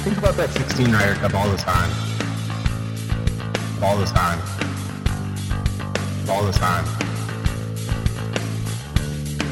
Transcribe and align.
think 0.00 0.16
about 0.16 0.34
that 0.36 0.48
16 0.50 0.92
Ryder 0.92 1.14
Cup 1.14 1.34
all 1.34 1.48
the 1.50 1.58
time. 1.58 1.90
All 3.82 3.98
the 3.98 4.06
time. 4.06 4.38
All 6.28 6.42
the 6.44 6.52
time. 6.52 6.84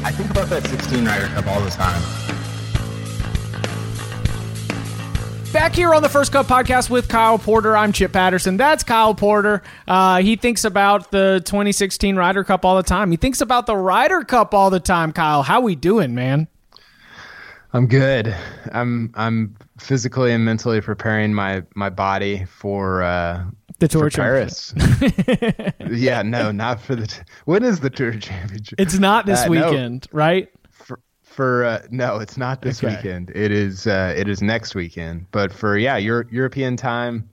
I 0.03 0.11
think 0.11 0.31
about 0.31 0.49
that 0.49 0.65
16 0.65 1.05
Ryder 1.05 1.27
Cup 1.27 1.47
all 1.47 1.61
the 1.61 1.69
time. 1.69 2.01
Back 5.53 5.75
here 5.75 5.93
on 5.93 6.01
the 6.01 6.09
First 6.09 6.31
Cut 6.31 6.47
podcast 6.47 6.89
with 6.89 7.07
Kyle 7.07 7.37
Porter, 7.37 7.75
I'm 7.75 7.91
Chip 7.91 8.13
Patterson. 8.13 8.57
That's 8.57 8.83
Kyle 8.83 9.13
Porter. 9.13 9.61
Uh, 9.87 10.21
he 10.21 10.35
thinks 10.35 10.63
about 10.63 11.11
the 11.11 11.41
2016 11.45 12.15
Ryder 12.15 12.43
Cup 12.43 12.65
all 12.65 12.77
the 12.77 12.83
time. 12.83 13.11
He 13.11 13.17
thinks 13.17 13.41
about 13.41 13.65
the 13.67 13.75
Ryder 13.75 14.23
Cup 14.23 14.53
all 14.53 14.69
the 14.69 14.79
time. 14.79 15.11
Kyle, 15.11 15.43
how 15.43 15.61
we 15.61 15.75
doing, 15.75 16.15
man? 16.15 16.47
I'm 17.71 17.85
good. 17.85 18.35
I'm 18.71 19.11
I'm 19.15 19.55
physically 19.77 20.31
and 20.31 20.43
mentally 20.43 20.81
preparing 20.81 21.33
my 21.33 21.63
my 21.75 21.89
body 21.89 22.45
for 22.45 23.03
uh, 23.03 23.45
the 23.77 23.87
tour 23.87 24.09
for 24.09 24.15
Paris. 24.17 24.73
yeah, 25.89 26.23
no, 26.23 26.51
not 26.51 26.81
for 26.81 26.95
the. 26.95 27.07
T- 27.07 27.21
when 27.45 27.63
is 27.63 27.79
the 27.79 27.89
tour 27.89 28.13
championship? 28.13 28.79
It's 28.79 28.97
not 28.97 29.25
this 29.27 29.45
uh, 29.45 29.49
weekend, 29.49 30.07
no. 30.11 30.17
right? 30.17 30.49
For 30.71 30.99
for 31.21 31.63
uh, 31.63 31.81
no, 31.91 32.17
it's 32.17 32.37
not 32.37 32.63
this 32.63 32.83
okay. 32.83 32.95
weekend. 32.95 33.31
It 33.35 33.51
is 33.51 33.85
uh, 33.85 34.15
it 34.17 34.27
is 34.27 34.41
next 34.41 34.73
weekend. 34.73 35.27
But 35.31 35.53
for 35.53 35.77
yeah, 35.77 35.97
Euro- 35.97 36.27
European 36.31 36.75
time, 36.75 37.29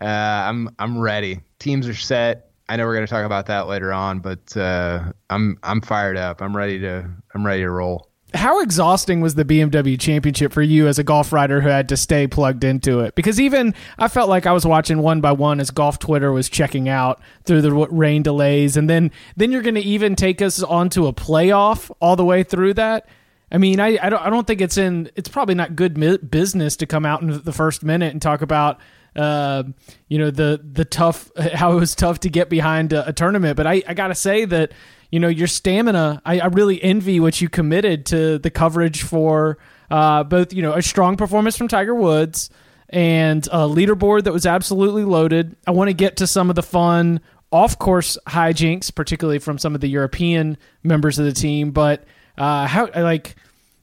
uh, 0.00 0.06
I'm 0.06 0.74
I'm 0.80 0.98
ready. 0.98 1.40
Teams 1.60 1.86
are 1.86 1.94
set. 1.94 2.50
I 2.68 2.76
know 2.76 2.84
we're 2.84 2.94
going 2.94 3.06
to 3.06 3.10
talk 3.10 3.26
about 3.26 3.46
that 3.46 3.68
later 3.68 3.92
on, 3.92 4.18
but 4.18 4.56
uh, 4.56 5.12
I'm 5.30 5.56
I'm 5.62 5.80
fired 5.80 6.16
up. 6.16 6.42
I'm 6.42 6.56
ready 6.56 6.80
to 6.80 7.08
I'm 7.32 7.46
ready 7.46 7.62
to 7.62 7.70
roll 7.70 8.08
how 8.34 8.60
exhausting 8.60 9.20
was 9.20 9.34
the 9.34 9.44
BMW 9.44 9.98
championship 10.00 10.52
for 10.52 10.62
you 10.62 10.86
as 10.86 10.98
a 10.98 11.04
golf 11.04 11.32
writer 11.32 11.60
who 11.60 11.68
had 11.68 11.88
to 11.90 11.96
stay 11.96 12.26
plugged 12.26 12.64
into 12.64 13.00
it? 13.00 13.14
Because 13.14 13.40
even 13.40 13.74
I 13.98 14.08
felt 14.08 14.28
like 14.28 14.46
I 14.46 14.52
was 14.52 14.66
watching 14.66 14.98
one 14.98 15.20
by 15.20 15.32
one 15.32 15.60
as 15.60 15.70
golf 15.70 15.98
Twitter 15.98 16.32
was 16.32 16.48
checking 16.48 16.88
out 16.88 17.20
through 17.44 17.62
the 17.62 17.72
rain 17.72 18.22
delays. 18.22 18.76
And 18.76 18.88
then, 18.88 19.10
then 19.36 19.52
you're 19.52 19.62
going 19.62 19.74
to 19.74 19.80
even 19.80 20.16
take 20.16 20.40
us 20.40 20.62
onto 20.62 21.06
a 21.06 21.12
playoff 21.12 21.90
all 22.00 22.16
the 22.16 22.24
way 22.24 22.42
through 22.42 22.74
that. 22.74 23.08
I 23.50 23.58
mean, 23.58 23.80
I, 23.80 23.98
I 24.02 24.08
don't, 24.08 24.22
I 24.22 24.30
don't 24.30 24.46
think 24.46 24.60
it's 24.60 24.78
in, 24.78 25.10
it's 25.14 25.28
probably 25.28 25.54
not 25.54 25.76
good 25.76 25.98
mi- 25.98 26.16
business 26.16 26.76
to 26.76 26.86
come 26.86 27.04
out 27.04 27.20
in 27.20 27.42
the 27.42 27.52
first 27.52 27.82
minute 27.82 28.12
and 28.12 28.22
talk 28.22 28.40
about, 28.40 28.80
uh, 29.14 29.64
you 30.08 30.16
know, 30.16 30.30
the, 30.30 30.58
the 30.72 30.86
tough, 30.86 31.30
how 31.52 31.72
it 31.72 31.80
was 31.80 31.94
tough 31.94 32.20
to 32.20 32.30
get 32.30 32.48
behind 32.48 32.94
a, 32.94 33.08
a 33.08 33.12
tournament. 33.12 33.56
But 33.56 33.66
I, 33.66 33.82
I 33.86 33.92
got 33.94 34.08
to 34.08 34.14
say 34.14 34.46
that, 34.46 34.72
you 35.12 35.20
know 35.20 35.28
your 35.28 35.46
stamina. 35.46 36.20
I, 36.24 36.40
I 36.40 36.46
really 36.46 36.82
envy 36.82 37.20
what 37.20 37.40
you 37.40 37.48
committed 37.48 38.06
to 38.06 38.38
the 38.38 38.50
coverage 38.50 39.02
for 39.02 39.58
uh, 39.90 40.24
both. 40.24 40.52
You 40.52 40.62
know 40.62 40.72
a 40.72 40.82
strong 40.82 41.16
performance 41.16 41.56
from 41.56 41.68
Tiger 41.68 41.94
Woods 41.94 42.50
and 42.88 43.46
a 43.48 43.68
leaderboard 43.68 44.24
that 44.24 44.32
was 44.32 44.46
absolutely 44.46 45.04
loaded. 45.04 45.54
I 45.66 45.70
want 45.70 45.88
to 45.88 45.94
get 45.94 46.16
to 46.16 46.26
some 46.26 46.50
of 46.50 46.56
the 46.56 46.62
fun 46.62 47.20
off 47.52 47.78
course 47.78 48.18
hijinks, 48.26 48.92
particularly 48.92 49.38
from 49.38 49.58
some 49.58 49.74
of 49.74 49.82
the 49.82 49.88
European 49.88 50.56
members 50.82 51.18
of 51.18 51.26
the 51.26 51.32
team. 51.32 51.70
But 51.70 52.04
uh, 52.38 52.66
how 52.66 52.88
like 52.96 53.36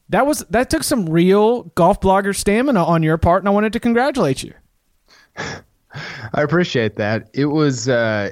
that 0.09 0.25
was 0.25 0.39
that 0.49 0.71
took 0.71 0.83
some 0.83 1.07
real 1.07 1.63
golf 1.75 2.01
blogger 2.01 2.35
stamina 2.35 2.83
on 2.83 3.03
your 3.03 3.19
part, 3.19 3.43
and 3.43 3.47
I 3.47 3.51
wanted 3.51 3.73
to 3.73 3.79
congratulate 3.79 4.41
you. 4.43 4.53
I 5.37 6.41
appreciate 6.41 6.95
that. 6.95 7.29
It 7.33 7.45
was 7.45 7.87
uh, 7.87 8.31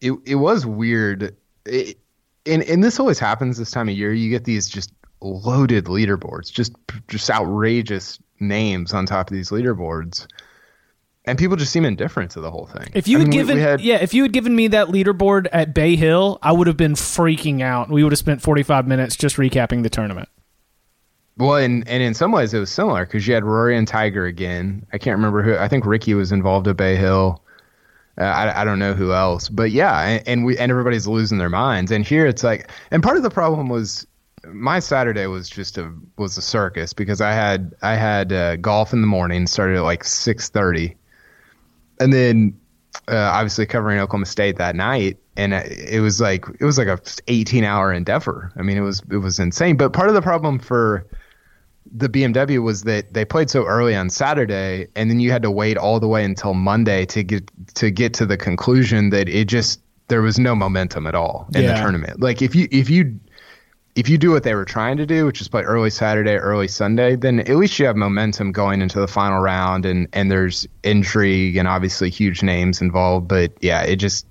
it 0.00 0.12
it 0.24 0.36
was 0.36 0.64
weird. 0.64 1.36
It, 1.66 1.98
and 2.46 2.62
and 2.62 2.82
this 2.82 3.00
always 3.00 3.18
happens 3.18 3.58
this 3.58 3.70
time 3.70 3.88
of 3.88 3.96
year. 3.96 4.12
You 4.12 4.30
get 4.30 4.44
these 4.44 4.68
just 4.68 4.92
loaded 5.20 5.86
leaderboards, 5.86 6.52
just 6.52 6.72
just 7.08 7.30
outrageous 7.30 8.18
names 8.40 8.92
on 8.92 9.06
top 9.06 9.30
of 9.30 9.34
these 9.34 9.50
leaderboards. 9.50 10.26
And 11.26 11.38
people 11.38 11.56
just 11.56 11.72
seem 11.72 11.86
indifferent 11.86 12.30
to 12.32 12.40
the 12.40 12.50
whole 12.50 12.66
thing. 12.66 12.88
If 12.92 13.08
you 13.08 13.16
I 13.16 13.20
had 13.20 13.28
mean, 13.28 13.38
given, 13.38 13.56
we, 13.56 13.62
we 13.62 13.66
had, 13.66 13.80
yeah, 13.80 13.96
if 13.96 14.12
you 14.12 14.22
had 14.22 14.32
given 14.34 14.54
me 14.54 14.68
that 14.68 14.88
leaderboard 14.88 15.46
at 15.52 15.72
Bay 15.72 15.96
Hill, 15.96 16.38
I 16.42 16.52
would 16.52 16.66
have 16.66 16.76
been 16.76 16.92
freaking 16.92 17.62
out. 17.62 17.88
We 17.88 18.02
would 18.02 18.12
have 18.12 18.18
spent 18.18 18.42
forty 18.42 18.62
five 18.62 18.86
minutes 18.86 19.16
just 19.16 19.36
recapping 19.36 19.82
the 19.82 19.90
tournament. 19.90 20.28
Well, 21.38 21.56
and 21.56 21.86
and 21.88 22.02
in 22.02 22.14
some 22.14 22.30
ways 22.30 22.52
it 22.52 22.58
was 22.58 22.70
similar 22.70 23.06
because 23.06 23.26
you 23.26 23.34
had 23.34 23.44
Rory 23.44 23.76
and 23.76 23.88
Tiger 23.88 24.26
again. 24.26 24.86
I 24.92 24.98
can't 24.98 25.16
remember 25.16 25.42
who. 25.42 25.56
I 25.56 25.66
think 25.66 25.86
Rickie 25.86 26.14
was 26.14 26.30
involved 26.30 26.68
at 26.68 26.76
Bay 26.76 26.96
Hill. 26.96 27.42
Uh, 28.16 28.24
I, 28.24 28.60
I 28.60 28.64
don't 28.64 28.78
know 28.78 28.94
who 28.94 29.12
else, 29.12 29.48
but 29.48 29.72
yeah, 29.72 30.00
and, 30.00 30.28
and, 30.28 30.44
we 30.44 30.56
and 30.56 30.70
everybody's 30.70 31.06
losing 31.06 31.38
their 31.38 31.50
minds. 31.50 31.90
And 31.90 32.04
here 32.04 32.26
it's 32.26 32.44
like, 32.44 32.70
and 32.90 33.02
part 33.02 33.16
of 33.16 33.22
the 33.22 33.30
problem 33.30 33.68
was 33.68 34.06
my 34.46 34.78
Saturday 34.78 35.26
was 35.26 35.48
just 35.48 35.78
a 35.78 35.92
was 36.16 36.36
a 36.36 36.42
circus 36.42 36.92
because 36.92 37.20
I 37.20 37.32
had 37.32 37.74
I 37.82 37.94
had 37.96 38.32
uh, 38.32 38.56
golf 38.56 38.92
in 38.92 39.00
the 39.00 39.06
morning, 39.06 39.46
started 39.46 39.76
at 39.76 39.82
like 39.82 40.04
six 40.04 40.48
thirty, 40.48 40.96
and 41.98 42.12
then 42.12 42.58
uh, 43.08 43.16
obviously 43.16 43.66
covering 43.66 43.98
Oklahoma 43.98 44.26
State 44.26 44.56
that 44.56 44.76
night, 44.76 45.18
and 45.36 45.52
it 45.52 46.00
was 46.00 46.20
like 46.20 46.44
it 46.60 46.64
was 46.64 46.78
like 46.78 46.88
a 46.88 47.00
eighteen 47.28 47.64
hour 47.64 47.92
endeavor. 47.92 48.52
I 48.56 48.62
mean, 48.62 48.76
it 48.76 48.82
was 48.82 49.02
it 49.10 49.16
was 49.16 49.38
insane. 49.38 49.76
But 49.76 49.92
part 49.92 50.08
of 50.08 50.14
the 50.14 50.22
problem 50.22 50.58
for 50.58 51.06
the 51.92 52.08
BMW 52.08 52.62
was 52.62 52.82
that 52.82 53.14
they 53.14 53.24
played 53.24 53.50
so 53.50 53.64
early 53.64 53.94
on 53.94 54.10
Saturday, 54.10 54.88
and 54.96 55.10
then 55.10 55.20
you 55.20 55.30
had 55.30 55.42
to 55.42 55.50
wait 55.50 55.76
all 55.76 56.00
the 56.00 56.08
way 56.08 56.24
until 56.24 56.54
Monday 56.54 57.04
to 57.06 57.22
get 57.22 57.50
to 57.74 57.90
get 57.90 58.14
to 58.14 58.26
the 58.26 58.36
conclusion 58.36 59.10
that 59.10 59.28
it 59.28 59.46
just 59.46 59.80
there 60.08 60.22
was 60.22 60.38
no 60.38 60.54
momentum 60.54 61.06
at 61.06 61.14
all 61.14 61.48
in 61.54 61.62
yeah. 61.62 61.74
the 61.74 61.80
tournament. 61.80 62.20
Like 62.20 62.42
if 62.42 62.54
you 62.54 62.68
if 62.70 62.90
you 62.90 63.18
if 63.94 64.08
you 64.08 64.18
do 64.18 64.30
what 64.30 64.42
they 64.42 64.54
were 64.54 64.64
trying 64.64 64.96
to 64.96 65.06
do, 65.06 65.24
which 65.24 65.40
is 65.40 65.48
play 65.48 65.62
early 65.62 65.90
Saturday, 65.90 66.34
early 66.34 66.66
Sunday, 66.66 67.14
then 67.14 67.40
at 67.40 67.56
least 67.56 67.78
you 67.78 67.86
have 67.86 67.96
momentum 67.96 68.50
going 68.50 68.82
into 68.82 68.98
the 68.98 69.08
final 69.08 69.40
round, 69.40 69.86
and 69.86 70.08
and 70.12 70.30
there's 70.30 70.66
intrigue 70.82 71.56
and 71.56 71.68
obviously 71.68 72.10
huge 72.10 72.42
names 72.42 72.80
involved. 72.80 73.28
But 73.28 73.52
yeah, 73.60 73.82
it 73.82 73.96
just 73.96 74.26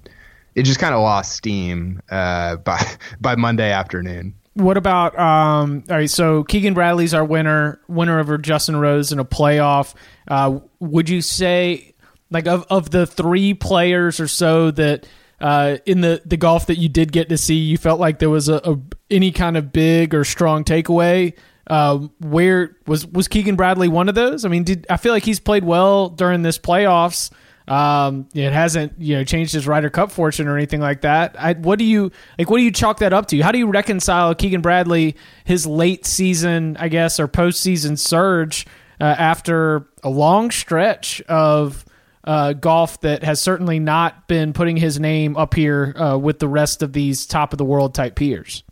it 0.56 0.64
just 0.64 0.80
kind 0.80 0.94
of 0.94 1.02
lost 1.02 1.34
steam 1.34 2.02
uh, 2.10 2.56
by 2.68 2.84
by 3.22 3.36
Monday 3.36 3.72
afternoon. 3.72 4.36
What 4.56 4.78
about 4.78 5.18
um, 5.18 5.84
all 5.90 5.98
right? 5.98 6.10
So 6.10 6.44
Keegan 6.44 6.74
Bradley's 6.74 7.14
our 7.14 7.26
winner, 7.26 7.82
winner 7.88 8.20
over 8.20 8.38
Justin 8.38 8.76
Rose 8.76 9.12
in 9.12 9.20
a 9.20 9.26
playoff. 9.26 9.96
Uh, 10.28 10.60
would 10.80 11.10
you 11.10 11.22
say, 11.22 11.96
like, 12.30 12.48
of 12.48 12.66
of 12.70 12.92
the 12.92 13.08
three 13.08 13.56
players 13.56 14.20
or 14.20 14.28
so 14.28 14.70
that 14.72 15.08
uh, 15.42 15.78
in 15.86 16.02
the 16.02 16.22
the 16.26 16.38
golf 16.38 16.68
that 16.68 16.78
you 16.78 16.88
did 16.88 17.12
get 17.12 17.30
to 17.30 17.38
see, 17.38 17.56
you 17.56 17.78
felt 17.78 18.00
like 18.00 18.20
there 18.20 18.30
was 18.30 18.48
a, 18.48 18.62
a 18.64 18.80
any 19.10 19.32
kind 19.32 19.58
of 19.58 19.74
big 19.74 20.14
or 20.14 20.24
strong 20.24 20.64
takeaway? 20.64 21.34
Uh, 21.66 22.08
where 22.20 22.78
was 22.86 23.08
was 23.08 23.28
Keegan 23.28 23.56
Bradley 23.56 23.88
one 23.88 24.08
of 24.08 24.16
those? 24.16 24.46
I 24.46 24.50
mean, 24.50 24.64
did 24.64 24.86
I 24.90 24.98
feel 24.98 25.14
like 25.14 25.24
he's 25.24 25.40
played 25.40 25.64
well 25.64 26.10
during 26.10 26.44
this 26.44 26.60
playoffs? 26.60 27.32
Um, 27.68 28.28
it 28.34 28.52
hasn't 28.52 28.94
you 29.00 29.16
know 29.16 29.24
changed 29.24 29.54
his 29.54 29.68
Ryder 29.68 29.90
Cup 29.90 30.12
fortune 30.12 30.48
or 30.48 30.58
anything 30.58 30.82
like 30.82 31.02
that. 31.02 31.36
I, 31.40 31.54
what 31.54 31.80
do 31.80 31.86
you 31.86 32.12
like? 32.38 32.50
What 32.50 32.58
do 32.58 32.64
you 32.64 32.72
chalk 32.72 33.00
that 33.00 33.14
up 33.14 33.28
to? 33.28 33.40
How 33.42 33.52
do 33.52 33.58
you 33.58 33.68
reconcile 33.68 34.36
Keegan 34.36 34.62
Bradley 34.62 35.16
his 35.46 35.66
late 35.66 36.06
season, 36.06 36.78
I 36.80 36.90
guess, 36.90 37.20
or 37.20 37.28
postseason 37.28 37.98
surge 37.98 38.66
uh, 39.00 39.04
after 39.04 39.88
a 40.04 40.10
long 40.10 40.52
stretch 40.52 41.22
of 41.22 41.86
uh, 42.24 42.54
golf 42.54 43.02
that 43.02 43.24
has 43.24 43.42
certainly 43.42 43.80
not 43.80 44.28
been 44.28 44.54
putting 44.54 44.78
his 44.78 45.00
name 45.00 45.36
up 45.38 45.54
here 45.54 45.94
uh, 45.98 46.18
with 46.18 46.40
the 46.40 46.48
rest 46.48 46.82
of 46.82 46.94
these 46.94 47.26
top 47.26 47.54
of 47.54 47.58
the 47.58 47.66
world 47.66 47.94
type 47.94 48.16
peers? 48.16 48.64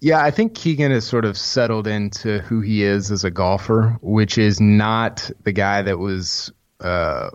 Yeah, 0.00 0.22
I 0.22 0.30
think 0.30 0.54
Keegan 0.54 0.90
has 0.90 1.06
sort 1.06 1.24
of 1.24 1.38
settled 1.38 1.86
into 1.86 2.40
who 2.40 2.60
he 2.60 2.82
is 2.82 3.10
as 3.10 3.24
a 3.24 3.30
golfer, 3.30 3.96
which 4.02 4.36
is 4.38 4.60
not 4.60 5.30
the 5.44 5.52
guy 5.52 5.82
that 5.82 5.98
was 5.98 6.52
uh, 6.80 7.30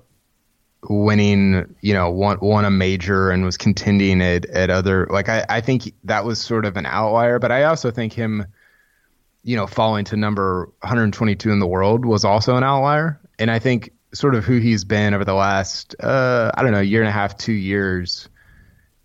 winning, 0.90 1.76
you 1.82 1.94
know, 1.94 2.10
won 2.10 2.38
won 2.42 2.66
a 2.66 2.72
major 2.72 3.30
and 3.30 3.46
was 3.46 3.58
contending 3.58 4.22
at, 4.22 4.46
at 4.48 4.70
other 4.70 5.08
like 5.10 5.30
I, 5.30 5.46
I 5.50 5.62
think 5.62 5.94
that 6.04 6.26
was 6.26 6.40
sort 6.40 6.66
of 6.66 6.78
an 6.78 6.86
outlier, 6.86 7.40
but 7.40 7.52
I 7.52 7.64
also 7.64 7.92
think 7.92 8.14
him, 8.14 8.46
you 9.44 9.56
know, 9.56 9.68
falling 9.68 10.06
to 10.06 10.18
number 10.18 10.66
122 10.82 11.52
in 11.52 11.60
the 11.60 11.68
world 11.68 12.06
was 12.06 12.26
also 12.26 12.56
an 12.56 12.64
outlier. 12.64 13.20
And 13.40 13.52
I 13.52 13.60
think 13.60 13.92
sort 14.14 14.36
of 14.36 14.44
who 14.44 14.58
he's 14.58 14.84
been 14.84 15.14
over 15.14 15.26
the 15.26 15.34
last 15.34 15.96
uh, 16.00 16.52
I 16.56 16.64
don't 16.64 16.72
know, 16.72 16.82
year 16.82 17.02
and 17.02 17.10
a 17.10 17.14
half, 17.14 17.38
two 17.38 17.54
years 17.54 18.28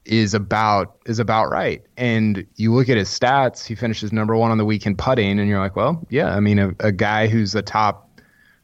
is 0.07 0.35
about 0.35 0.97
is 1.07 1.19
about 1.19 1.51
right. 1.51 1.83
And 1.97 2.47
you 2.57 2.73
look 2.73 2.89
at 2.89 2.97
his 2.97 3.09
stats, 3.09 3.67
he 3.67 3.75
finishes 3.75 4.13
number 4.13 4.37
one 4.37 4.51
on 4.51 4.59
the 4.59 4.65
week 4.65 4.87
in 4.87 4.97
putting, 4.97 5.39
and 5.39 5.49
you're 5.49 5.59
like, 5.59 5.77
well, 5.77 6.07
yeah, 6.09 6.35
I 6.35 6.41
mean, 6.41 6.59
a, 6.59 6.75
a 6.81 6.93
guy 6.93 7.27
who's 7.27 7.55
a 7.55 7.63
top 7.63 8.06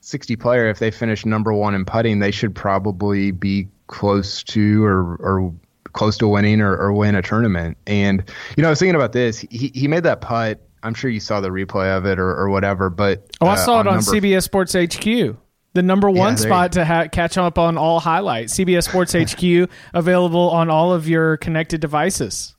60 0.03 0.37
player, 0.37 0.69
if 0.69 0.81
they 0.81 0.91
finish 0.91 1.25
number 1.25 1.53
one 1.53 1.75
in 1.75 1.85
putting, 1.85 2.19
they 2.19 2.33
should 2.33 2.55
probably 2.55 3.31
be 3.31 3.69
close 3.87 4.43
to 4.43 4.85
or, 4.85 5.17
or 5.17 5.55
close 5.93 6.19
to 6.19 6.29
winning 6.29 6.61
or, 6.61 6.77
or 6.77 6.93
win 6.93 7.15
a 7.15 7.23
tournament. 7.23 7.79
And, 7.87 8.29
you 8.57 8.63
know, 8.63 8.69
I 8.69 8.71
was 8.71 8.81
thinking 8.81 8.97
about 8.97 9.13
this. 9.13 9.39
He, 9.39 9.71
he 9.75 9.87
made 9.87 10.03
that 10.03 10.21
putt. 10.21 10.61
I'm 10.83 10.95
sure 10.95 11.09
you 11.09 11.21
saw 11.21 11.41
the 11.41 11.51
replay 11.51 11.97
of 11.97 12.05
it 12.05 12.19
or, 12.19 12.31
or 12.31 12.51
whatever, 12.51 12.91
but. 12.91 13.31
Oh, 13.41 13.47
I 13.47 13.53
uh, 13.53 13.57
saw 13.57 13.81
it 13.81 13.87
on, 13.87 14.01
CBS 14.01 14.43
Sports 14.43 14.75
HQ. 14.75 15.37
The 15.75 15.83
number 15.83 16.11
one 16.11 16.33
yeah, 16.33 16.37
spot 16.37 16.73
to 16.73 16.85
ha- 16.85 17.07
catch 17.07 17.39
up 17.39 17.57
on 17.57 17.79
all 17.79 18.01
highlights. 18.01 18.55
CBS 18.55 18.89
Sports 18.89 19.13
HQ 19.35 19.71
available 19.95 20.51
on 20.51 20.69
all 20.69 20.93
of 20.93 21.09
your 21.09 21.37
connected 21.37 21.81
devices. 21.81 22.57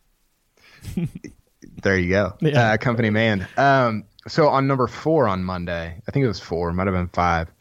there 1.83 1.97
you 1.97 2.09
go. 2.09 2.37
Yeah. 2.41 2.71
Uh, 2.71 2.77
company 2.77 3.09
man. 3.09 3.47
Um, 3.57 4.05
so 4.27 4.47
on 4.47 4.67
number 4.67 4.87
four 4.87 5.27
on 5.27 5.43
Monday, 5.43 6.01
I 6.07 6.11
think 6.11 6.23
it 6.23 6.27
was 6.27 6.39
four, 6.39 6.71
might 6.73 6.87
have 6.87 6.95
been 6.95 7.09
five, 7.09 7.51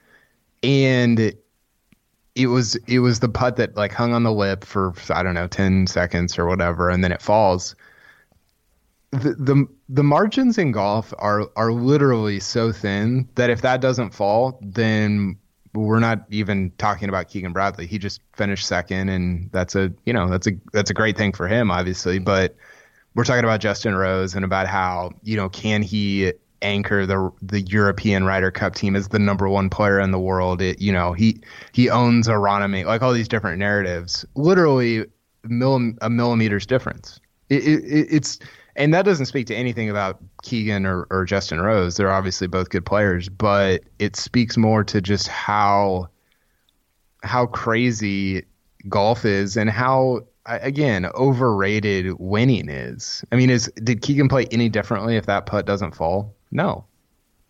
and 0.63 1.35
it 2.35 2.47
was 2.47 2.77
it 2.87 3.01
was 3.01 3.21
the 3.21 3.29
putt 3.29 3.57
that 3.57 3.77
like 3.77 3.93
hung 3.93 4.13
on 4.13 4.23
the 4.23 4.33
lip 4.33 4.65
for 4.65 4.95
I 5.11 5.23
don't 5.23 5.35
know 5.35 5.49
ten 5.49 5.87
seconds 5.87 6.39
or 6.39 6.47
whatever, 6.47 6.91
and 6.91 7.03
then 7.03 7.13
it 7.13 7.23
falls. 7.23 7.75
The, 9.11 9.35
the 9.35 9.67
the 9.91 10.03
margins 10.03 10.57
in 10.57 10.73
golf 10.73 11.13
are 11.19 11.51
are 11.57 11.73
literally 11.73 12.41
so 12.41 12.73
thin 12.73 13.29
that 13.35 13.51
if 13.51 13.61
that 13.61 13.81
doesn't 13.81 14.15
fall, 14.15 14.59
then 14.63 15.37
we're 15.75 16.01
not 16.01 16.25
even 16.31 16.73
talking 16.79 17.09
about 17.09 17.29
Keegan 17.29 17.53
Bradley. 17.53 17.87
He 17.87 17.99
just 17.99 18.21
finished 18.35 18.67
second, 18.67 19.11
and 19.11 19.51
that's 19.53 19.75
a 19.75 19.93
you 20.07 20.13
know 20.13 20.29
that's 20.29 20.47
a 20.47 20.53
that's 20.73 20.91
a 20.91 20.95
great 20.95 21.17
thing 21.17 21.33
for 21.33 21.47
him, 21.47 21.71
obviously. 21.71 22.19
But 22.19 22.57
we're 23.15 23.25
talking 23.25 23.45
about 23.45 23.61
Justin 23.61 23.95
Rose 23.95 24.35
and 24.35 24.45
about 24.45 24.67
how 24.67 25.11
you 25.23 25.37
know 25.37 25.51
can 25.51 25.83
he 25.83 26.33
anchor 26.63 27.07
the 27.07 27.31
the 27.43 27.61
European 27.63 28.25
Ryder 28.25 28.51
Cup 28.51 28.75
team 28.75 28.97
as 28.97 29.09
the 29.09 29.19
number 29.19 29.49
one 29.49 29.69
player 29.69 30.01
in 30.01 30.11
the 30.11 30.19
world. 30.19 30.63
It 30.63 30.81
you 30.81 30.93
know 30.93 31.13
he 31.13 31.41
he 31.73 31.91
owns 31.91 32.29
Aronimink, 32.29 32.87
like 32.87 33.03
all 33.03 33.13
these 33.13 33.29
different 33.29 33.59
narratives. 33.59 34.25
Literally 34.35 35.05
a 35.45 36.11
millimeter's 36.11 36.67
difference. 36.67 37.21
It, 37.49 37.65
it, 37.65 38.07
it's 38.11 38.39
and 38.77 38.95
that 38.95 39.05
doesn't 39.05 39.27
speak 39.27 39.47
to 39.49 39.55
anything 39.55 39.91
about 39.91 40.19
Keegan 40.43 40.87
or, 40.87 41.07
or 41.11 41.25
Justin 41.25 41.61
Rose. 41.61 41.97
They're 41.97 42.13
obviously 42.13 42.47
both 42.47 42.71
good 42.71 42.87
players, 42.87 43.29
but 43.29 43.83
it 43.99 44.17
speaks 44.17 44.57
more 44.57 44.83
to 44.85 45.01
just 45.01 45.29
how 45.29 46.09
how 47.23 47.47
crazy 47.47 48.45
golf 48.89 49.25
is 49.25 49.57
and 49.57 49.71
how 49.71 50.21
again 50.47 51.07
overrated 51.15 52.15
winning 52.19 52.69
is. 52.69 53.25
I 53.31 53.37
mean, 53.37 53.51
is 53.51 53.71
did 53.83 54.03
Keegan 54.03 54.29
play 54.29 54.47
any 54.51 54.69
differently 54.69 55.17
if 55.17 55.27
that 55.27 55.47
putt 55.47 55.67
doesn't 55.67 55.95
fall? 55.95 56.35
No, 56.53 56.85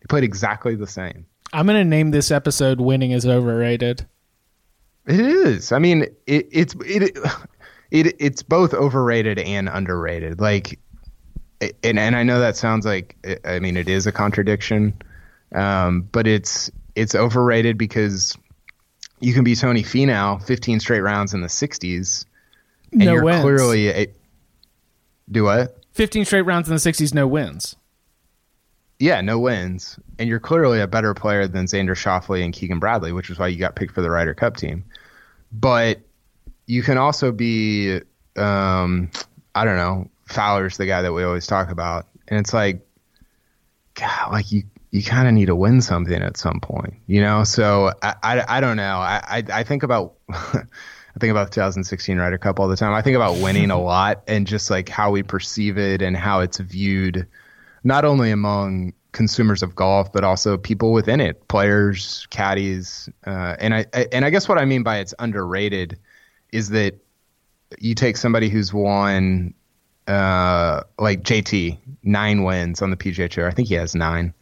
he 0.01 0.07
played 0.07 0.23
exactly 0.23 0.75
the 0.75 0.87
same. 0.87 1.25
I'm 1.51 1.67
going 1.67 1.77
to 1.77 1.87
name 1.87 2.09
this 2.11 2.31
episode 2.31 2.81
"Winning 2.81 3.11
is 3.11 3.25
Overrated." 3.27 4.07
It 5.05 5.19
is. 5.19 5.71
I 5.71 5.79
mean, 5.79 6.03
it, 6.25 6.47
it's 6.51 6.75
it, 6.85 7.17
it 7.91 8.15
it's 8.19 8.41
both 8.41 8.73
overrated 8.73 9.37
and 9.37 9.69
underrated. 9.69 10.39
Like 10.39 10.79
and 11.83 11.99
and 11.99 12.15
I 12.15 12.23
know 12.23 12.39
that 12.39 12.55
sounds 12.55 12.85
like 12.85 13.15
I 13.45 13.59
mean 13.59 13.77
it 13.77 13.87
is 13.87 14.07
a 14.07 14.11
contradiction, 14.11 14.93
um, 15.53 16.07
but 16.11 16.27
it's 16.27 16.71
it's 16.95 17.15
overrated 17.15 17.77
because 17.77 18.37
you 19.19 19.33
can 19.33 19.43
be 19.43 19.55
Tony 19.55 19.83
Finau 19.83 20.43
15 20.43 20.79
straight 20.79 21.01
rounds 21.01 21.33
in 21.33 21.41
the 21.41 21.47
60s, 21.47 22.25
and 22.91 23.05
no 23.05 23.13
you're 23.13 23.23
wins. 23.23 23.41
clearly 23.41 23.87
a, 23.89 24.07
do 25.31 25.45
what? 25.45 25.77
15 25.93 26.25
straight 26.25 26.41
rounds 26.41 26.67
in 26.67 26.75
the 26.75 26.79
60s, 26.79 27.13
no 27.13 27.27
wins. 27.27 27.75
Yeah, 28.99 29.21
no 29.21 29.39
wins, 29.39 29.99
and 30.17 30.29
you're 30.29 30.39
clearly 30.39 30.79
a 30.79 30.87
better 30.87 31.13
player 31.13 31.47
than 31.47 31.65
Xander 31.65 31.95
Schauffele 31.95 32.43
and 32.43 32.53
Keegan 32.53 32.79
Bradley, 32.79 33.11
which 33.11 33.29
is 33.29 33.37
why 33.37 33.47
you 33.47 33.57
got 33.57 33.75
picked 33.75 33.93
for 33.93 34.01
the 34.01 34.09
Ryder 34.09 34.33
Cup 34.33 34.55
team. 34.55 34.85
But 35.51 35.99
you 36.67 36.83
can 36.83 36.97
also 36.97 37.31
be, 37.31 37.99
um, 38.37 39.11
I 39.55 39.65
don't 39.65 39.75
know, 39.75 40.09
Fowler's 40.25 40.77
the 40.77 40.85
guy 40.85 41.01
that 41.01 41.11
we 41.11 41.23
always 41.23 41.47
talk 41.47 41.69
about, 41.69 42.07
and 42.27 42.39
it's 42.39 42.53
like, 42.53 42.85
God, 43.95 44.31
like 44.31 44.51
you 44.51 44.63
you 44.91 45.03
kind 45.03 45.27
of 45.27 45.33
need 45.33 45.47
to 45.47 45.55
win 45.55 45.81
something 45.81 46.21
at 46.21 46.37
some 46.37 46.59
point, 46.59 46.93
you 47.07 47.21
know. 47.21 47.43
So 47.43 47.91
I 48.01 48.15
I, 48.23 48.57
I 48.57 48.61
don't 48.61 48.77
know. 48.77 48.97
I, 48.97 49.21
I 49.27 49.43
I 49.51 49.63
think 49.63 49.83
about. 49.83 50.13
I 51.15 51.19
think 51.19 51.29
about 51.29 51.49
the 51.49 51.53
2016 51.53 52.17
Ryder 52.17 52.39
Cup 52.39 52.59
all 52.59 52.67
the 52.67 52.75
time. 52.75 52.91
I 52.93 53.03
think 53.03 53.15
about 53.15 53.37
winning 53.37 53.69
a 53.69 53.79
lot 53.81 54.23
and 54.27 54.47
just 54.47 54.71
like 54.71 54.89
how 54.89 55.11
we 55.11 55.21
perceive 55.21 55.77
it 55.77 56.01
and 56.01 56.17
how 56.17 56.39
it's 56.39 56.57
viewed, 56.57 57.27
not 57.83 58.05
only 58.05 58.31
among 58.31 58.93
consumers 59.11 59.61
of 59.63 59.75
golf, 59.75 60.11
but 60.11 60.23
also 60.23 60.57
people 60.57 60.91
within 60.91 61.21
it, 61.21 61.47
players, 61.47 62.27
caddies, 62.29 63.09
uh, 63.25 63.55
and 63.59 63.73
I, 63.73 63.85
I 63.93 64.07
and 64.11 64.25
I 64.25 64.29
guess 64.29 64.49
what 64.49 64.57
I 64.57 64.65
mean 64.65 64.83
by 64.83 64.97
it's 64.99 65.13
underrated 65.19 65.99
is 66.51 66.69
that 66.69 66.95
you 67.79 67.95
take 67.95 68.17
somebody 68.17 68.49
who's 68.49 68.73
won 68.73 69.53
uh, 70.07 70.81
like 70.99 71.23
JT 71.23 71.77
nine 72.03 72.43
wins 72.43 72.81
on 72.81 72.89
the 72.89 72.97
PGA 72.97 73.29
Tour. 73.29 73.47
I 73.47 73.51
think 73.51 73.67
he 73.67 73.75
has 73.75 73.95
nine. 73.95 74.33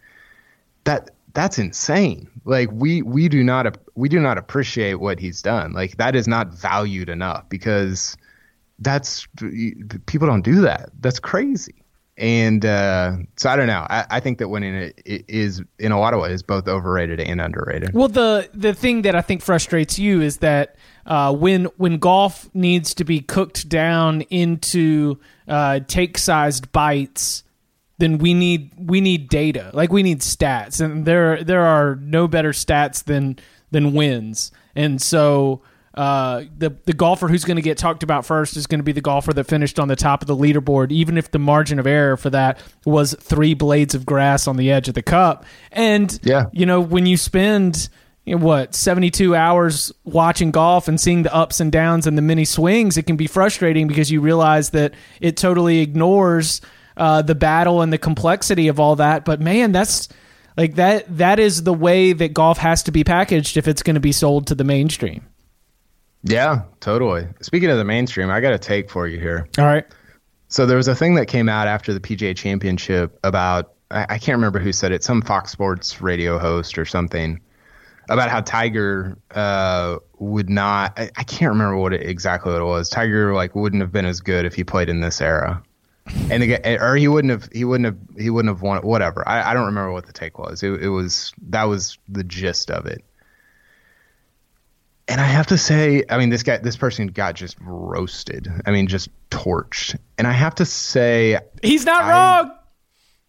That 0.86 1.12
that's 1.34 1.58
insane. 1.58 2.30
Like 2.46 2.70
we 2.72 3.02
we 3.02 3.30
do 3.30 3.44
not 3.44 3.78
we 3.96 4.10
do 4.10 4.20
not 4.20 4.38
appreciate 4.38 4.96
what 4.96 5.20
he's 5.20 5.42
done. 5.42 5.74
Like 5.74 5.98
that 5.98 6.16
is 6.16 6.28
not 6.28 6.54
valued 6.54 7.10
enough 7.10 7.48
because 7.50 8.18
that's 8.80 9.28
people 10.06 10.28
don't 10.28 10.42
do 10.42 10.62
that. 10.62 10.90
That's 11.00 11.20
crazy. 11.20 11.81
And 12.18 12.66
uh, 12.66 13.18
so 13.38 13.50
I 13.50 13.56
don't 13.56 13.68
know. 13.68 13.86
I, 13.90 14.06
I 14.12 14.19
think 14.19 14.38
that 14.40 14.50
winning 14.50 14.75
it 14.75 15.25
is 15.28 15.62
in 15.80 15.92
a 15.92 16.00
lot 16.00 16.13
of 16.13 16.19
ways 16.19 16.44
both 16.44 16.68
overrated 16.68 17.19
and 17.19 17.42
underrated. 17.42 17.94
Well, 17.94 18.10
the 18.10 18.50
the 18.54 18.74
thing 18.74 19.04
that 19.04 19.16
I 19.16 19.22
think 19.22 19.42
frustrates 19.42 19.98
you 19.98 20.22
is 20.22 20.38
that 20.38 20.75
uh, 21.06 21.34
when 21.34 21.66
when 21.78 21.98
golf 21.98 22.50
needs 22.54 22.94
to 22.96 23.04
be 23.04 23.22
cooked 23.22 23.68
down 23.69 24.22
into 24.24 25.19
uh, 25.48 25.80
take 25.88 26.18
sized 26.18 26.72
bites, 26.72 27.44
then 27.98 28.18
we 28.18 28.34
need 28.34 28.72
we 28.78 29.02
need 29.02 29.30
data. 29.30 29.72
Like 29.74 29.92
we 29.92 30.04
need 30.04 30.19
stats, 30.19 30.81
and 30.81 31.06
there 31.06 31.44
there 31.44 31.63
are 31.63 31.96
no 31.96 32.28
better 32.28 32.52
stats 32.52 33.04
than 33.04 33.40
than 33.72 33.94
wins. 33.94 34.52
And 34.75 35.02
so 35.02 35.62
uh, 35.94 36.44
the 36.58 36.76
the 36.86 36.94
golfer 36.94 37.28
who's 37.28 37.44
going 37.44 37.58
to 37.58 37.62
get 37.62 37.78
talked 37.78 38.02
about 38.02 38.26
first 38.26 38.56
is 38.56 38.66
going 38.66 38.80
to 38.80 38.84
be 38.84 38.94
the 38.94 39.02
golfer 39.02 39.34
that 39.34 39.44
finished 39.44 39.80
on 39.80 39.90
the 39.90 39.96
top 39.96 40.22
of 40.22 40.28
the 40.28 40.36
leaderboard, 40.36 40.92
even 40.92 41.18
if 41.18 41.32
the 41.32 41.40
margin 41.40 41.80
of 41.80 41.88
error 41.88 42.16
for 42.16 42.30
that 42.30 42.60
was 42.86 43.14
three 43.20 43.54
blades 43.54 43.94
of 43.94 44.06
grass 44.06 44.48
on 44.48 44.56
the 44.56 44.72
edge 44.72 44.88
of 44.88 44.94
the 44.94 45.02
cup. 45.02 45.46
And 45.72 46.18
yeah. 46.24 46.46
you 46.54 46.66
know 46.66 46.80
when 46.80 47.06
you 47.06 47.18
spend 47.18 47.90
you 48.26 48.38
know, 48.38 48.46
what 48.46 48.76
72 48.76 49.36
hours 49.36 49.92
watching 50.04 50.52
golf 50.52 50.88
and 50.88 51.00
seeing 51.00 51.24
the 51.24 51.34
ups 51.34 51.60
and 51.60 51.72
downs 51.72 52.08
and 52.08 52.18
the 52.18 52.22
many 52.22 52.46
swings, 52.46 52.98
it 52.98 53.04
can 53.04 53.18
be 53.18 53.28
frustrating 53.28 53.88
because 53.88 54.12
you 54.12 54.22
realize 54.22 54.70
that 54.70 54.94
it 55.20 55.38
totally 55.38 55.80
ignores 55.80 56.62
uh, 56.98 57.22
the 57.22 57.36
battle 57.36 57.82
and 57.82 57.92
the 57.92 57.98
complexity 57.98 58.68
of 58.68 58.80
all 58.80 58.96
that. 58.98 59.26
But 59.26 59.42
man, 59.42 59.72
that's 59.72 60.08
like 60.56 60.76
that. 60.76 61.18
That 61.18 61.40
is 61.40 61.64
the 61.64 61.74
way 61.74 62.14
that 62.14 62.34
golf 62.34 62.60
has 62.60 62.84
to 62.84 62.92
be 62.92 63.04
packaged 63.04 63.58
if 63.58 63.68
it's 63.68 63.84
going 63.84 63.96
to 63.96 64.00
be 64.00 64.12
sold 64.12 64.48
to 64.48 64.56
the 64.56 64.64
mainstream. 64.64 65.26
Yeah, 66.24 66.64
totally. 66.80 67.28
Speaking 67.42 67.70
of 67.70 67.78
the 67.78 67.86
mainstream, 67.86 68.30
I 68.30 68.42
got 68.42 68.54
a 68.54 68.60
take 68.60 68.90
for 68.90 69.08
you 69.08 69.20
here. 69.20 69.48
All 69.58 69.66
right. 69.66 69.86
So 70.50 70.66
there 70.66 70.78
was 70.78 70.88
a 70.88 70.96
thing 70.96 71.16
that 71.16 71.28
came 71.28 71.50
out 71.50 71.68
after 71.68 71.94
the 71.94 72.00
PGA 72.00 72.36
Championship 72.36 73.18
about 73.24 73.74
I, 73.92 74.06
I 74.10 74.18
can't 74.18 74.36
remember 74.36 74.60
who 74.60 74.72
said 74.74 74.92
it, 74.92 75.04
some 75.04 75.22
Fox 75.22 75.51
Sports 75.51 76.01
radio 76.01 76.38
host 76.38 76.78
or 76.78 76.86
something, 76.86 77.40
about 78.10 78.30
how 78.30 78.42
Tiger 78.42 79.18
uh, 79.32 79.98
would 80.20 80.50
not. 80.50 80.98
I, 80.98 81.10
I, 81.16 81.24
can't 81.24 81.51
remember 81.51 81.78
what 81.78 81.94
it, 81.94 82.01
exactly 82.01 82.51
what 82.51 82.62
it 82.62 82.66
was. 82.66 82.90
Tiger 82.90 83.34
like 83.34 83.56
wouldn't 83.56 83.82
have 83.82 83.92
been 83.92 84.06
as 84.06 84.20
good 84.20 84.46
if 84.46 84.54
he 84.56 84.63
played 84.63 84.90
in 84.90 85.01
this 85.01 85.22
era, 85.22 85.62
and 86.30 86.44
the, 86.44 86.80
or 86.82 86.96
he 86.96 87.08
wouldn't 87.08 87.32
have. 87.32 87.50
He 87.51 87.63
wouldn't 87.63 87.86
have. 87.86 87.98
He 88.18 88.30
wouldn't 88.30 88.54
have 88.54 88.62
won. 88.62 88.82
Whatever. 88.82 89.28
I, 89.28 89.51
I 89.51 89.54
don't 89.54 89.66
remember 89.66 89.92
what 89.92 90.06
the 90.06 90.13
take 90.13 90.40
was. 90.40 90.63
It, 90.63 90.82
it 90.82 90.90
was 90.90 91.34
that 91.50 91.66
was 91.66 91.98
the 92.10 92.24
gist 92.24 92.72
of 92.72 92.86
it. 92.86 93.04
And 95.12 95.20
I 95.20 95.25
have 95.25 95.48
to 95.48 95.58
say, 95.58 96.06
I 96.10 96.18
mean, 96.18 96.30
this 96.30 96.41
guy, 96.41 96.58
this 96.60 96.77
person 96.77 97.08
got 97.08 97.36
just 97.36 97.58
roasted. 97.60 98.48
I 98.65 98.72
mean, 98.72 98.88
just 98.88 99.10
torched. 99.30 100.00
And 100.18 100.25
I 100.25 100.32
have 100.32 100.56
to 100.56 100.65
say, 100.65 101.38
he's 101.62 101.86
not 101.86 102.03
I, 102.03 102.10
wrong. 102.10 102.51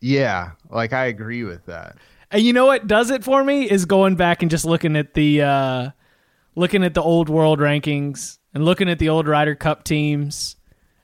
Yeah, 0.01 0.53
like 0.71 0.93
I 0.93 1.07
agree 1.07 1.43
with 1.43 1.67
that. 1.67 1.97
And 2.31 2.41
you 2.41 2.53
know 2.53 2.67
what 2.67 2.87
does 2.87 3.11
it 3.11 3.25
for 3.25 3.43
me 3.43 3.69
is 3.69 3.85
going 3.85 4.15
back 4.15 4.43
and 4.43 4.51
just 4.51 4.65
looking 4.65 4.97
at 4.97 5.15
the 5.15 5.43
uh, 5.43 5.91
looking 6.55 6.85
at 6.85 6.95
the 6.95 7.03
old 7.03 7.29
world 7.29 7.59
rankings 7.59 8.39
and 8.55 8.65
looking 8.65 8.89
at 8.89 9.01
the 9.01 9.09
old 9.09 9.27
Ryder 9.27 9.57
Cup 9.57 9.83
teams 9.83 10.55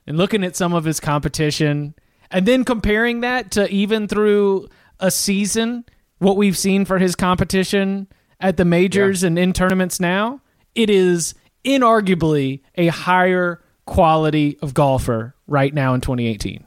and 0.07 0.15
looking 0.15 0.45
at 0.45 0.55
some 0.55 0.73
of 0.73 0.85
his 0.85 1.01
competition 1.01 1.93
and 2.31 2.45
then 2.45 2.63
comparing 2.63 3.19
that 3.19 3.51
to 3.51 3.69
even 3.69 4.07
through 4.07 4.69
a 5.01 5.11
season 5.11 5.83
what 6.19 6.37
we've 6.37 6.57
seen 6.57 6.85
for 6.85 6.99
his 6.99 7.17
competition 7.17 8.07
at 8.39 8.55
the 8.55 8.65
majors 8.65 9.23
yeah. 9.23 9.27
and 9.27 9.37
in 9.37 9.51
tournaments 9.51 9.99
now 9.99 10.39
it 10.75 10.89
is 10.89 11.33
inarguably 11.65 12.61
a 12.75 12.87
higher 12.87 13.61
quality 13.85 14.57
of 14.61 14.73
golfer 14.73 15.35
right 15.47 15.73
now 15.73 15.93
in 15.93 16.01
2018. 16.01 16.63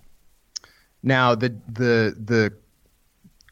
Now 1.02 1.34
the 1.34 1.48
the 1.68 2.16
the 2.18 2.52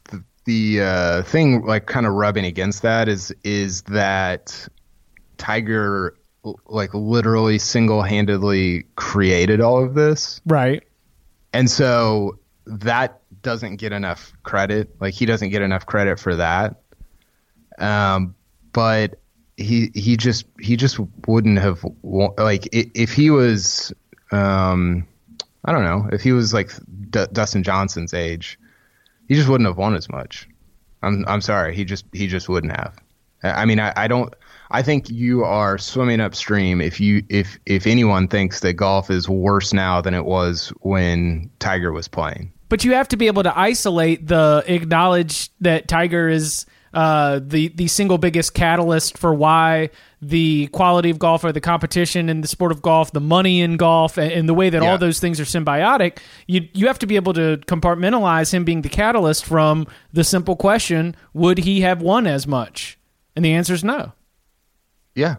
the, 0.09 0.23
the 0.45 0.81
uh, 0.81 1.23
thing 1.23 1.65
like 1.65 1.85
kind 1.85 2.05
of 2.05 2.13
rubbing 2.13 2.45
against 2.45 2.81
that 2.81 3.07
is 3.07 3.33
is 3.43 3.81
that 3.83 4.67
Tiger 5.37 6.15
like 6.65 6.93
literally 6.93 7.59
single-handedly 7.59 8.83
created 8.95 9.61
all 9.61 9.83
of 9.83 9.93
this. 9.93 10.41
Right. 10.45 10.83
And 11.53 11.69
so 11.69 12.39
that 12.65 13.21
doesn't 13.41 13.75
get 13.75 13.91
enough 13.91 14.33
credit. 14.43 14.89
Like 14.99 15.13
he 15.13 15.25
doesn't 15.25 15.49
get 15.49 15.61
enough 15.61 15.85
credit 15.85 16.19
for 16.19 16.35
that. 16.35 16.81
Um, 17.77 18.35
but 18.73 19.19
he 19.61 19.91
he 19.93 20.17
just 20.17 20.45
he 20.59 20.75
just 20.75 20.99
wouldn't 21.27 21.59
have 21.59 21.85
like 22.03 22.67
if 22.71 23.13
he 23.13 23.29
was 23.29 23.93
um 24.31 25.07
I 25.65 25.71
don't 25.71 25.83
know 25.83 26.09
if 26.11 26.21
he 26.21 26.31
was 26.31 26.53
like 26.53 26.71
D- 27.09 27.25
Dustin 27.31 27.63
Johnson's 27.63 28.13
age 28.13 28.57
he 29.31 29.35
just 29.35 29.47
wouldn't 29.47 29.67
have 29.67 29.77
won 29.77 29.95
as 29.95 30.09
much. 30.09 30.45
I'm 31.01 31.23
I'm 31.25 31.39
sorry, 31.39 31.73
he 31.73 31.85
just 31.85 32.03
he 32.11 32.27
just 32.27 32.49
wouldn't 32.49 32.75
have. 32.75 32.99
I 33.43 33.63
mean, 33.63 33.79
I, 33.79 33.93
I 33.95 34.07
don't. 34.09 34.33
I 34.71 34.81
think 34.81 35.09
you 35.09 35.45
are 35.45 35.77
swimming 35.77 36.19
upstream 36.19 36.81
if 36.81 36.99
you 36.99 37.23
if 37.29 37.57
if 37.65 37.87
anyone 37.87 38.27
thinks 38.27 38.59
that 38.59 38.73
golf 38.73 39.09
is 39.09 39.29
worse 39.29 39.71
now 39.71 40.01
than 40.01 40.13
it 40.13 40.25
was 40.25 40.73
when 40.81 41.49
Tiger 41.59 41.93
was 41.93 42.09
playing. 42.09 42.51
But 42.67 42.83
you 42.83 42.93
have 42.93 43.07
to 43.07 43.15
be 43.17 43.27
able 43.27 43.43
to 43.43 43.57
isolate 43.57 44.27
the 44.27 44.65
acknowledge 44.67 45.49
that 45.61 45.87
Tiger 45.87 46.27
is 46.27 46.65
uh, 46.93 47.39
the 47.41 47.69
the 47.69 47.87
single 47.87 48.17
biggest 48.17 48.53
catalyst 48.53 49.17
for 49.17 49.33
why 49.33 49.89
the 50.21 50.67
quality 50.67 51.09
of 51.09 51.17
golf 51.17 51.43
or 51.43 51.51
the 51.51 51.61
competition 51.61 52.29
in 52.29 52.41
the 52.41 52.47
sport 52.47 52.71
of 52.71 52.81
golf, 52.81 53.11
the 53.11 53.19
money 53.21 53.61
in 53.61 53.77
golf, 53.77 54.17
and, 54.17 54.31
and 54.31 54.47
the 54.49 54.53
way 54.53 54.69
that 54.69 54.83
Yeah. 54.83 54.91
all 54.91 54.97
those 54.97 55.19
things 55.19 55.39
are 55.39 55.43
symbiotic. 55.45 56.17
You 56.47 56.67
you 56.73 56.87
have 56.87 56.99
to 56.99 57.07
be 57.07 57.15
able 57.15 57.33
to 57.33 57.57
compartmentalize 57.65 58.53
him 58.53 58.63
being 58.65 58.81
the 58.81 58.89
catalyst 58.89 59.45
from 59.45 59.87
the 60.13 60.23
simple 60.23 60.55
question: 60.55 61.15
Would 61.33 61.59
he 61.59 61.81
have 61.81 62.01
won 62.01 62.27
as 62.27 62.45
much? 62.45 62.97
And 63.35 63.45
the 63.45 63.53
answer 63.53 63.73
is 63.73 63.83
no. 63.83 64.11
Yeah. 65.15 65.35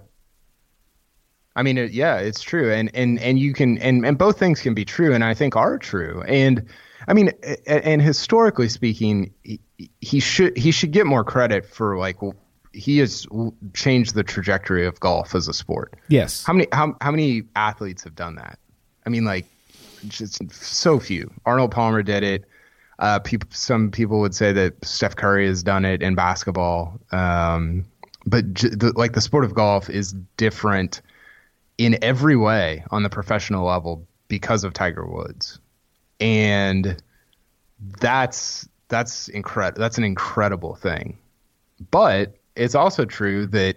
I 1.54 1.62
mean, 1.62 1.76
it, 1.76 1.92
yeah, 1.92 2.16
it's 2.16 2.40
true, 2.40 2.72
and 2.72 2.90
and 2.94 3.18
and 3.20 3.38
you 3.38 3.52
can, 3.52 3.76
and 3.78 4.06
and 4.06 4.16
both 4.16 4.38
things 4.38 4.62
can 4.62 4.72
be 4.72 4.86
true, 4.86 5.12
and 5.12 5.22
I 5.22 5.34
think 5.34 5.54
are 5.54 5.76
true, 5.76 6.22
and 6.26 6.64
I 7.08 7.14
mean, 7.14 7.30
and 7.66 8.00
historically 8.00 8.68
speaking, 8.68 9.32
he, 9.42 9.60
he 10.00 10.20
should 10.20 10.56
he 10.56 10.70
should 10.70 10.92
get 10.92 11.06
more 11.06 11.24
credit 11.24 11.66
for 11.66 11.98
like 11.98 12.16
he 12.72 12.98
has 12.98 13.26
changed 13.74 14.14
the 14.14 14.22
trajectory 14.22 14.86
of 14.86 14.98
golf 15.00 15.34
as 15.34 15.48
a 15.48 15.52
sport. 15.52 15.94
Yes. 16.08 16.44
How 16.44 16.52
many 16.52 16.68
how 16.72 16.96
how 17.00 17.10
many 17.10 17.42
athletes 17.56 18.04
have 18.04 18.14
done 18.14 18.36
that? 18.36 18.58
I 19.06 19.10
mean, 19.10 19.24
like 19.24 19.46
just 20.08 20.52
so 20.52 20.98
few. 20.98 21.30
Arnold 21.44 21.70
Palmer 21.70 22.02
did 22.02 22.22
it. 22.22 22.44
Uh, 22.98 23.18
people, 23.18 23.48
some 23.52 23.90
people 23.90 24.20
would 24.20 24.34
say 24.34 24.52
that 24.52 24.84
Steph 24.84 25.16
Curry 25.16 25.46
has 25.46 25.62
done 25.62 25.84
it 25.84 26.02
in 26.02 26.14
basketball. 26.14 27.00
Um, 27.10 27.84
but 28.26 28.54
j- 28.54 28.68
the, 28.68 28.92
like 28.94 29.12
the 29.12 29.20
sport 29.20 29.44
of 29.44 29.54
golf 29.54 29.90
is 29.90 30.12
different 30.36 31.02
in 31.78 31.98
every 32.02 32.36
way 32.36 32.84
on 32.90 33.02
the 33.02 33.10
professional 33.10 33.66
level 33.66 34.06
because 34.28 34.62
of 34.62 34.72
Tiger 34.72 35.04
Woods, 35.04 35.58
and 36.22 37.02
that's 38.00 38.68
that's 38.88 39.28
incredible. 39.28 39.80
That's 39.80 39.98
an 39.98 40.04
incredible 40.04 40.74
thing. 40.76 41.18
But 41.90 42.36
it's 42.56 42.74
also 42.74 43.04
true 43.04 43.46
that 43.48 43.76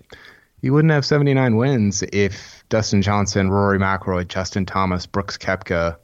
he 0.61 0.69
wouldn't 0.69 0.91
have 0.91 1.05
79 1.05 1.55
wins 1.57 2.03
if 2.13 2.63
Dustin 2.69 3.01
Johnson, 3.01 3.49
Rory 3.49 3.79
McIlroy, 3.79 4.27
Justin 4.27 4.65
Thomas, 4.65 5.05
Brooks 5.05 5.37
Koepka, 5.37 5.95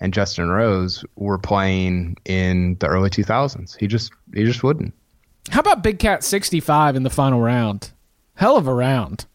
and 0.00 0.14
Justin 0.14 0.48
Rose 0.50 1.04
were 1.16 1.38
playing 1.38 2.16
in 2.24 2.76
the 2.80 2.86
early 2.86 3.10
2000s. 3.10 3.76
He 3.76 3.86
just 3.86 4.12
he 4.34 4.44
just 4.44 4.62
wouldn't. 4.62 4.94
How 5.50 5.60
about 5.60 5.82
Big 5.82 5.98
Cat 5.98 6.24
sixty 6.24 6.60
five 6.60 6.96
in 6.96 7.02
the 7.02 7.10
final 7.10 7.40
round? 7.40 7.90
Hell 8.34 8.56
of 8.56 8.66
a 8.66 8.72
round. 8.74 9.26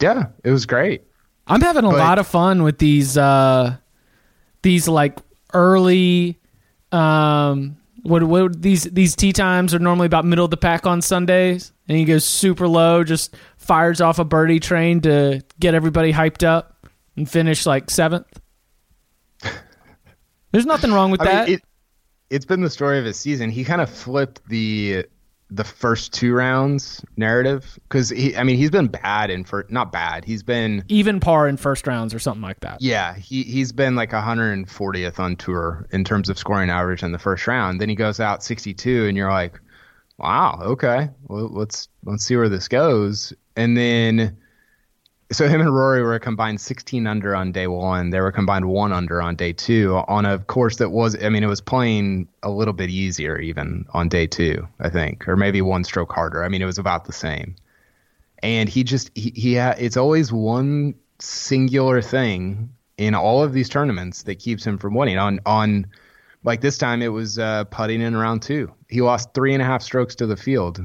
Yeah, 0.00 0.26
it 0.44 0.50
was 0.50 0.66
great. 0.66 1.02
I'm 1.46 1.60
having 1.62 1.84
a 1.84 1.88
But- 1.90 1.98
lot 1.98 2.18
of 2.18 2.26
fun 2.26 2.62
with 2.62 2.78
these 2.78 3.16
uh 3.16 3.76
these 4.62 4.86
like 4.88 5.16
early 5.54 6.38
um 6.92 7.76
what 8.02 8.22
what 8.22 8.60
these 8.62 8.84
these 8.84 9.14
tee 9.16 9.32
times 9.32 9.74
are 9.74 9.78
normally 9.78 10.06
about 10.06 10.24
middle 10.24 10.44
of 10.44 10.50
the 10.50 10.56
pack 10.56 10.86
on 10.86 11.02
Sundays 11.02 11.72
and 11.88 11.98
he 11.98 12.04
goes 12.04 12.24
super 12.24 12.66
low 12.68 13.04
just 13.04 13.36
fires 13.56 14.00
off 14.00 14.18
a 14.18 14.24
birdie 14.24 14.60
train 14.60 15.00
to 15.02 15.42
get 15.60 15.74
everybody 15.74 16.12
hyped 16.12 16.46
up 16.46 16.86
and 17.16 17.28
finish 17.28 17.66
like 17.66 17.88
7th. 17.88 18.24
There's 20.52 20.64
nothing 20.66 20.92
wrong 20.92 21.10
with 21.10 21.20
I 21.20 21.24
that. 21.24 21.48
mean, 21.48 21.56
it, 21.56 21.62
it's 22.30 22.46
been 22.46 22.62
the 22.62 22.70
story 22.70 22.98
of 22.98 23.04
his 23.04 23.18
season. 23.18 23.50
He 23.50 23.64
kind 23.64 23.82
of 23.82 23.90
flipped 23.90 24.40
the 24.48 25.04
the 25.50 25.64
first 25.64 26.12
two 26.12 26.34
rounds 26.34 27.02
narrative 27.16 27.78
because 27.88 28.10
he, 28.10 28.36
I 28.36 28.44
mean, 28.44 28.56
he's 28.58 28.70
been 28.70 28.88
bad 28.88 29.30
in 29.30 29.44
for 29.44 29.66
not 29.70 29.92
bad. 29.92 30.24
He's 30.24 30.42
been 30.42 30.84
Even 30.88 31.20
par 31.20 31.48
in 31.48 31.56
first 31.56 31.86
rounds 31.86 32.12
or 32.12 32.18
something 32.18 32.42
like 32.42 32.60
that. 32.60 32.82
yeah, 32.82 33.14
he 33.14 33.42
he's 33.44 33.72
been 33.72 33.94
like 33.94 34.10
140th 34.10 35.18
on 35.18 35.36
tour 35.36 35.86
in 35.90 36.04
terms 36.04 36.28
of 36.28 36.38
scoring 36.38 36.70
average 36.70 37.02
in 37.02 37.12
the 37.12 37.18
first 37.18 37.46
round. 37.46 37.80
Then 37.80 37.88
he 37.88 37.94
goes 37.94 38.20
out 38.20 38.42
62, 38.42 39.06
and 39.06 39.16
you're 39.16 39.30
like, 39.30 39.58
wow, 40.18 40.58
okay, 40.62 41.08
well, 41.28 41.48
let's 41.48 41.88
let's 42.04 42.24
see 42.24 42.36
where 42.36 42.48
this 42.48 42.68
goes. 42.68 43.32
And 43.56 43.76
then, 43.76 44.36
so 45.30 45.46
him 45.46 45.60
and 45.60 45.74
Rory 45.74 46.02
were 46.02 46.18
combined 46.18 46.60
16 46.60 47.06
under 47.06 47.36
on 47.36 47.52
day 47.52 47.66
one. 47.66 48.10
They 48.10 48.20
were 48.20 48.32
combined 48.32 48.66
one 48.66 48.92
under 48.92 49.20
on 49.20 49.36
day 49.36 49.52
two 49.52 50.02
on 50.08 50.24
a 50.24 50.38
course 50.38 50.76
that 50.76 50.90
was, 50.90 51.22
I 51.22 51.28
mean, 51.28 51.44
it 51.44 51.48
was 51.48 51.60
playing 51.60 52.28
a 52.42 52.50
little 52.50 52.72
bit 52.72 52.88
easier 52.88 53.38
even 53.38 53.84
on 53.92 54.08
day 54.08 54.26
two, 54.26 54.66
I 54.80 54.88
think, 54.88 55.28
or 55.28 55.36
maybe 55.36 55.60
one 55.60 55.84
stroke 55.84 56.12
harder. 56.12 56.44
I 56.44 56.48
mean, 56.48 56.62
it 56.62 56.66
was 56.66 56.78
about 56.78 57.04
the 57.04 57.12
same. 57.12 57.56
And 58.42 58.68
he 58.68 58.84
just 58.84 59.10
he, 59.14 59.32
he 59.34 59.56
ha- 59.56 59.74
it's 59.78 59.96
always 59.96 60.32
one 60.32 60.94
singular 61.18 62.00
thing 62.00 62.70
in 62.96 63.14
all 63.14 63.42
of 63.42 63.52
these 63.52 63.68
tournaments 63.68 64.22
that 64.22 64.36
keeps 64.36 64.66
him 64.66 64.78
from 64.78 64.94
winning. 64.94 65.18
On 65.18 65.40
on 65.44 65.88
like 66.44 66.60
this 66.60 66.78
time, 66.78 67.02
it 67.02 67.08
was 67.08 67.38
uh, 67.38 67.64
putting 67.64 68.00
in 68.00 68.16
round 68.16 68.42
two. 68.42 68.72
He 68.88 69.02
lost 69.02 69.34
three 69.34 69.54
and 69.54 69.60
a 69.60 69.64
half 69.64 69.82
strokes 69.82 70.14
to 70.16 70.26
the 70.26 70.36
field 70.36 70.80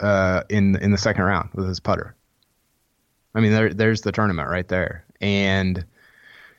uh, 0.00 0.42
in 0.48 0.76
in 0.82 0.90
the 0.90 0.98
second 0.98 1.22
round 1.24 1.50
with 1.54 1.68
his 1.68 1.78
putter. 1.78 2.15
I 3.36 3.40
mean, 3.40 3.52
there 3.52 3.72
there's 3.72 4.00
the 4.00 4.12
tournament 4.12 4.48
right 4.48 4.66
there, 4.66 5.04
and 5.20 5.84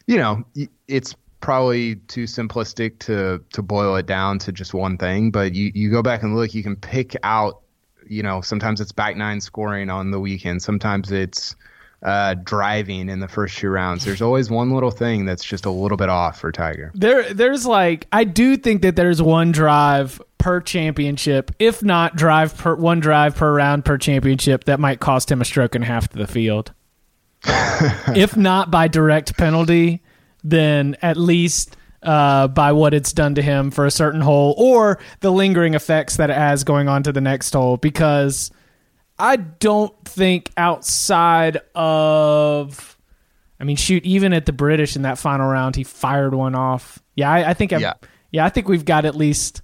you 0.05 0.17
know 0.17 0.45
it's 0.87 1.15
probably 1.41 1.95
too 1.95 2.25
simplistic 2.25 2.99
to 2.99 3.43
to 3.53 3.61
boil 3.63 3.95
it 3.95 4.05
down 4.05 4.37
to 4.39 4.51
just 4.51 4.75
one 4.75 4.97
thing. 4.97 5.31
But 5.31 5.55
you 5.55 5.71
you 5.73 5.89
go 5.89 6.03
back 6.03 6.21
and 6.21 6.35
look, 6.35 6.53
you 6.53 6.63
can 6.63 6.75
pick 6.75 7.15
out. 7.23 7.61
You 8.09 8.23
know, 8.23 8.39
sometimes 8.39 8.79
it's 8.79 8.93
back 8.93 9.17
nine 9.17 9.41
scoring 9.41 9.89
on 9.89 10.11
the 10.11 10.19
weekend. 10.19 10.61
Sometimes 10.61 11.11
it's 11.11 11.55
uh, 12.03 12.35
driving 12.35 13.09
in 13.09 13.19
the 13.19 13.27
first 13.27 13.57
two 13.57 13.69
rounds. 13.69 14.05
There's 14.05 14.21
always 14.21 14.49
one 14.49 14.71
little 14.71 14.91
thing 14.91 15.25
that's 15.25 15.43
just 15.43 15.65
a 15.65 15.71
little 15.71 15.97
bit 15.97 16.09
off 16.09 16.39
for 16.39 16.51
Tiger. 16.51 16.91
There, 16.93 17.33
there's 17.33 17.65
like 17.65 18.07
I 18.11 18.23
do 18.23 18.55
think 18.55 18.83
that 18.83 18.95
there's 18.95 19.21
one 19.21 19.51
drive 19.51 20.21
per 20.37 20.61
championship, 20.61 21.51
if 21.59 21.83
not 21.83 22.15
drive 22.15 22.57
per 22.57 22.75
one 22.75 22.99
drive 22.99 23.35
per 23.35 23.53
round 23.53 23.85
per 23.85 23.97
championship 23.97 24.65
that 24.65 24.79
might 24.79 24.99
cost 24.99 25.31
him 25.31 25.41
a 25.41 25.45
stroke 25.45 25.75
and 25.75 25.83
a 25.83 25.87
half 25.87 26.09
to 26.09 26.17
the 26.17 26.27
field. 26.27 26.73
if 27.43 28.35
not 28.35 28.71
by 28.71 28.87
direct 28.87 29.37
penalty, 29.37 30.01
then 30.43 30.95
at 31.01 31.17
least 31.17 31.77
uh, 32.03 32.47
by 32.47 32.71
what 32.71 32.93
it's 32.93 33.13
done 33.13 33.35
to 33.35 33.41
him 33.41 33.71
for 33.71 33.85
a 33.85 33.91
certain 33.91 34.21
hole 34.21 34.55
or 34.57 34.99
the 35.19 35.31
lingering 35.31 35.73
effects 35.73 36.17
that 36.17 36.29
it 36.29 36.35
has 36.35 36.63
going 36.63 36.87
on 36.87 37.03
to 37.03 37.11
the 37.11 37.21
next 37.21 37.53
hole. 37.53 37.77
Because 37.77 38.51
I 39.19 39.35
don't 39.37 39.93
think 40.05 40.51
outside 40.57 41.59
of 41.75 42.97
I 43.59 43.63
mean, 43.63 43.75
shoot, 43.75 44.03
even 44.05 44.33
at 44.33 44.45
the 44.45 44.53
British 44.53 44.95
in 44.95 45.01
that 45.01 45.17
final 45.17 45.47
round, 45.47 45.75
he 45.75 45.83
fired 45.83 46.33
one 46.33 46.55
off. 46.55 46.99
Yeah, 47.15 47.31
I, 47.31 47.49
I 47.49 47.53
think. 47.53 47.73
I've, 47.73 47.81
Yeah. 47.81 47.93
yeah, 48.31 48.45
I 48.45 48.49
think 48.49 48.67
we've 48.67 48.85
got 48.85 49.05
at 49.05 49.15
least 49.15 49.61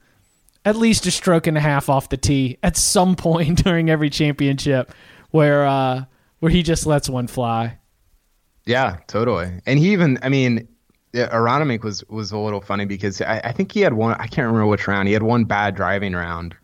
at 0.65 0.75
least 0.75 1.05
a 1.05 1.12
stroke 1.12 1.48
and 1.48 1.58
a 1.58 1.62
half 1.62 1.89
off 1.89 2.10
the 2.10 2.17
tee 2.17 2.58
at 2.63 2.77
some 2.77 3.15
point 3.15 3.63
during 3.63 3.89
every 3.89 4.10
championship 4.10 4.93
where 5.32 5.65
uh, 5.65 6.05
where 6.39 6.51
he 6.51 6.63
just 6.63 6.86
lets 6.86 7.10
one 7.10 7.27
fly. 7.27 7.77
Yeah, 8.65 8.98
totally. 9.08 9.51
And 9.65 9.77
he 9.77 9.91
even, 9.91 10.20
I 10.22 10.29
mean, 10.29 10.67
yeah, 11.12 11.29
Aronimink 11.29 11.84
was 11.84 12.03
was 12.05 12.32
a 12.32 12.38
little 12.38 12.62
funny 12.62 12.86
because 12.86 13.22
I, 13.22 13.39
I 13.43 13.51
think 13.51 13.72
he 13.72 13.82
had 13.82 13.93
one. 13.93 14.15
I 14.20 14.27
can't 14.27 14.48
remember 14.48 14.67
which 14.67 14.88
round. 14.88 15.08
He 15.08 15.13
had 15.13 15.24
one 15.24 15.46
bad 15.46 15.75
driving 15.75 16.13
round, 16.13 16.55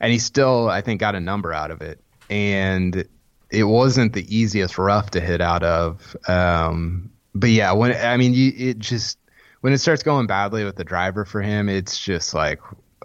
and 0.00 0.12
he 0.12 0.18
still, 0.18 0.68
I 0.68 0.80
think, 0.82 1.00
got 1.00 1.14
a 1.14 1.20
number 1.20 1.52
out 1.52 1.70
of 1.70 1.80
it. 1.80 2.00
And 2.30 3.06
it 3.50 3.64
wasn't 3.64 4.12
the 4.12 4.34
easiest 4.34 4.78
rough 4.78 5.10
to 5.10 5.20
hit 5.20 5.40
out 5.40 5.62
of. 5.62 6.16
Um, 6.28 7.10
but 7.34 7.50
yeah, 7.50 7.72
when 7.72 7.92
I 7.96 8.16
mean, 8.16 8.34
you, 8.34 8.52
it 8.56 8.78
just 8.78 9.18
when 9.62 9.72
it 9.72 9.78
starts 9.78 10.02
going 10.02 10.26
badly 10.26 10.64
with 10.64 10.76
the 10.76 10.84
driver 10.84 11.24
for 11.24 11.40
him, 11.40 11.68
it's 11.68 11.98
just 11.98 12.34
like, 12.34 12.60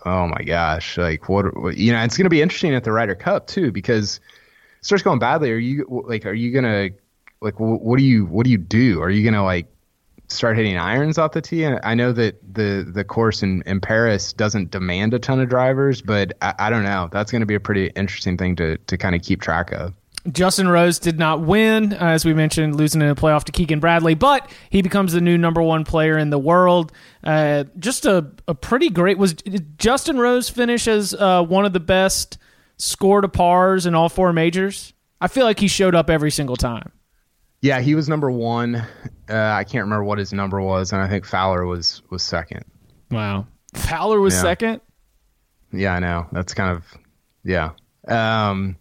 oh 0.07 0.27
my 0.27 0.43
gosh, 0.43 0.97
like 0.97 1.29
what, 1.29 1.55
what 1.57 1.77
you 1.77 1.91
know, 1.91 2.01
it's 2.03 2.17
going 2.17 2.25
to 2.25 2.29
be 2.29 2.41
interesting 2.41 2.73
at 2.73 2.83
the 2.83 2.91
Ryder 2.91 3.15
Cup 3.15 3.47
too 3.47 3.71
because 3.71 4.19
it 4.79 4.85
starts 4.85 5.03
going 5.03 5.19
badly. 5.19 5.51
Are 5.51 5.57
you 5.57 6.03
like, 6.07 6.25
are 6.25 6.33
you 6.33 6.51
gonna 6.51 6.89
like, 7.41 7.55
wh- 7.55 7.81
what 7.81 7.97
do 7.99 8.05
you, 8.05 8.25
what 8.25 8.45
do 8.45 8.49
you 8.49 8.57
do? 8.57 9.01
Are 9.01 9.09
you 9.09 9.23
gonna 9.23 9.43
like 9.43 9.67
start 10.29 10.57
hitting 10.57 10.77
irons 10.77 11.17
off 11.17 11.31
the 11.33 11.41
tee? 11.41 11.63
And 11.63 11.79
I 11.83 11.93
know 11.93 12.11
that 12.13 12.39
the 12.53 12.89
the 12.89 13.03
course 13.03 13.43
in 13.43 13.63
in 13.65 13.81
Paris 13.81 14.33
doesn't 14.33 14.71
demand 14.71 15.13
a 15.13 15.19
ton 15.19 15.39
of 15.39 15.49
drivers, 15.49 16.01
but 16.01 16.33
I, 16.41 16.53
I 16.59 16.69
don't 16.69 16.83
know. 16.83 17.09
That's 17.11 17.31
going 17.31 17.41
to 17.41 17.45
be 17.45 17.55
a 17.55 17.59
pretty 17.59 17.87
interesting 17.95 18.37
thing 18.37 18.55
to 18.57 18.77
to 18.77 18.97
kind 18.97 19.15
of 19.15 19.21
keep 19.21 19.41
track 19.41 19.71
of. 19.71 19.93
Justin 20.31 20.67
Rose 20.67 20.99
did 20.99 21.17
not 21.19 21.41
win, 21.41 21.93
uh, 21.93 21.97
as 21.97 22.25
we 22.25 22.33
mentioned, 22.33 22.75
losing 22.75 23.01
in 23.01 23.07
the 23.07 23.15
playoff 23.15 23.43
to 23.45 23.51
Keegan 23.51 23.79
Bradley, 23.79 24.13
but 24.13 24.49
he 24.69 24.81
becomes 24.81 25.13
the 25.13 25.21
new 25.21 25.37
number 25.37 25.61
one 25.61 25.83
player 25.85 26.17
in 26.17 26.29
the 26.29 26.37
world. 26.39 26.91
Uh, 27.23 27.63
just 27.79 28.05
a, 28.05 28.31
a 28.47 28.53
pretty 28.55 28.89
great 28.89 29.17
was 29.17 29.33
did 29.33 29.77
Justin 29.79 30.17
Rose 30.17 30.49
finish 30.49 30.87
as 30.87 31.13
uh, 31.13 31.43
one 31.43 31.65
of 31.65 31.73
the 31.73 31.79
best 31.79 32.37
score 32.77 33.21
to 33.21 33.27
pars 33.27 33.85
in 33.85 33.95
all 33.95 34.09
four 34.09 34.33
majors. 34.33 34.93
I 35.21 35.27
feel 35.27 35.45
like 35.45 35.59
he 35.59 35.67
showed 35.67 35.95
up 35.95 36.09
every 36.09 36.29
single 36.31 36.55
time. 36.55 36.91
Yeah, 37.61 37.79
he 37.81 37.95
was 37.95 38.07
number 38.07 38.29
one. 38.29 38.75
Uh, 38.75 38.85
I 39.35 39.63
can't 39.63 39.83
remember 39.85 40.03
what 40.03 40.19
his 40.19 40.31
number 40.31 40.61
was, 40.61 40.93
and 40.93 41.01
I 41.01 41.07
think 41.09 41.25
Fowler 41.25 41.65
was 41.65 42.01
was 42.11 42.21
second. 42.21 42.63
Wow, 43.09 43.47
Fowler 43.73 44.19
was 44.19 44.33
Yeah. 44.35 44.41
second. 44.41 44.81
Yeah, 45.73 45.93
I 45.95 45.99
know. 45.99 46.27
That's 46.31 46.53
kind 46.53 46.75
of 46.77 46.83
yeah. 47.43 47.71
Um, 48.07 48.77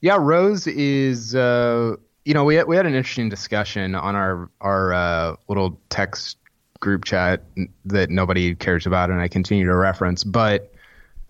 yeah, 0.00 0.16
Rose 0.18 0.66
is. 0.66 1.34
Uh, 1.34 1.96
you 2.24 2.34
know, 2.34 2.44
we 2.44 2.54
had, 2.54 2.66
we 2.66 2.76
had 2.76 2.86
an 2.86 2.94
interesting 2.94 3.28
discussion 3.28 3.94
on 3.94 4.14
our 4.14 4.50
our 4.60 4.92
uh, 4.92 5.36
little 5.48 5.80
text 5.88 6.36
group 6.80 7.04
chat 7.04 7.44
that 7.84 8.10
nobody 8.10 8.54
cares 8.54 8.86
about, 8.86 9.10
and 9.10 9.20
I 9.20 9.28
continue 9.28 9.66
to 9.66 9.74
reference. 9.74 10.24
But 10.24 10.72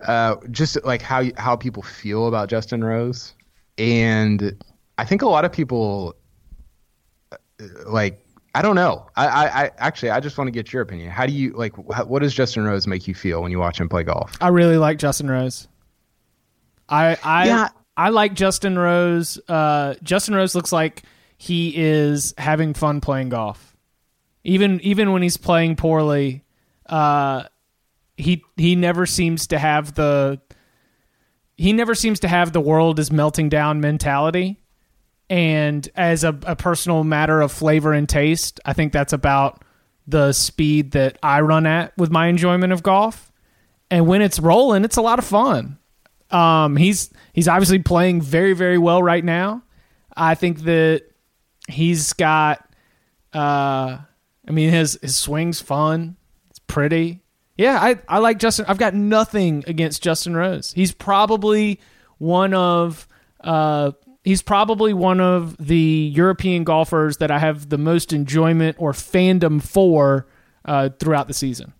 uh, 0.05 0.35
just 0.49 0.83
like 0.83 1.01
how 1.01 1.25
how 1.37 1.55
people 1.55 1.83
feel 1.83 2.27
about 2.27 2.49
Justin 2.49 2.83
Rose, 2.83 3.33
and 3.77 4.55
I 4.97 5.05
think 5.05 5.21
a 5.21 5.27
lot 5.27 5.45
of 5.45 5.51
people 5.51 6.15
uh, 7.31 7.37
like 7.85 8.25
I 8.53 8.61
don't 8.61 8.75
know. 8.75 9.07
I, 9.15 9.27
I, 9.27 9.63
I, 9.63 9.71
actually 9.77 10.09
I 10.09 10.19
just 10.19 10.37
want 10.37 10.47
to 10.47 10.51
get 10.51 10.73
your 10.73 10.81
opinion. 10.81 11.09
How 11.09 11.25
do 11.25 11.31
you 11.31 11.51
like? 11.51 11.77
What 11.77 12.19
does 12.19 12.33
Justin 12.33 12.63
Rose 12.63 12.85
make 12.85 13.07
you 13.07 13.15
feel 13.15 13.41
when 13.41 13.51
you 13.51 13.59
watch 13.59 13.79
him 13.79 13.87
play 13.87 14.03
golf? 14.03 14.33
I 14.41 14.49
really 14.49 14.77
like 14.77 14.97
Justin 14.97 15.29
Rose. 15.29 15.67
I 16.89 17.17
I 17.23 17.47
yeah. 17.47 17.69
I 17.95 18.09
like 18.09 18.33
Justin 18.33 18.77
Rose. 18.77 19.39
Uh, 19.47 19.95
Justin 20.03 20.35
Rose 20.35 20.55
looks 20.55 20.71
like 20.71 21.03
he 21.37 21.73
is 21.75 22.33
having 22.37 22.73
fun 22.73 23.01
playing 23.01 23.29
golf, 23.29 23.75
even 24.43 24.79
even 24.81 25.11
when 25.11 25.21
he's 25.21 25.37
playing 25.37 25.75
poorly. 25.75 26.43
Uh, 26.85 27.43
he 28.17 28.43
he 28.57 28.75
never 28.75 29.05
seems 29.05 29.47
to 29.47 29.59
have 29.59 29.93
the 29.95 30.39
he 31.57 31.73
never 31.73 31.95
seems 31.95 32.21
to 32.21 32.27
have 32.27 32.53
the 32.53 32.61
world 32.61 32.99
is 32.99 33.11
melting 33.11 33.49
down 33.49 33.81
mentality 33.81 34.61
and 35.31 35.87
as 35.95 36.25
a, 36.25 36.37
a 36.43 36.57
personal 36.57 37.05
matter 37.05 37.39
of 37.39 37.53
flavor 37.53 37.93
and 37.93 38.07
taste, 38.07 38.59
I 38.65 38.73
think 38.73 38.91
that's 38.91 39.13
about 39.13 39.63
the 40.05 40.33
speed 40.33 40.91
that 40.91 41.17
I 41.23 41.39
run 41.39 41.65
at 41.65 41.97
with 41.97 42.11
my 42.11 42.27
enjoyment 42.27 42.73
of 42.73 42.83
golf. 42.83 43.31
And 43.89 44.07
when 44.07 44.21
it's 44.21 44.41
rolling, 44.41 44.83
it's 44.83 44.97
a 44.97 45.01
lot 45.01 45.19
of 45.19 45.25
fun. 45.25 45.77
Um, 46.31 46.75
he's 46.75 47.11
he's 47.33 47.47
obviously 47.47 47.79
playing 47.79 48.21
very 48.21 48.53
very 48.53 48.77
well 48.77 49.01
right 49.01 49.23
now. 49.23 49.63
I 50.15 50.35
think 50.35 50.61
that 50.61 51.03
he's 51.67 52.13
got. 52.13 52.67
Uh, 53.33 53.99
I 54.47 54.51
mean, 54.51 54.69
his 54.69 54.99
his 55.01 55.15
swing's 55.15 55.61
fun. 55.61 56.17
It's 56.49 56.59
pretty. 56.59 57.21
Yeah, 57.57 57.79
I 57.81 57.99
I 58.07 58.19
like 58.19 58.39
Justin. 58.39 58.65
I've 58.67 58.77
got 58.77 58.93
nothing 58.93 59.63
against 59.67 60.01
Justin 60.03 60.35
Rose. 60.35 60.71
He's 60.73 60.91
probably 60.91 61.79
one 62.17 62.53
of 62.53 63.07
uh, 63.41 63.91
he's 64.23 64.41
probably 64.41 64.93
one 64.93 65.19
of 65.19 65.57
the 65.57 66.11
European 66.13 66.63
golfers 66.63 67.17
that 67.17 67.31
I 67.31 67.39
have 67.39 67.69
the 67.69 67.77
most 67.77 68.13
enjoyment 68.13 68.77
or 68.79 68.91
fandom 68.91 69.61
for 69.61 70.27
uh, 70.65 70.89
throughout 70.99 71.27
the 71.27 71.33
season. 71.33 71.73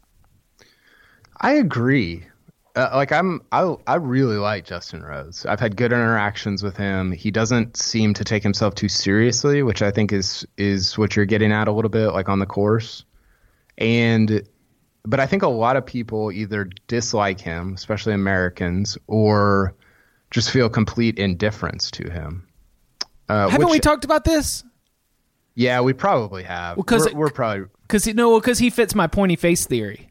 I 1.39 1.53
agree. 1.53 2.25
Uh, 2.75 2.89
like 2.93 3.11
I'm, 3.11 3.41
I 3.51 3.75
I 3.85 3.95
really 3.95 4.37
like 4.37 4.65
Justin 4.65 5.03
Rose. 5.03 5.45
I've 5.45 5.59
had 5.59 5.75
good 5.75 5.91
interactions 5.91 6.63
with 6.63 6.77
him. 6.77 7.11
He 7.11 7.29
doesn't 7.29 7.75
seem 7.75 8.13
to 8.13 8.23
take 8.23 8.43
himself 8.43 8.75
too 8.75 8.87
seriously, 8.87 9.61
which 9.61 9.81
I 9.81 9.91
think 9.91 10.13
is 10.13 10.45
is 10.57 10.97
what 10.97 11.15
you're 11.15 11.25
getting 11.25 11.51
at 11.51 11.67
a 11.67 11.71
little 11.71 11.89
bit, 11.89 12.11
like 12.11 12.29
on 12.29 12.39
the 12.39 12.45
course. 12.45 13.03
And, 13.77 14.47
but 15.03 15.19
I 15.19 15.25
think 15.25 15.43
a 15.43 15.49
lot 15.49 15.75
of 15.75 15.85
people 15.85 16.31
either 16.31 16.69
dislike 16.87 17.41
him, 17.41 17.73
especially 17.73 18.13
Americans, 18.13 18.97
or 19.07 19.73
just 20.29 20.51
feel 20.51 20.69
complete 20.69 21.17
indifference 21.17 21.89
to 21.91 22.09
him. 22.09 22.47
Uh, 23.27 23.49
Haven't 23.49 23.67
which, 23.67 23.73
we 23.73 23.79
talked 23.79 24.05
about 24.05 24.23
this? 24.23 24.63
Yeah, 25.55 25.81
we 25.81 25.93
probably 25.93 26.43
have. 26.43 26.77
Because 26.77 27.05
well, 27.05 27.15
we're, 27.15 27.19
we're, 27.21 27.31
probably 27.31 27.65
because 27.81 28.07
no, 28.07 28.39
because 28.39 28.59
he 28.59 28.69
fits 28.69 28.95
my 28.95 29.07
pointy 29.07 29.35
face 29.35 29.65
theory. 29.65 30.10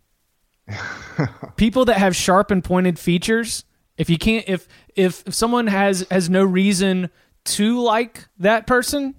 People 1.56 1.84
that 1.86 1.98
have 1.98 2.14
sharp 2.14 2.50
and 2.50 2.62
pointed 2.62 2.98
features, 2.98 3.64
if 3.96 4.08
you 4.08 4.18
can't, 4.18 4.48
if 4.48 4.68
if 4.96 5.22
if 5.26 5.34
someone 5.34 5.66
has 5.66 6.06
has 6.10 6.30
no 6.30 6.44
reason 6.44 7.10
to 7.44 7.80
like 7.80 8.26
that 8.38 8.66
person, 8.66 9.14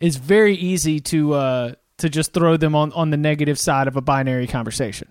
it's 0.00 0.16
very 0.16 0.54
easy 0.54 1.00
to 1.00 1.34
uh 1.34 1.74
to 1.98 2.08
just 2.08 2.32
throw 2.32 2.56
them 2.56 2.74
on 2.74 2.92
on 2.92 3.10
the 3.10 3.16
negative 3.16 3.58
side 3.58 3.88
of 3.88 3.96
a 3.96 4.00
binary 4.00 4.46
conversation. 4.46 5.08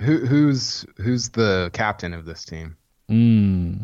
Who 0.00 0.18
who's 0.18 0.86
who's 0.98 1.30
the 1.30 1.70
captain 1.72 2.14
of 2.14 2.24
this 2.24 2.44
team? 2.44 2.76
Hmm. 3.08 3.74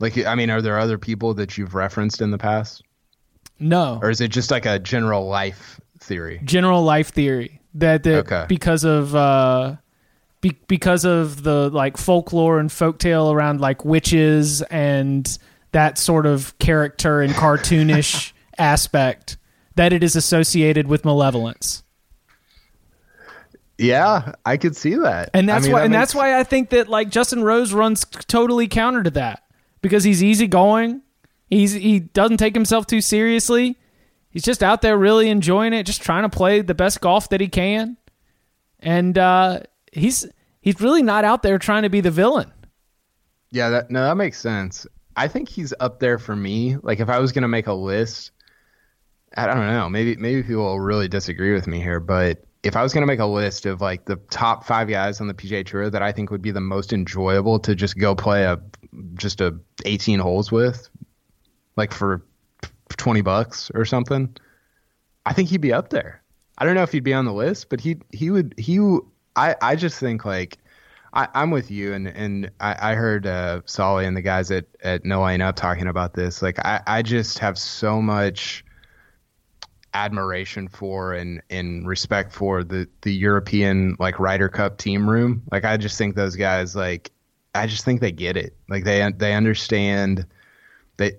Like, 0.00 0.16
I 0.26 0.34
mean, 0.34 0.50
are 0.50 0.62
there 0.62 0.78
other 0.78 0.98
people 0.98 1.34
that 1.34 1.58
you've 1.58 1.74
referenced 1.74 2.20
in 2.20 2.30
the 2.30 2.38
past? 2.38 2.84
No. 3.58 3.98
Or 4.02 4.10
is 4.10 4.20
it 4.20 4.28
just 4.28 4.50
like 4.50 4.66
a 4.66 4.78
general 4.78 5.26
life 5.26 5.80
theory? 5.98 6.40
General 6.44 6.82
life 6.84 7.08
theory 7.08 7.60
that, 7.74 8.04
that 8.04 8.26
okay. 8.26 8.44
because 8.48 8.84
of 8.84 9.14
uh, 9.14 9.76
be, 10.40 10.58
because 10.68 11.04
of 11.04 11.42
the 11.42 11.70
like 11.70 11.96
folklore 11.96 12.58
and 12.58 12.70
folktale 12.70 13.32
around 13.32 13.60
like 13.60 13.84
witches 13.84 14.62
and 14.62 15.38
that 15.72 15.98
sort 15.98 16.26
of 16.26 16.58
character 16.58 17.20
and 17.20 17.32
cartoonish 17.34 18.32
aspect 18.58 19.36
that 19.74 19.92
it 19.92 20.02
is 20.02 20.16
associated 20.16 20.88
with 20.88 21.04
malevolence. 21.04 21.82
Yeah, 23.78 24.32
I 24.44 24.56
could 24.56 24.76
see 24.76 24.96
that. 24.96 25.30
And 25.34 25.48
that's 25.48 25.64
I 25.64 25.68
mean, 25.68 25.72
why 25.72 25.78
that 25.80 25.84
and 25.84 25.92
makes... 25.92 26.00
that's 26.00 26.14
why 26.14 26.38
I 26.38 26.42
think 26.42 26.70
that 26.70 26.88
like 26.88 27.10
Justin 27.10 27.44
Rose 27.44 27.72
runs 27.72 28.04
totally 28.04 28.66
counter 28.66 29.04
to 29.04 29.10
that 29.10 29.44
because 29.82 30.02
he's 30.02 30.22
easygoing. 30.22 31.02
He's 31.48 31.72
he 31.72 32.00
doesn't 32.00 32.38
take 32.38 32.54
himself 32.54 32.86
too 32.86 33.00
seriously. 33.00 33.76
He's 34.30 34.42
just 34.42 34.62
out 34.62 34.82
there 34.82 34.98
really 34.98 35.30
enjoying 35.30 35.72
it, 35.72 35.84
just 35.84 36.02
trying 36.02 36.24
to 36.24 36.28
play 36.28 36.60
the 36.60 36.74
best 36.74 37.00
golf 37.00 37.28
that 37.30 37.40
he 37.40 37.48
can. 37.48 37.96
And 38.80 39.16
uh, 39.16 39.60
he's 39.92 40.26
he's 40.60 40.80
really 40.80 41.02
not 41.02 41.24
out 41.24 41.42
there 41.42 41.58
trying 41.58 41.82
to 41.82 41.90
be 41.90 42.00
the 42.00 42.10
villain. 42.10 42.52
Yeah, 43.50 43.70
that 43.70 43.90
no, 43.90 44.04
that 44.04 44.16
makes 44.16 44.40
sense. 44.40 44.86
I 45.16 45.28
think 45.28 45.48
he's 45.48 45.74
up 45.80 46.00
there 46.00 46.18
for 46.18 46.36
me. 46.36 46.76
Like 46.82 47.00
if 47.00 47.08
I 47.08 47.18
was 47.18 47.32
gonna 47.32 47.48
make 47.48 47.66
a 47.66 47.72
list, 47.72 48.30
I 49.36 49.46
don't 49.46 49.66
know. 49.66 49.88
Maybe 49.88 50.16
maybe 50.16 50.42
people 50.42 50.64
will 50.64 50.80
really 50.80 51.08
disagree 51.08 51.52
with 51.52 51.66
me 51.66 51.80
here, 51.80 52.00
but 52.00 52.44
if 52.62 52.76
I 52.76 52.82
was 52.82 52.92
gonna 52.92 53.06
make 53.06 53.20
a 53.20 53.26
list 53.26 53.66
of 53.66 53.80
like 53.80 54.04
the 54.04 54.16
top 54.30 54.64
five 54.64 54.88
guys 54.88 55.20
on 55.20 55.26
the 55.26 55.34
PGA 55.34 55.64
Tour 55.64 55.90
that 55.90 56.02
I 56.02 56.12
think 56.12 56.30
would 56.30 56.42
be 56.42 56.50
the 56.50 56.60
most 56.60 56.92
enjoyable 56.92 57.58
to 57.60 57.74
just 57.74 57.98
go 57.98 58.14
play 58.14 58.44
a 58.44 58.60
just 59.14 59.40
a 59.40 59.56
18 59.84 60.18
holes 60.18 60.50
with, 60.50 60.88
like 61.76 61.92
for 61.92 62.24
20 62.96 63.20
bucks 63.20 63.70
or 63.74 63.84
something, 63.84 64.34
I 65.26 65.32
think 65.32 65.48
he'd 65.50 65.60
be 65.60 65.72
up 65.72 65.90
there. 65.90 66.22
I 66.58 66.64
don't 66.64 66.74
know 66.74 66.82
if 66.82 66.92
he'd 66.92 67.04
be 67.04 67.14
on 67.14 67.24
the 67.24 67.32
list, 67.32 67.68
but 67.68 67.80
he 67.80 67.96
he 68.12 68.30
would 68.30 68.54
he. 68.58 68.78
I 69.38 69.54
I 69.62 69.76
just 69.76 70.00
think 70.00 70.24
like 70.24 70.58
I, 71.12 71.28
am 71.34 71.50
with 71.50 71.70
you, 71.70 71.94
and 71.94 72.08
and 72.08 72.50
I, 72.60 72.92
I 72.92 72.94
heard 72.94 73.26
uh, 73.26 73.62
Soly 73.64 74.04
and 74.04 74.16
the 74.16 74.22
guys 74.22 74.50
at 74.50 74.66
at 74.82 75.04
No 75.04 75.24
Laying 75.24 75.40
Up 75.40 75.56
talking 75.56 75.86
about 75.86 76.14
this. 76.14 76.42
Like 76.42 76.58
I 76.58 76.80
I 76.86 77.02
just 77.02 77.38
have 77.38 77.56
so 77.56 78.02
much 78.02 78.64
admiration 79.94 80.68
for 80.68 81.14
and 81.14 81.40
and 81.50 81.86
respect 81.86 82.32
for 82.32 82.62
the 82.62 82.88
the 83.02 83.14
European 83.14 83.96
like 83.98 84.18
Ryder 84.18 84.48
Cup 84.48 84.76
team 84.76 85.08
room. 85.08 85.42
Like 85.50 85.64
I 85.64 85.76
just 85.76 85.96
think 85.96 86.16
those 86.16 86.36
guys 86.36 86.74
like 86.74 87.10
I 87.54 87.66
just 87.66 87.84
think 87.84 88.00
they 88.00 88.12
get 88.12 88.36
it. 88.36 88.56
Like 88.68 88.84
they 88.84 89.10
they 89.16 89.34
understand 89.34 90.26
they 90.96 91.12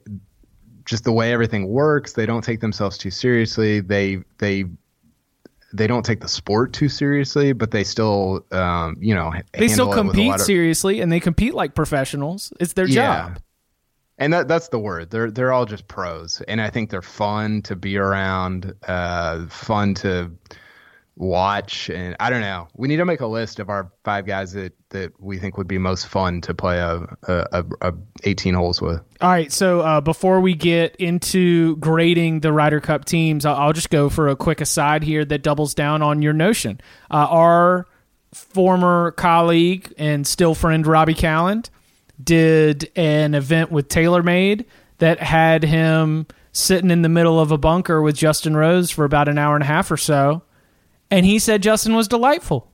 just 0.86 1.03
the 1.03 1.12
way 1.12 1.32
everything 1.32 1.67
works. 1.67 2.13
They 2.13 2.25
don't 2.25 2.43
take 2.43 2.60
themselves 2.60 2.97
too 2.97 3.12
seriously. 3.12 3.79
They 3.79 4.23
they 4.39 4.65
they 5.73 5.88
don't 5.88 6.03
take 6.03 6.21
the 6.21 6.27
sport 6.27 6.73
too 6.73 6.89
seriously, 6.89 7.53
but 7.53 7.71
they 7.71 7.84
still 7.84 8.45
um, 8.51 8.95
you 8.99 9.13
know 9.13 9.34
they 9.53 9.67
still 9.67 9.91
compete 9.91 10.36
of, 10.36 10.41
seriously 10.41 11.01
and 11.01 11.12
they 11.12 11.19
compete 11.19 11.53
like 11.53 11.75
professionals. 11.75 12.51
It's 12.60 12.73
their 12.73 12.88
yeah. 12.88 13.29
job. 13.29 13.39
And 14.17 14.34
that 14.34 14.47
that's 14.47 14.67
the 14.67 14.79
word. 14.79 15.12
They're 15.12 15.32
they're 15.32 15.53
all 15.53 15.65
just 15.65 15.88
pros, 15.88 16.41
and 16.47 16.60
I 16.62 16.69
think 16.69 16.89
they're 16.89 17.01
fun 17.01 17.62
to 17.63 17.75
be 17.75 17.97
around, 17.97 18.73
uh, 18.88 19.45
fun 19.47 19.93
to 19.95 20.32
watch 21.19 21.89
and 21.89 22.15
I 22.19 22.29
don't 22.29 22.41
know. 22.41 22.69
We 22.75 22.88
need 22.88 22.97
to 22.97 23.05
make 23.05 23.19
a 23.19 23.27
list 23.27 23.60
of 23.60 23.69
our 23.69 23.91
five 24.05 24.25
guys 24.25 24.53
that, 24.53 24.73
that 24.89 25.12
we 25.19 25.38
think 25.38 25.58
would 25.58 25.67
be 25.67 25.77
most 25.77 26.08
fun 26.08 26.39
to 26.41 26.53
play 26.53 26.79
a, 26.79 27.05
a, 27.23 27.65
a 27.82 27.93
18 28.23 28.53
holes 28.53 28.82
with. 28.82 29.01
All 29.19 29.29
right. 29.29 29.51
So 29.51 29.82
uh, 29.82 30.01
before 30.01 30.39
we 30.39 30.55
get 30.55 30.95
into 30.95 31.75
grading 31.75 32.39
the 32.39 32.53
Ryder 32.53 32.79
Cup 32.79 33.03
teams, 33.03 33.45
I'll, 33.45 33.55
I'll, 33.55 33.73
just 33.73 33.89
go 33.89 34.10
for 34.10 34.29
a 34.29 34.36
quick 34.36 34.62
aside 34.62 35.03
here 35.03 35.25
that 35.25 35.43
doubles 35.43 35.73
down 35.73 36.01
on 36.01 36.21
your 36.21 36.34
notion. 36.34 36.79
Uh, 37.12 37.27
our 37.29 37.86
former 38.34 39.12
colleague 39.12 39.93
and 39.97 40.25
still 40.25 40.55
friend 40.55 40.88
Robbie 40.88 41.13
Calland 41.13 41.69
did 42.23 42.91
an 42.95 43.36
event 43.36 43.71
with 43.71 43.89
TaylorMade 43.89 44.65
that 44.99 45.19
had 45.19 45.63
him 45.63 46.27
sitting 46.51 46.91
in 46.91 47.01
the 47.01 47.10
middle 47.10 47.39
of 47.39 47.51
a 47.51 47.58
bunker 47.58 48.01
with 48.01 48.15
Justin 48.15 48.55
Rose 48.55 48.89
for 48.89 49.03
about 49.03 49.27
an 49.27 49.38
hour 49.38 49.55
and 49.55 49.63
a 49.63 49.67
half 49.67 49.91
or 49.91 49.97
so 49.97 50.43
and 51.12 51.26
he 51.26 51.39
said 51.39 51.63
Justin 51.63 51.95
was 51.95 52.08
delightful. 52.08 52.72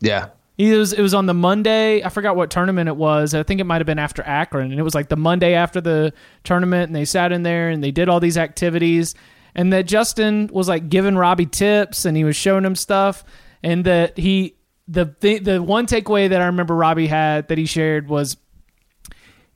Yeah. 0.00 0.28
He 0.56 0.70
was, 0.72 0.92
it 0.92 1.02
was 1.02 1.14
on 1.14 1.26
the 1.26 1.34
Monday. 1.34 2.02
I 2.02 2.08
forgot 2.10 2.36
what 2.36 2.50
tournament 2.50 2.88
it 2.88 2.96
was. 2.96 3.34
I 3.34 3.42
think 3.42 3.60
it 3.60 3.64
might 3.64 3.80
have 3.80 3.86
been 3.86 3.98
after 3.98 4.22
Akron. 4.22 4.70
And 4.70 4.78
it 4.78 4.84
was 4.84 4.94
like 4.94 5.08
the 5.08 5.16
Monday 5.16 5.54
after 5.54 5.80
the 5.80 6.12
tournament. 6.44 6.88
And 6.88 6.94
they 6.94 7.04
sat 7.04 7.32
in 7.32 7.42
there 7.42 7.70
and 7.70 7.82
they 7.82 7.90
did 7.90 8.08
all 8.08 8.20
these 8.20 8.38
activities. 8.38 9.14
And 9.56 9.72
that 9.72 9.86
Justin 9.86 10.48
was 10.52 10.68
like 10.68 10.88
giving 10.88 11.16
Robbie 11.16 11.46
tips 11.46 12.04
and 12.04 12.16
he 12.16 12.22
was 12.22 12.36
showing 12.36 12.64
him 12.64 12.76
stuff. 12.76 13.24
And 13.64 13.84
that 13.84 14.16
he 14.16 14.54
the 14.86 15.06
th- 15.06 15.42
the 15.42 15.62
one 15.62 15.86
takeaway 15.86 16.28
that 16.28 16.40
I 16.40 16.46
remember 16.46 16.74
Robbie 16.76 17.06
had 17.06 17.48
that 17.48 17.58
he 17.58 17.66
shared 17.66 18.08
was 18.08 18.36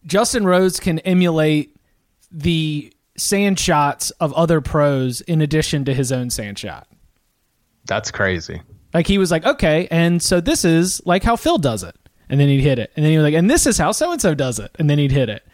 Justin 0.04 0.46
Rose 0.46 0.80
can 0.80 0.98
emulate 1.00 1.76
the 2.30 2.92
sand 3.16 3.58
shots 3.58 4.10
of 4.12 4.32
other 4.32 4.60
pros 4.60 5.20
in 5.20 5.40
addition 5.40 5.84
to 5.84 5.94
his 5.94 6.10
own 6.10 6.30
sand 6.30 6.58
shot. 6.58 6.88
That's 7.88 8.12
crazy. 8.12 8.62
Like 8.94 9.06
he 9.08 9.18
was 9.18 9.30
like, 9.32 9.44
okay, 9.44 9.88
and 9.90 10.22
so 10.22 10.40
this 10.40 10.64
is 10.64 11.02
like 11.04 11.24
how 11.24 11.34
Phil 11.34 11.58
does 11.58 11.82
it, 11.82 11.96
and 12.28 12.38
then 12.38 12.48
he'd 12.48 12.60
hit 12.60 12.78
it, 12.78 12.92
and 12.94 13.04
then 13.04 13.10
he 13.10 13.18
was 13.18 13.24
like, 13.24 13.34
and 13.34 13.50
this 13.50 13.66
is 13.66 13.76
how 13.78 13.90
so 13.90 14.12
and 14.12 14.20
so 14.22 14.34
does 14.34 14.60
it, 14.60 14.70
and 14.78 14.88
then 14.88 14.98
he'd 14.98 15.10
hit 15.12 15.28
it. 15.28 15.44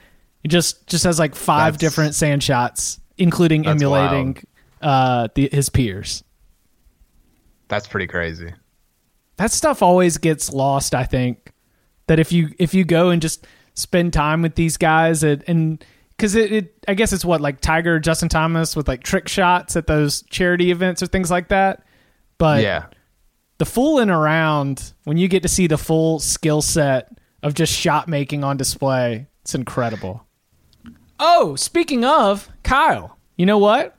He 0.42 0.48
just 0.48 0.86
just 0.86 1.04
has 1.04 1.18
like 1.18 1.34
five 1.34 1.74
That's- 1.74 1.80
different 1.80 2.14
sand 2.14 2.42
shots, 2.42 3.00
including 3.16 3.66
emulating 3.66 4.36
uh, 4.82 5.28
the, 5.34 5.48
his 5.50 5.70
peers. 5.70 6.22
That's 7.68 7.86
pretty 7.88 8.06
crazy. 8.06 8.52
that 9.38 9.50
stuff 9.50 9.82
always 9.82 10.18
gets 10.18 10.52
lost 10.52 10.94
i 10.94 11.02
think 11.04 11.50
that 12.06 12.18
if 12.20 12.30
you 12.30 12.50
if 12.58 12.72
you 12.74 12.84
go 12.84 13.10
and 13.10 13.20
just 13.22 13.46
spend 13.74 14.12
time 14.12 14.42
with 14.42 14.54
these 14.54 14.76
guys 14.76 15.24
and 15.24 15.42
and 15.48 15.84
because 16.16 16.34
it, 16.36 16.52
it 16.52 16.74
i 16.86 16.94
guess 16.94 17.12
it's 17.12 17.24
what 17.24 17.40
like 17.40 17.60
tiger 17.60 17.98
justin 17.98 18.28
thomas 18.28 18.76
with 18.76 18.86
like 18.86 19.02
trick 19.02 19.26
shots 19.26 19.74
at 19.76 19.86
those 19.88 20.22
charity 20.30 20.70
events 20.70 21.02
or 21.02 21.06
things 21.06 21.30
like 21.32 21.48
that 21.48 21.83
but 22.38 22.62
yeah. 22.62 22.86
the 23.58 23.64
fooling 23.64 24.10
around 24.10 24.92
when 25.04 25.16
you 25.16 25.28
get 25.28 25.42
to 25.42 25.48
see 25.48 25.66
the 25.66 25.78
full 25.78 26.18
skill 26.18 26.62
set 26.62 27.08
of 27.42 27.54
just 27.54 27.72
shot 27.72 28.08
making 28.08 28.42
on 28.44 28.56
display 28.56 29.26
it's 29.42 29.54
incredible 29.54 30.26
oh 31.20 31.54
speaking 31.56 32.04
of 32.04 32.48
kyle 32.62 33.16
you 33.36 33.46
know 33.46 33.58
what 33.58 33.96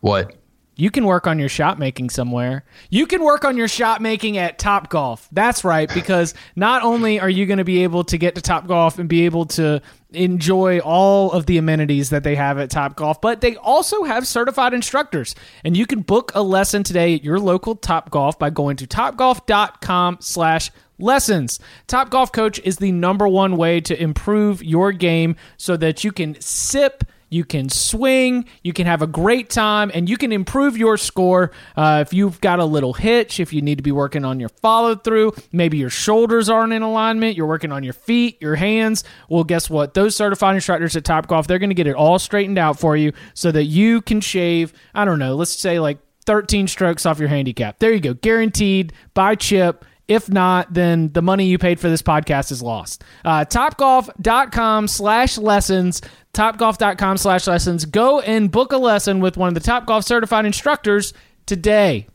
What? 0.00 0.36
You 0.78 0.92
can 0.92 1.04
work 1.04 1.26
on 1.26 1.40
your 1.40 1.48
shot 1.48 1.80
making 1.80 2.10
somewhere. 2.10 2.64
You 2.88 3.06
can 3.08 3.24
work 3.24 3.44
on 3.44 3.56
your 3.56 3.66
shot 3.66 4.00
making 4.00 4.38
at 4.38 4.60
Top 4.60 4.90
Golf. 4.90 5.28
That's 5.32 5.64
right, 5.64 5.92
because 5.92 6.34
not 6.54 6.84
only 6.84 7.18
are 7.18 7.28
you 7.28 7.46
going 7.46 7.58
to 7.58 7.64
be 7.64 7.82
able 7.82 8.04
to 8.04 8.16
get 8.16 8.36
to 8.36 8.40
Top 8.40 8.68
Golf 8.68 9.00
and 9.00 9.08
be 9.08 9.24
able 9.24 9.46
to 9.46 9.82
enjoy 10.10 10.78
all 10.78 11.32
of 11.32 11.46
the 11.46 11.58
amenities 11.58 12.10
that 12.10 12.22
they 12.22 12.36
have 12.36 12.58
at 12.58 12.70
Top 12.70 12.94
Golf, 12.94 13.20
but 13.20 13.40
they 13.40 13.56
also 13.56 14.04
have 14.04 14.24
certified 14.24 14.72
instructors. 14.72 15.34
And 15.64 15.76
you 15.76 15.84
can 15.84 16.02
book 16.02 16.30
a 16.36 16.42
lesson 16.42 16.84
today 16.84 17.16
at 17.16 17.24
your 17.24 17.40
local 17.40 17.74
Top 17.74 18.10
Golf 18.10 18.38
by 18.38 18.50
going 18.50 18.76
to 18.76 18.86
topgolf.com 18.86 20.18
slash 20.20 20.70
lessons. 21.00 21.58
Top 21.88 22.08
Golf 22.08 22.30
Coach 22.30 22.60
is 22.60 22.76
the 22.76 22.92
number 22.92 23.26
one 23.26 23.56
way 23.56 23.80
to 23.80 24.00
improve 24.00 24.62
your 24.62 24.92
game 24.92 25.34
so 25.56 25.76
that 25.76 26.04
you 26.04 26.12
can 26.12 26.40
sip 26.40 27.02
you 27.28 27.44
can 27.44 27.68
swing, 27.68 28.46
you 28.62 28.72
can 28.72 28.86
have 28.86 29.02
a 29.02 29.06
great 29.06 29.50
time, 29.50 29.90
and 29.94 30.08
you 30.08 30.16
can 30.16 30.32
improve 30.32 30.76
your 30.76 30.96
score. 30.96 31.50
Uh, 31.76 32.04
if 32.06 32.12
you've 32.12 32.40
got 32.40 32.58
a 32.58 32.64
little 32.64 32.92
hitch, 32.92 33.40
if 33.40 33.52
you 33.52 33.62
need 33.62 33.78
to 33.78 33.82
be 33.82 33.92
working 33.92 34.24
on 34.24 34.40
your 34.40 34.48
follow 34.48 34.94
through, 34.94 35.32
maybe 35.52 35.78
your 35.78 35.90
shoulders 35.90 36.48
aren't 36.48 36.72
in 36.72 36.82
alignment, 36.82 37.36
you're 37.36 37.46
working 37.46 37.72
on 37.72 37.82
your 37.82 37.92
feet, 37.92 38.40
your 38.40 38.56
hands. 38.56 39.04
Well, 39.28 39.44
guess 39.44 39.68
what? 39.68 39.94
Those 39.94 40.16
certified 40.16 40.54
instructors 40.54 40.96
at 40.96 41.04
Top 41.04 41.26
Golf, 41.26 41.46
they're 41.46 41.58
going 41.58 41.70
to 41.70 41.74
get 41.74 41.86
it 41.86 41.94
all 41.94 42.18
straightened 42.18 42.58
out 42.58 42.78
for 42.78 42.96
you 42.96 43.12
so 43.34 43.52
that 43.52 43.64
you 43.64 44.00
can 44.00 44.20
shave, 44.20 44.72
I 44.94 45.04
don't 45.04 45.18
know, 45.18 45.34
let's 45.34 45.52
say 45.52 45.78
like 45.80 45.98
13 46.26 46.68
strokes 46.68 47.06
off 47.06 47.18
your 47.18 47.28
handicap. 47.28 47.78
There 47.78 47.92
you 47.92 48.00
go, 48.00 48.14
guaranteed 48.14 48.92
by 49.14 49.34
Chip. 49.34 49.84
If 50.08 50.30
not, 50.30 50.72
then 50.72 51.12
the 51.12 51.20
money 51.20 51.44
you 51.46 51.58
paid 51.58 51.78
for 51.78 51.90
this 51.90 52.00
podcast 52.00 52.50
is 52.50 52.62
lost. 52.62 53.04
Uh, 53.26 53.44
topgolf.com 53.44 54.88
slash 54.88 55.36
lessons. 55.36 56.00
Topgolf.com 56.32 57.18
slash 57.18 57.46
lessons. 57.46 57.84
Go 57.84 58.20
and 58.20 58.50
book 58.50 58.72
a 58.72 58.78
lesson 58.78 59.20
with 59.20 59.36
one 59.36 59.48
of 59.48 59.54
the 59.54 59.60
Top 59.60 59.84
Golf 59.86 60.04
certified 60.04 60.46
instructors 60.46 61.12
today. 61.44 62.06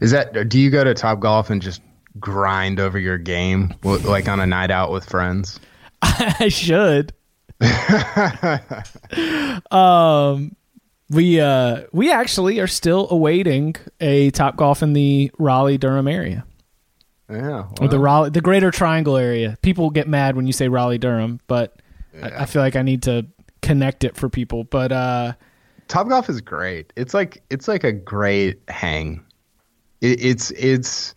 Is 0.00 0.10
that? 0.10 0.48
Do 0.48 0.58
you 0.58 0.70
go 0.70 0.84
to 0.84 0.92
Top 0.92 1.20
Golf 1.20 1.48
and 1.48 1.62
just 1.62 1.80
grind 2.20 2.78
over 2.78 2.98
your 2.98 3.18
game, 3.18 3.74
like 3.82 4.28
on 4.28 4.40
a 4.40 4.46
night 4.46 4.70
out 4.70 4.90
with 4.92 5.06
friends? 5.06 5.58
I 6.02 6.48
should. 6.48 7.14
um, 9.70 10.54
we 11.10 11.40
uh 11.40 11.82
we 11.92 12.10
actually 12.10 12.60
are 12.60 12.66
still 12.66 13.08
awaiting 13.10 13.76
a 14.00 14.30
Top 14.32 14.56
Golf 14.56 14.82
in 14.82 14.92
the 14.92 15.30
Raleigh 15.38 15.78
Durham 15.78 16.08
area. 16.08 16.44
Yeah. 17.30 17.66
or 17.80 17.88
the 17.88 17.98
Raleigh, 17.98 18.30
the 18.30 18.40
Greater 18.40 18.70
Triangle 18.70 19.16
area. 19.16 19.56
People 19.62 19.90
get 19.90 20.06
mad 20.08 20.36
when 20.36 20.46
you 20.46 20.52
say 20.52 20.68
Raleigh 20.68 20.98
Durham, 20.98 21.40
but 21.46 21.80
I, 22.22 22.42
I 22.42 22.46
feel 22.46 22.60
like 22.62 22.76
I 22.76 22.82
need 22.82 23.02
to 23.04 23.26
connect 23.62 24.04
it 24.04 24.16
for 24.16 24.28
people. 24.28 24.64
But 24.64 24.92
uh, 24.92 25.32
Top 25.88 26.08
Golf 26.08 26.28
is 26.28 26.40
great. 26.40 26.92
It's 26.96 27.14
like 27.14 27.42
it's 27.50 27.66
like 27.66 27.82
a 27.84 27.92
great 27.92 28.60
hang. 28.68 29.24
It, 30.00 30.22
it's 30.24 30.50
it's 30.52 31.14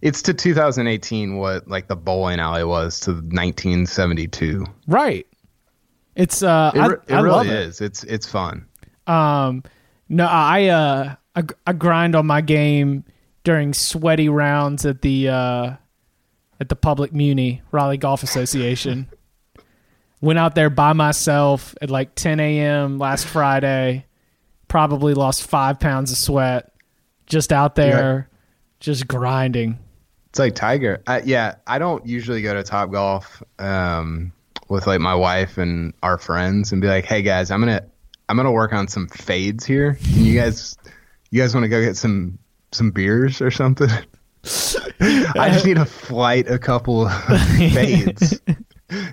it's 0.00 0.22
to 0.22 0.34
2018 0.34 1.38
what 1.38 1.66
like 1.66 1.88
the 1.88 1.96
bowling 1.96 2.38
alley 2.38 2.64
was 2.64 3.00
to 3.00 3.12
1972. 3.12 4.64
right, 4.86 5.26
it's 6.14 6.42
uh, 6.42 6.70
It, 6.74 6.78
I, 6.78 6.86
it 6.86 7.00
I 7.10 7.20
really 7.20 7.30
love 7.36 7.46
it. 7.46 7.52
is. 7.52 7.80
It's 7.80 8.04
it's 8.04 8.26
fun. 8.26 8.64
Um, 9.06 9.64
no, 10.08 10.26
I 10.26 10.66
uh, 10.66 11.14
I, 11.34 11.42
I 11.66 11.72
grind 11.72 12.14
on 12.14 12.26
my 12.26 12.40
game 12.40 13.04
during 13.48 13.72
sweaty 13.72 14.28
rounds 14.28 14.84
at 14.84 15.00
the 15.00 15.26
uh, 15.26 15.72
at 16.60 16.68
the 16.68 16.76
public 16.76 17.14
muni 17.14 17.62
Raleigh 17.72 17.96
Golf 17.96 18.22
Association. 18.22 19.08
Went 20.20 20.38
out 20.38 20.54
there 20.54 20.68
by 20.68 20.92
myself 20.92 21.74
at 21.80 21.88
like 21.88 22.14
10 22.14 22.40
a.m. 22.40 22.98
last 22.98 23.24
Friday. 23.24 24.04
Probably 24.68 25.14
lost 25.14 25.44
five 25.46 25.80
pounds 25.80 26.12
of 26.12 26.18
sweat 26.18 26.74
just 27.24 27.50
out 27.50 27.74
there, 27.74 28.28
just 28.80 29.08
grinding. 29.08 29.78
It's 30.28 30.38
like 30.38 30.54
Tiger. 30.54 31.02
I, 31.06 31.20
yeah, 31.20 31.54
I 31.66 31.78
don't 31.78 32.04
usually 32.04 32.42
go 32.42 32.52
to 32.52 32.62
Top 32.62 32.90
Golf 32.90 33.42
um, 33.58 34.30
with 34.68 34.86
like 34.86 35.00
my 35.00 35.14
wife 35.14 35.56
and 35.56 35.94
our 36.02 36.18
friends 36.18 36.70
and 36.70 36.82
be 36.82 36.88
like, 36.88 37.06
"Hey 37.06 37.22
guys, 37.22 37.50
I'm 37.50 37.60
gonna 37.60 37.82
I'm 38.28 38.36
gonna 38.36 38.52
work 38.52 38.74
on 38.74 38.88
some 38.88 39.08
fades 39.08 39.64
here. 39.64 39.94
Can 39.94 40.26
you 40.26 40.38
guys 40.38 40.76
you 41.30 41.40
guys 41.40 41.54
want 41.54 41.64
to 41.64 41.68
go 41.68 41.82
get 41.82 41.96
some 41.96 42.38
some 42.72 42.90
beers 42.90 43.40
or 43.40 43.50
something?" 43.50 43.88
I 45.00 45.50
just 45.52 45.66
need 45.66 45.76
to 45.76 45.84
flight 45.84 46.48
a 46.50 46.58
couple 46.58 47.06
of 47.06 47.12
fades 47.56 48.40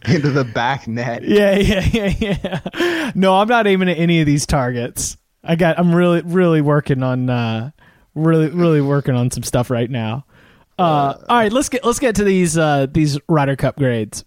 into 0.07 0.29
the 0.31 0.43
back 0.53 0.87
net. 0.87 1.23
Yeah, 1.23 1.55
yeah, 1.55 1.83
yeah, 1.91 2.59
yeah. 2.77 3.11
No, 3.15 3.35
I'm 3.35 3.47
not 3.47 3.67
aiming 3.67 3.89
at 3.89 3.97
any 3.97 4.21
of 4.21 4.25
these 4.25 4.45
targets. 4.45 5.17
I 5.43 5.55
got. 5.55 5.77
I'm 5.79 5.93
really, 5.93 6.21
really 6.21 6.61
working 6.61 7.03
on. 7.03 7.29
Uh, 7.29 7.71
really, 8.13 8.47
really 8.49 8.81
working 8.81 9.15
on 9.15 9.29
some 9.31 9.43
stuff 9.43 9.69
right 9.69 9.89
now. 9.89 10.25
Uh, 10.79 11.15
all 11.29 11.37
right, 11.37 11.51
let's 11.51 11.69
get 11.69 11.83
let's 11.85 11.99
get 11.99 12.15
to 12.15 12.23
these 12.23 12.57
uh, 12.57 12.87
these 12.89 13.19
Ryder 13.29 13.55
Cup 13.55 13.77
grades. 13.77 14.25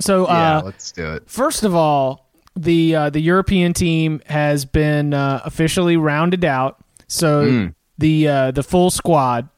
So, 0.00 0.26
Yeah, 0.26 0.58
uh, 0.58 0.62
let's 0.62 0.92
do 0.92 1.14
it. 1.14 1.28
first 1.28 1.64
of 1.64 1.74
all, 1.74 2.28
the 2.54 2.94
uh, 2.94 3.10
the 3.10 3.20
European 3.20 3.72
team 3.72 4.20
has 4.26 4.64
been 4.64 5.14
uh, 5.14 5.40
officially 5.44 5.96
rounded 5.96 6.44
out. 6.44 6.78
So 7.08 7.70
the 7.98 8.28
uh, 8.28 8.50
the 8.50 8.62
full 8.62 8.90
squad: 8.90 9.48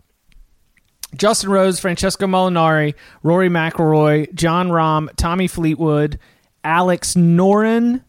Justin 1.16 1.51
Rose, 1.51 1.81
Francesco 1.81 2.27
Molinari, 2.27 2.94
Rory 3.22 3.48
McIlroy, 3.48 4.33
Jon 4.35 4.68
Rahm, 4.68 5.09
Tommy 5.16 5.46
Fleetwood, 5.48 6.18
Alex 6.64 7.14
Noren, 7.14 8.03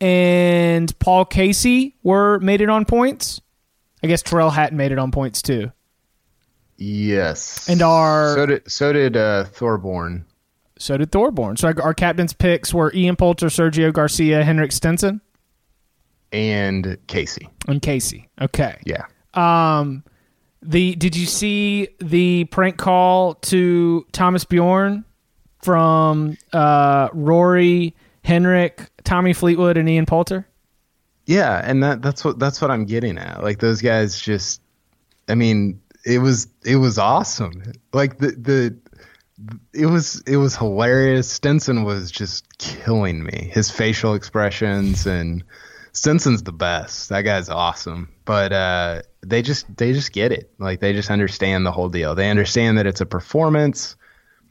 and 0.00 0.98
Paul 0.98 1.24
Casey 1.24 1.96
were 2.02 2.38
made 2.40 2.60
it 2.60 2.68
on 2.68 2.84
points. 2.84 3.40
I 4.02 4.06
guess 4.06 4.22
Tyrrell 4.22 4.50
Hatton 4.50 4.76
made 4.76 4.92
it 4.92 4.98
on 4.98 5.10
points 5.10 5.42
too. 5.42 5.72
Yes. 6.76 7.68
And 7.68 7.82
our- 7.82 8.34
so 8.34 8.46
did 8.46 8.70
so 8.70 8.92
did 8.92 9.16
uh, 9.16 9.44
Thorbjørn. 9.52 10.22
So 10.78 10.96
did 10.96 11.10
Thorbjørn. 11.10 11.58
So 11.58 11.72
our 11.82 11.92
captain's 11.94 12.32
picks 12.32 12.72
were 12.72 12.92
Ian 12.94 13.16
Poulter, 13.16 13.46
Sergio 13.48 13.92
Garcia, 13.92 14.44
Henrik 14.44 14.70
Stenson, 14.70 15.20
and 16.30 16.96
Casey. 17.08 17.48
and 17.66 17.82
Casey. 17.82 18.28
Okay. 18.40 18.78
Yeah. 18.86 19.06
Um, 19.38 20.04
the 20.62 20.94
did 20.96 21.16
you 21.16 21.26
see 21.26 21.88
the 22.00 22.44
prank 22.46 22.76
call 22.76 23.34
to 23.34 24.06
Thomas 24.12 24.44
Bjorn 24.44 25.04
from 25.62 26.36
uh, 26.52 27.08
Rory, 27.12 27.94
Henrik, 28.24 28.90
Tommy 29.04 29.32
Fleetwood, 29.32 29.76
and 29.76 29.88
Ian 29.88 30.06
Poulter? 30.06 30.46
Yeah, 31.26 31.60
and 31.62 31.82
that 31.82 32.02
that's 32.02 32.24
what 32.24 32.38
that's 32.38 32.60
what 32.60 32.70
I'm 32.70 32.86
getting 32.86 33.18
at. 33.18 33.42
Like 33.42 33.60
those 33.60 33.80
guys 33.80 34.20
just 34.20 34.60
I 35.28 35.34
mean, 35.34 35.80
it 36.04 36.18
was 36.18 36.48
it 36.64 36.76
was 36.76 36.98
awesome. 36.98 37.72
Like 37.92 38.18
the 38.18 38.32
the 38.32 38.76
it 39.72 39.86
was 39.86 40.22
it 40.26 40.36
was 40.36 40.56
hilarious. 40.56 41.30
Stenson 41.30 41.84
was 41.84 42.10
just 42.10 42.58
killing 42.58 43.22
me. 43.22 43.50
His 43.52 43.70
facial 43.70 44.14
expressions 44.14 45.06
and 45.06 45.44
Stenson's 45.98 46.44
the 46.44 46.52
best. 46.52 47.08
That 47.08 47.22
guy's 47.22 47.48
awesome. 47.48 48.08
But 48.24 48.52
uh 48.52 49.02
they 49.26 49.42
just 49.42 49.66
they 49.76 49.92
just 49.92 50.12
get 50.12 50.30
it. 50.30 50.48
Like 50.58 50.78
they 50.78 50.92
just 50.92 51.10
understand 51.10 51.66
the 51.66 51.72
whole 51.72 51.88
deal. 51.88 52.14
They 52.14 52.30
understand 52.30 52.78
that 52.78 52.86
it's 52.86 53.00
a 53.00 53.06
performance. 53.06 53.96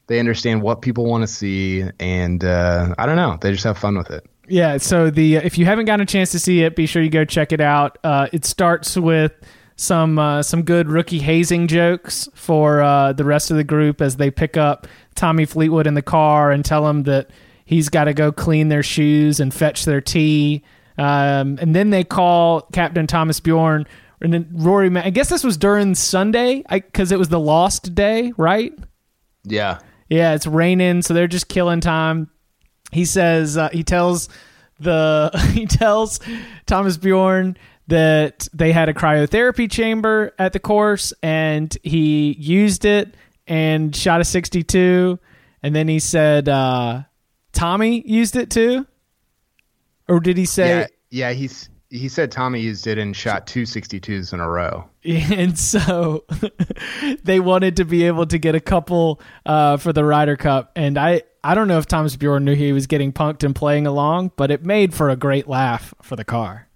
They 0.08 0.18
understand 0.20 0.60
what 0.60 0.82
people 0.82 1.06
want 1.06 1.22
to 1.22 1.26
see 1.26 1.84
and 1.98 2.44
uh 2.44 2.94
I 2.98 3.06
don't 3.06 3.16
know. 3.16 3.38
They 3.40 3.50
just 3.50 3.64
have 3.64 3.78
fun 3.78 3.96
with 3.96 4.10
it. 4.10 4.26
Yeah. 4.46 4.76
So 4.76 5.08
the 5.10 5.36
if 5.36 5.56
you 5.56 5.64
haven't 5.64 5.86
gotten 5.86 6.02
a 6.02 6.06
chance 6.06 6.32
to 6.32 6.38
see 6.38 6.62
it, 6.62 6.76
be 6.76 6.84
sure 6.84 7.02
you 7.02 7.08
go 7.08 7.24
check 7.24 7.52
it 7.52 7.62
out. 7.62 7.96
Uh, 8.04 8.28
it 8.32 8.44
starts 8.44 8.96
with 8.96 9.32
some 9.76 10.18
uh, 10.18 10.42
some 10.42 10.62
good 10.62 10.88
rookie 10.88 11.18
hazing 11.18 11.66
jokes 11.66 12.28
for 12.34 12.82
uh, 12.82 13.14
the 13.14 13.24
rest 13.24 13.50
of 13.50 13.56
the 13.56 13.64
group 13.64 14.02
as 14.02 14.16
they 14.16 14.30
pick 14.30 14.56
up 14.56 14.86
Tommy 15.14 15.46
Fleetwood 15.46 15.86
in 15.86 15.94
the 15.94 16.02
car 16.02 16.50
and 16.50 16.64
tell 16.64 16.86
him 16.88 17.04
that 17.04 17.30
he's 17.64 17.88
got 17.88 18.04
to 18.04 18.14
go 18.14 18.32
clean 18.32 18.68
their 18.68 18.82
shoes 18.82 19.40
and 19.40 19.52
fetch 19.52 19.84
their 19.84 20.00
tea. 20.00 20.62
Um, 20.98 21.58
and 21.60 21.74
then 21.74 21.90
they 21.90 22.04
call 22.04 22.62
Captain 22.72 23.06
Thomas 23.06 23.40
Bjorn 23.40 23.86
and 24.20 24.32
then 24.34 24.48
Rory. 24.52 24.94
I 24.96 25.10
guess 25.10 25.28
this 25.28 25.44
was 25.44 25.56
during 25.56 25.94
Sunday 25.94 26.64
because 26.68 27.12
it 27.12 27.18
was 27.18 27.28
the 27.28 27.38
lost 27.40 27.94
day, 27.94 28.32
right? 28.36 28.72
Yeah. 29.44 29.78
Yeah, 30.08 30.34
it's 30.34 30.46
raining, 30.46 31.02
so 31.02 31.14
they're 31.14 31.26
just 31.26 31.48
killing 31.48 31.80
time. 31.80 32.30
He 32.92 33.04
says 33.04 33.56
uh, 33.56 33.68
he 33.68 33.84
tells 33.84 34.28
the 34.80 35.30
he 35.54 35.66
tells 35.66 36.20
Thomas 36.66 36.96
Bjorn 36.96 37.56
that 37.88 38.48
they 38.52 38.72
had 38.72 38.88
a 38.88 38.94
cryotherapy 38.94 39.70
chamber 39.70 40.34
at 40.38 40.52
the 40.52 40.58
course 40.60 41.12
and 41.22 41.76
he 41.82 42.32
used 42.38 42.84
it 42.84 43.14
and 43.46 43.96
shot 43.96 44.20
a 44.20 44.24
62 44.24 45.18
and 45.62 45.74
then 45.74 45.88
he 45.88 45.98
said 45.98 46.50
uh, 46.50 47.02
Tommy 47.52 48.06
used 48.06 48.36
it 48.36 48.50
too 48.50 48.86
or 50.08 50.20
did 50.20 50.36
he 50.36 50.44
say 50.44 50.68
Yeah, 50.68 50.86
yeah, 51.10 51.32
he's 51.32 51.68
he 51.90 52.08
said 52.08 52.30
Tommy 52.30 52.60
used 52.60 52.86
it 52.86 52.98
and 52.98 53.16
shot 53.16 53.46
two 53.46 53.62
62s 53.62 54.32
in 54.34 54.40
a 54.40 54.48
row. 54.48 54.84
and 55.04 55.58
so 55.58 56.24
they 57.24 57.40
wanted 57.40 57.76
to 57.76 57.84
be 57.86 58.04
able 58.04 58.26
to 58.26 58.38
get 58.38 58.54
a 58.54 58.60
couple 58.60 59.20
uh, 59.46 59.78
for 59.78 59.92
the 59.94 60.04
Ryder 60.04 60.36
Cup. 60.36 60.72
And 60.76 60.98
I, 60.98 61.22
I 61.42 61.54
don't 61.54 61.66
know 61.66 61.78
if 61.78 61.86
Thomas 61.86 62.14
Bjorn 62.14 62.44
knew 62.44 62.54
he 62.54 62.72
was 62.74 62.86
getting 62.86 63.10
punked 63.12 63.42
and 63.42 63.54
playing 63.54 63.86
along, 63.86 64.32
but 64.36 64.50
it 64.50 64.64
made 64.64 64.92
for 64.92 65.08
a 65.08 65.16
great 65.16 65.48
laugh 65.48 65.94
for 66.02 66.14
the 66.14 66.24
car. 66.24 66.68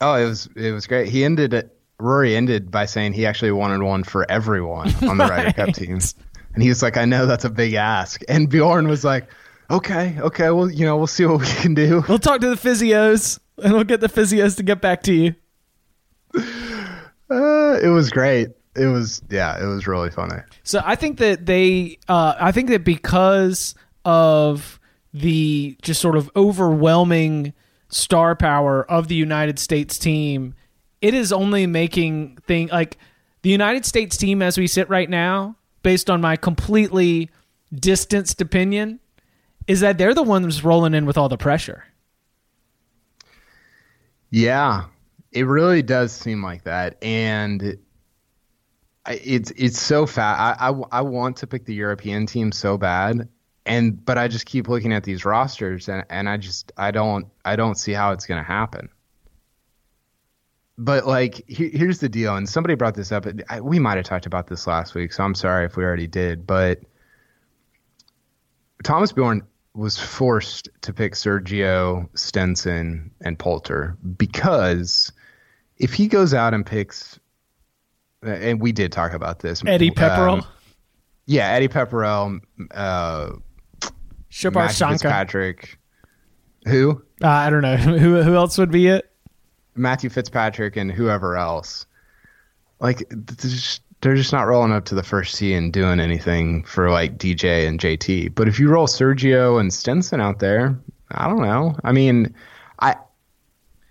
Oh, 0.00 0.14
it 0.14 0.26
was 0.26 0.48
it 0.56 0.70
was 0.72 0.86
great. 0.86 1.08
He 1.08 1.24
ended 1.24 1.54
it. 1.54 1.76
Rory 1.98 2.34
ended 2.36 2.70
by 2.70 2.86
saying 2.86 3.12
he 3.12 3.26
actually 3.26 3.52
wanted 3.52 3.82
one 3.82 4.02
for 4.04 4.28
everyone 4.30 4.92
on 5.04 5.16
the 5.18 5.24
Ryder 5.24 5.52
Cup 5.52 5.66
Right. 5.66 5.74
team, 5.74 5.98
and 6.54 6.62
he 6.62 6.68
was 6.68 6.82
like, 6.82 6.96
"I 6.96 7.04
know 7.04 7.26
that's 7.26 7.44
a 7.44 7.50
big 7.50 7.74
ask." 7.74 8.20
And 8.28 8.48
Bjorn 8.48 8.88
was 8.88 9.04
like, 9.04 9.28
"Okay, 9.72 10.16
okay, 10.20 10.50
well, 10.50 10.70
you 10.70 10.84
know, 10.84 10.96
we'll 10.96 11.06
see 11.06 11.24
what 11.24 11.40
we 11.40 11.46
can 11.62 11.74
do." 11.74 12.04
We'll 12.08 12.18
talk 12.18 12.40
to 12.40 12.48
the 12.48 12.56
physios 12.56 13.38
and 13.62 13.72
we'll 13.72 13.84
get 13.84 14.00
the 14.00 14.08
physios 14.08 14.56
to 14.56 14.62
get 14.62 14.80
back 14.80 15.02
to 15.04 15.12
you. 15.12 15.34
Uh, 16.34 17.78
it 17.82 17.88
was 17.88 18.10
great. 18.10 18.50
It 18.76 18.86
was 18.86 19.22
yeah, 19.30 19.62
it 19.62 19.66
was 19.66 19.86
really 19.86 20.10
funny. 20.10 20.42
So 20.62 20.82
I 20.84 20.96
think 20.96 21.18
that 21.18 21.46
they, 21.46 21.98
uh, 22.08 22.34
I 22.38 22.52
think 22.52 22.68
that 22.68 22.84
because 22.84 23.74
of 24.04 24.80
the 25.12 25.76
just 25.82 26.00
sort 26.00 26.16
of 26.16 26.30
overwhelming 26.36 27.52
star 27.88 28.34
power 28.34 28.90
of 28.90 29.08
the 29.08 29.14
United 29.14 29.58
States 29.58 29.98
team, 29.98 30.54
it 31.00 31.14
is 31.14 31.32
only 31.32 31.66
making 31.66 32.38
thing 32.46 32.68
like 32.68 32.96
the 33.42 33.50
United 33.50 33.84
States 33.84 34.16
team 34.16 34.40
as 34.40 34.56
we 34.56 34.66
sit 34.66 34.88
right 34.88 35.10
now, 35.10 35.56
based 35.82 36.08
on 36.08 36.20
my 36.20 36.36
completely 36.36 37.28
distanced 37.74 38.40
opinion, 38.40 39.00
is 39.66 39.80
that 39.80 39.98
they're 39.98 40.14
the 40.14 40.22
ones 40.22 40.64
rolling 40.64 40.94
in 40.94 41.06
with 41.06 41.16
all 41.16 41.28
the 41.28 41.36
pressure. 41.38 41.84
Yeah, 44.30 44.84
it 45.30 45.46
really 45.46 45.82
does 45.82 46.12
seem 46.12 46.42
like 46.42 46.64
that, 46.64 46.96
and 47.02 47.78
it's 49.06 49.50
it's 49.52 49.80
so 49.80 50.06
fat. 50.06 50.56
I, 50.58 50.68
I 50.70 50.82
I 50.92 51.00
want 51.02 51.36
to 51.38 51.46
pick 51.46 51.64
the 51.64 51.74
European 51.74 52.26
team 52.26 52.50
so 52.52 52.78
bad, 52.78 53.28
and 53.66 54.02
but 54.04 54.18
I 54.18 54.28
just 54.28 54.46
keep 54.46 54.68
looking 54.68 54.92
at 54.92 55.04
these 55.04 55.24
rosters, 55.24 55.88
and 55.88 56.04
and 56.08 56.28
I 56.28 56.36
just 56.36 56.72
I 56.76 56.90
don't 56.90 57.26
I 57.44 57.56
don't 57.56 57.76
see 57.76 57.92
how 57.92 58.12
it's 58.12 58.26
going 58.26 58.42
to 58.42 58.46
happen. 58.46 58.88
But 60.78 61.06
like, 61.06 61.44
he, 61.46 61.68
here's 61.68 61.98
the 61.98 62.08
deal, 62.08 62.34
and 62.34 62.48
somebody 62.48 62.74
brought 62.74 62.94
this 62.94 63.12
up. 63.12 63.26
I, 63.50 63.60
we 63.60 63.78
might 63.78 63.96
have 63.96 64.06
talked 64.06 64.26
about 64.26 64.46
this 64.46 64.66
last 64.66 64.94
week, 64.94 65.12
so 65.12 65.22
I'm 65.22 65.34
sorry 65.34 65.66
if 65.66 65.76
we 65.76 65.84
already 65.84 66.06
did. 66.06 66.46
But 66.46 66.80
Thomas 68.82 69.12
Bjorn 69.12 69.42
was 69.74 69.98
forced 69.98 70.68
to 70.82 70.92
pick 70.92 71.14
Sergio 71.14 72.08
Stenson 72.14 73.10
and 73.22 73.38
Poulter 73.38 73.96
because 74.16 75.12
if 75.78 75.94
he 75.94 76.08
goes 76.08 76.34
out 76.34 76.54
and 76.54 76.64
picks, 76.64 77.18
and 78.22 78.60
we 78.60 78.72
did 78.72 78.92
talk 78.92 79.12
about 79.12 79.40
this, 79.40 79.62
Eddie 79.66 79.90
Pepperell, 79.90 80.42
um, 80.42 80.46
yeah, 81.26 81.48
Eddie 81.48 81.68
Pepperell, 81.68 82.40
uh, 82.72 83.30
Shabar. 84.30 84.68
Fitzpatrick, 84.68 85.78
who? 86.66 87.02
Uh, 87.22 87.28
I 87.28 87.50
don't 87.50 87.62
know. 87.62 87.76
Who 87.98 88.22
who 88.22 88.34
else 88.34 88.58
would 88.58 88.70
be 88.70 88.88
it. 88.88 89.10
Matthew 89.74 90.10
Fitzpatrick, 90.10 90.76
and 90.76 90.92
whoever 90.92 91.36
else, 91.36 91.86
like 92.80 93.08
they're 94.02 94.16
just 94.16 94.32
not 94.32 94.42
rolling 94.42 94.72
up 94.72 94.84
to 94.86 94.94
the 94.94 95.02
first 95.02 95.36
tee 95.38 95.54
and 95.54 95.72
doing 95.72 95.98
anything 96.00 96.64
for 96.64 96.90
like 96.90 97.16
DJ 97.18 97.66
and 97.66 97.80
JT. 97.80 98.34
But 98.34 98.48
if 98.48 98.58
you 98.60 98.68
roll 98.68 98.86
Sergio 98.86 99.58
and 99.58 99.72
Stenson 99.72 100.20
out 100.20 100.38
there, 100.40 100.78
I 101.12 101.28
don't 101.28 101.42
know. 101.42 101.76
I 101.82 101.92
mean, 101.92 102.34
I. 102.78 102.96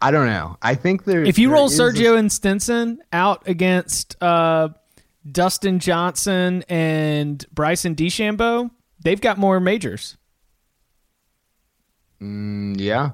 I 0.03 0.09
don't 0.09 0.25
know. 0.25 0.57
I 0.63 0.73
think 0.73 1.03
there. 1.05 1.23
If 1.23 1.37
you 1.37 1.49
there 1.49 1.55
roll 1.57 1.65
is 1.67 1.79
a- 1.79 1.83
Sergio 1.83 2.17
and 2.17 2.31
Stenson 2.31 2.99
out 3.13 3.47
against 3.47 4.21
uh, 4.21 4.69
Dustin 5.31 5.77
Johnson 5.77 6.63
and 6.67 7.45
Bryson 7.53 7.93
DeChambeau, 7.95 8.71
they've 9.03 9.21
got 9.21 9.37
more 9.37 9.59
majors. 9.59 10.17
Mm, 12.19 12.79
yeah, 12.79 13.11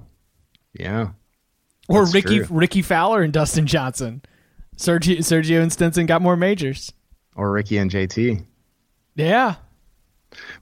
yeah. 0.74 1.10
Or 1.90 2.04
That's 2.04 2.14
Rickie 2.16 2.40
true. 2.40 2.48
Rickie 2.58 2.82
Fowler 2.82 3.22
and 3.22 3.32
Dustin 3.34 3.66
Johnson. 3.68 4.22
Sergio 4.78 5.18
Sergio 5.18 5.62
and 5.62 5.72
Stenson 5.74 6.06
got 6.06 6.22
more 6.22 6.38
majors. 6.38 6.94
Or 7.36 7.52
Rickie 7.52 7.78
and 7.78 7.92
JT. 7.92 8.46
Yeah. 9.16 9.56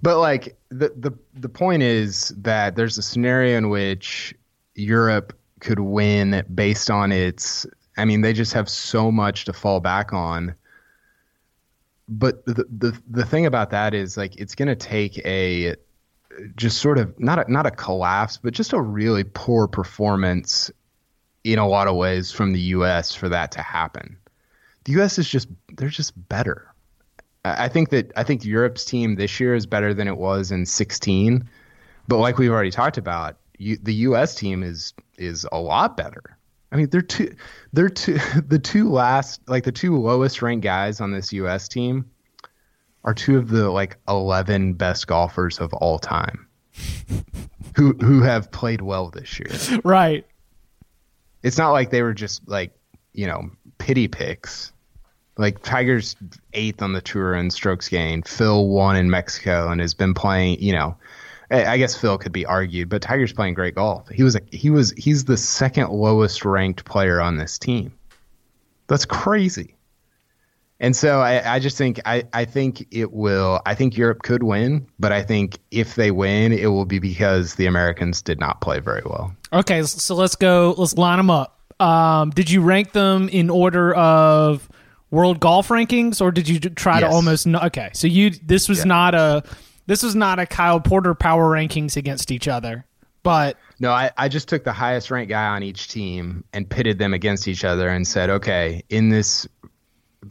But 0.01 0.19
like 0.19 0.58
the 0.69 0.93
the 0.95 1.12
the 1.34 1.49
point 1.49 1.84
is 1.84 2.30
that 2.38 2.75
there's 2.75 2.97
a 2.97 3.01
scenario 3.01 3.58
in 3.58 3.69
which 3.69 4.34
Europe 4.75 5.38
could 5.60 5.80
win 5.80 6.43
based 6.54 6.89
on 6.89 7.12
its 7.12 7.65
I 7.97 8.06
mean 8.06 8.21
they 8.21 8.34
just 8.34 8.54
have 8.54 8.69
so 8.69 9.12
much 9.12 9.45
to 9.45 9.54
fall 9.54 9.80
back 9.80 10.13
on. 10.13 10.56
But 12.08 12.45
the 12.45 12.65
the 12.69 12.99
the 13.10 13.25
thing 13.25 13.45
about 13.45 13.71
that 13.71 13.93
is 13.93 14.15
like 14.17 14.36
it's 14.38 14.56
going 14.56 14.67
to 14.67 14.75
take 14.75 15.17
a 15.25 15.75
just 16.56 16.80
sort 16.80 16.97
of 16.97 17.17
not 17.19 17.47
a, 17.47 17.51
not 17.51 17.65
a 17.65 17.71
collapse 17.71 18.38
but 18.38 18.54
just 18.54 18.73
a 18.73 18.82
really 18.82 19.23
poor 19.23 19.67
performance 19.67 20.69
in 21.45 21.60
a 21.60 21.67
lot 21.67 21.88
of 21.88 21.95
ways 21.95 22.31
from 22.31 22.51
the 22.51 22.60
US 22.60 23.13
for 23.13 23.29
that 23.29 23.51
to 23.51 23.62
happen. 23.62 24.17
The 24.84 24.93
US 25.01 25.17
is 25.19 25.29
just 25.29 25.47
they're 25.77 25.89
just 25.89 26.13
better. 26.27 26.73
I 27.45 27.67
think 27.67 27.89
that 27.91 28.12
I 28.17 28.23
think 28.23 28.43
Europe's 28.43 28.84
team 28.84 29.15
this 29.15 29.39
year 29.39 29.53
is 29.53 29.67
better 29.67 29.93
than 29.93 30.08
it 30.08 30.17
was 30.17 30.51
in 30.51 30.65
16, 30.65 31.47
but 32.08 32.17
like 32.17 32.39
we've 32.39 32.49
already 32.49 32.71
talked 32.71 32.97
about, 32.97 33.38
you, 33.60 33.77
the 33.81 33.93
U.S. 33.93 34.34
team 34.34 34.63
is 34.63 34.93
is 35.17 35.45
a 35.51 35.60
lot 35.60 35.95
better. 35.95 36.36
I 36.71 36.77
mean, 36.77 36.89
they're 36.89 37.03
two, 37.03 37.34
they're 37.71 37.89
two, 37.89 38.17
the 38.47 38.60
two 38.60 38.89
last, 38.89 39.39
like 39.47 39.63
the 39.63 39.71
two 39.71 39.95
lowest 39.97 40.41
ranked 40.41 40.63
guys 40.63 40.99
on 40.99 41.12
this 41.12 41.31
U.S. 41.34 41.67
team 41.67 42.10
are 43.03 43.13
two 43.13 43.38
of 43.38 43.49
the 43.49 43.69
like 43.69 43.97
11 44.08 44.73
best 44.73 45.05
golfers 45.05 45.60
of 45.60 45.71
all 45.75 45.99
time, 45.99 46.47
who 47.75 47.93
who 48.01 48.23
have 48.23 48.51
played 48.51 48.81
well 48.81 49.12
this 49.12 49.39
year. 49.39 49.79
Right. 49.84 50.25
It's 51.45 51.60
not 51.60 51.73
like 51.73 51.91
they 51.91 52.01
were 52.01 52.15
just 52.15 52.47
like 52.47 52.71
you 53.13 53.27
know 53.27 53.51
pity 53.77 54.08
picks. 54.08 54.73
Like 55.38 55.62
Tiger's 55.62 56.15
eighth 56.53 56.81
on 56.81 56.93
the 56.93 57.01
tour 57.01 57.36
in 57.36 57.51
strokes 57.51 57.88
gained. 57.88 58.27
Phil 58.27 58.67
won 58.67 58.95
in 58.95 59.10
Mexico 59.10 59.69
and 59.69 59.79
has 59.79 59.93
been 59.93 60.15
playing. 60.15 60.60
You 60.60 60.73
know, 60.73 60.97
I 61.51 61.77
guess 61.77 61.95
Phil 61.95 62.17
could 62.17 62.31
be 62.31 62.47
argued, 62.47 62.89
but 62.89 63.03
Tiger's 63.03 63.31
playing 63.31 63.53
great 63.53 63.75
golf. 63.75 64.10
He 64.10 64.23
was 64.23 64.36
a, 64.36 64.41
he 64.51 64.71
was 64.71 64.91
he's 64.97 65.25
the 65.25 65.38
second 65.38 65.89
lowest 65.91 66.45
ranked 66.45 66.84
player 66.84 67.21
on 67.21 67.38
this 67.38 67.60
team. 67.60 67.93
That's 68.88 69.05
crazy. 69.05 69.75
And 70.80 70.94
so 70.96 71.22
I, 71.22 71.56
I 71.56 71.60
just 71.60 71.78
think 71.78 72.02
I, 72.06 72.24
I 72.34 72.44
think 72.46 72.86
it 72.92 73.14
will 73.14 73.62
I 73.66 73.76
think 73.76 73.96
Europe 73.96 74.24
could 74.24 74.44
win, 74.44 74.86
but 75.00 75.12
I 75.14 75.24
think 75.24 75.58
if 75.72 75.96
they 75.96 76.12
win, 76.12 76.52
it 76.52 76.68
will 76.68 76.86
be 76.86 77.00
because 77.00 77.56
the 77.56 77.66
Americans 77.66 78.22
did 78.22 78.40
not 78.40 78.60
play 78.60 78.80
very 78.80 79.02
well. 79.06 79.34
Okay, 79.54 79.84
so 79.84 80.16
let's 80.16 80.36
go. 80.36 80.76
Let's 80.78 80.98
line 80.98 81.18
them 81.18 81.30
up. 81.30 81.60
Um, 81.80 82.30
did 82.32 82.50
you 82.50 82.62
rank 82.62 82.92
them 82.92 83.30
in 83.30 83.50
order 83.50 83.94
of 83.96 84.68
world 85.12 85.40
golf 85.40 85.70
rankings, 85.70 86.20
or 86.22 86.32
did 86.32 86.50
you 86.50 86.60
try 86.60 87.00
to 87.00 87.08
almost? 87.08 87.48
No, 87.48 87.60
okay, 87.60 87.90
so 87.94 88.08
you 88.08 88.32
this 88.32 88.68
was 88.68 88.80
Yeah. 88.80 88.86
not 88.86 89.16
a 89.16 89.44
this 89.88 90.04
was 90.04 90.14
not 90.16 90.40
a 90.40 90.46
Kyle 90.46 90.82
Porter 90.82 91.14
power 91.16 91.50
rankings 91.52 91.96
against 91.96 92.32
each 92.32 92.48
other, 92.50 92.86
but 93.24 93.58
No, 93.80 93.92
I, 93.92 94.10
I 94.18 94.30
just 94.30 94.48
took 94.50 94.64
the 94.64 94.74
highest 94.74 95.12
ranked 95.12 95.30
guy 95.30 95.46
on 95.48 95.64
each 95.64 95.90
team 95.90 96.44
and 96.54 96.70
pitted 96.70 96.98
them 96.98 97.14
against 97.14 97.48
each 97.48 97.64
other 97.64 97.88
and 97.90 98.08
said, 98.08 98.30
okay, 98.30 98.84
in 98.90 99.10
this, 99.10 99.46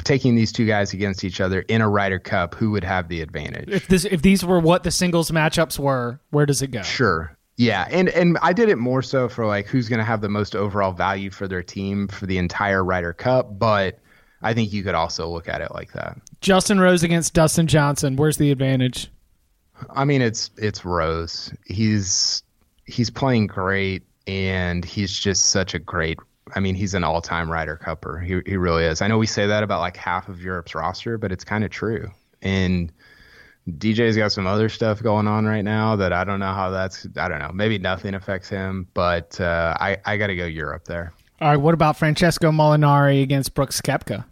taking 0.02 0.34
these 0.34 0.52
two 0.52 0.66
guys 0.66 0.92
against 0.92 1.24
each 1.24 1.40
other 1.40 1.60
in 1.60 1.80
a 1.80 1.88
Ryder 1.88 2.18
Cup, 2.18 2.54
who 2.54 2.70
would 2.72 2.84
have 2.84 3.08
the 3.08 3.20
advantage? 3.20 3.68
if 3.68 3.88
this 3.88 4.04
if 4.04 4.22
these 4.22 4.44
were 4.44 4.58
what 4.60 4.82
the 4.82 4.90
singles 4.90 5.30
matchups 5.30 5.78
were, 5.78 6.20
where 6.30 6.46
does 6.46 6.62
it 6.62 6.68
go? 6.68 6.82
Sure. 6.82 7.36
Yeah, 7.56 7.86
and 7.90 8.08
and 8.08 8.36
I 8.42 8.52
did 8.52 8.68
it 8.68 8.78
more 8.78 9.02
so 9.02 9.28
for 9.28 9.46
like 9.46 9.66
who's 9.66 9.88
going 9.88 10.00
to 10.00 10.04
have 10.04 10.20
the 10.20 10.28
most 10.28 10.56
overall 10.56 10.92
value 10.92 11.30
for 11.30 11.46
their 11.46 11.62
team 11.62 12.08
for 12.08 12.26
the 12.26 12.38
entire 12.38 12.82
Ryder 12.82 13.12
Cup, 13.12 13.58
but 13.58 14.00
I 14.42 14.54
think 14.54 14.72
you 14.72 14.82
could 14.82 14.94
also 14.96 15.28
look 15.28 15.48
at 15.48 15.60
it 15.60 15.72
like 15.72 15.92
that. 15.92 16.18
Justin 16.40 16.80
Rose 16.80 17.02
against 17.02 17.32
Dustin 17.32 17.66
Johnson. 17.66 18.16
Where's 18.16 18.36
the 18.38 18.50
advantage? 18.50 19.10
I 19.90 20.04
mean, 20.04 20.20
it's 20.20 20.50
it's 20.56 20.84
Rose. 20.84 21.52
He's 21.64 22.42
he's 22.86 23.10
playing 23.10 23.46
great, 23.46 24.02
and 24.26 24.84
he's 24.84 25.16
just 25.16 25.46
such 25.46 25.74
a 25.74 25.78
great. 25.78 26.18
I 26.54 26.60
mean, 26.60 26.74
he's 26.74 26.94
an 26.94 27.04
all-time 27.04 27.50
Ryder 27.50 27.76
Cupper. 27.76 28.24
He 28.24 28.40
he 28.50 28.56
really 28.56 28.84
is. 28.84 29.02
I 29.02 29.08
know 29.08 29.18
we 29.18 29.26
say 29.26 29.46
that 29.46 29.62
about 29.62 29.80
like 29.80 29.96
half 29.96 30.28
of 30.28 30.40
Europe's 30.40 30.74
roster, 30.74 31.18
but 31.18 31.32
it's 31.32 31.44
kind 31.44 31.64
of 31.64 31.70
true. 31.70 32.10
And 32.42 32.92
DJ's 33.68 34.16
got 34.16 34.30
some 34.30 34.46
other 34.46 34.68
stuff 34.68 35.02
going 35.02 35.26
on 35.26 35.46
right 35.46 35.64
now 35.64 35.96
that 35.96 36.12
I 36.12 36.24
don't 36.24 36.40
know 36.40 36.52
how 36.52 36.70
that's. 36.70 37.06
I 37.16 37.28
don't 37.28 37.40
know. 37.40 37.50
Maybe 37.52 37.78
nothing 37.78 38.14
affects 38.14 38.48
him, 38.48 38.86
but 38.94 39.40
uh, 39.40 39.76
I 39.80 39.98
I 40.04 40.16
got 40.16 40.28
to 40.28 40.36
go 40.36 40.44
Europe 40.44 40.84
there. 40.84 41.12
All 41.40 41.48
right. 41.48 41.56
What 41.56 41.74
about 41.74 41.96
Francesco 41.96 42.50
Molinari 42.50 43.22
against 43.22 43.54
Brooks 43.54 43.80
Koepka? 43.80 44.24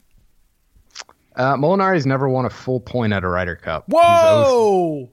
Uh, 1.35 1.57
Molinari's 1.57 2.07
never 2.07 2.29
won 2.29 2.45
a 2.45 2.51
full 2.51 2.81
point 2.81 3.13
at 3.13 3.25
a 3.25 3.29
Ryder 3.29 3.57
Cup. 3.57 3.85
Whoa! 3.89 5.09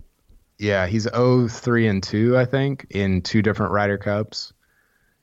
He's 0.58 0.68
yeah, 0.68 0.88
he's 0.88 1.04
0 1.04 1.48
3 1.48 1.88
and 1.88 2.04
2, 2.04 2.38
I 2.38 2.46
think, 2.46 2.86
in 2.90 3.22
two 3.22 3.42
different 3.42 3.72
Ryder 3.72 3.98
Cups. 3.98 4.52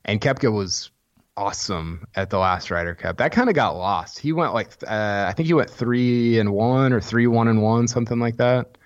And 0.06 0.20
Koepka 0.20 0.50
was 0.50 0.90
awesome 1.36 2.06
at 2.14 2.30
the 2.30 2.38
last 2.38 2.70
Ryder 2.70 2.94
Cup. 2.94 3.18
That 3.18 3.32
kind 3.32 3.48
of 3.48 3.54
got 3.54 3.76
lost. 3.76 4.18
He 4.18 4.32
went 4.32 4.54
like, 4.54 4.70
uh, 4.86 5.26
I 5.28 5.32
think 5.32 5.46
he 5.46 5.54
went 5.54 5.70
3 5.70 6.38
and 6.38 6.52
1 6.52 6.92
or 6.92 7.00
3 7.00 7.26
1 7.26 7.48
and 7.48 7.62
1, 7.62 7.88
something 7.88 8.18
like 8.18 8.36
that. 8.36 8.78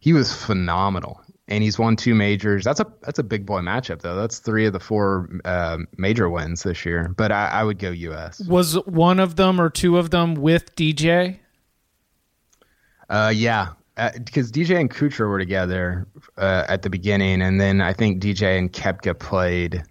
He 0.00 0.12
was 0.12 0.32
phenomenal. 0.32 1.20
And 1.46 1.62
he's 1.62 1.78
won 1.78 1.96
two 1.96 2.14
majors. 2.14 2.64
That's 2.64 2.80
a 2.80 2.86
that's 3.02 3.18
a 3.18 3.22
big 3.22 3.44
boy 3.44 3.60
matchup 3.60 4.00
though. 4.00 4.16
That's 4.16 4.38
three 4.38 4.64
of 4.64 4.72
the 4.72 4.80
four 4.80 5.28
uh, 5.44 5.76
major 5.98 6.30
wins 6.30 6.62
this 6.62 6.86
year. 6.86 7.12
But 7.18 7.32
I, 7.32 7.48
I 7.48 7.64
would 7.64 7.78
go 7.78 7.90
U.S. 7.90 8.40
Was 8.48 8.76
one 8.86 9.20
of 9.20 9.36
them 9.36 9.60
or 9.60 9.68
two 9.68 9.98
of 9.98 10.08
them 10.08 10.36
with 10.36 10.74
DJ? 10.74 11.38
Uh, 13.10 13.30
yeah, 13.34 13.72
because 13.96 14.50
uh, 14.50 14.54
DJ 14.54 14.80
and 14.80 14.90
Kuchar 14.90 15.28
were 15.28 15.38
together 15.38 16.06
uh, 16.38 16.64
at 16.66 16.80
the 16.80 16.88
beginning, 16.88 17.42
and 17.42 17.60
then 17.60 17.82
I 17.82 17.92
think 17.92 18.22
DJ 18.22 18.58
and 18.58 18.72
Koepka 18.72 19.18
played 19.18 19.82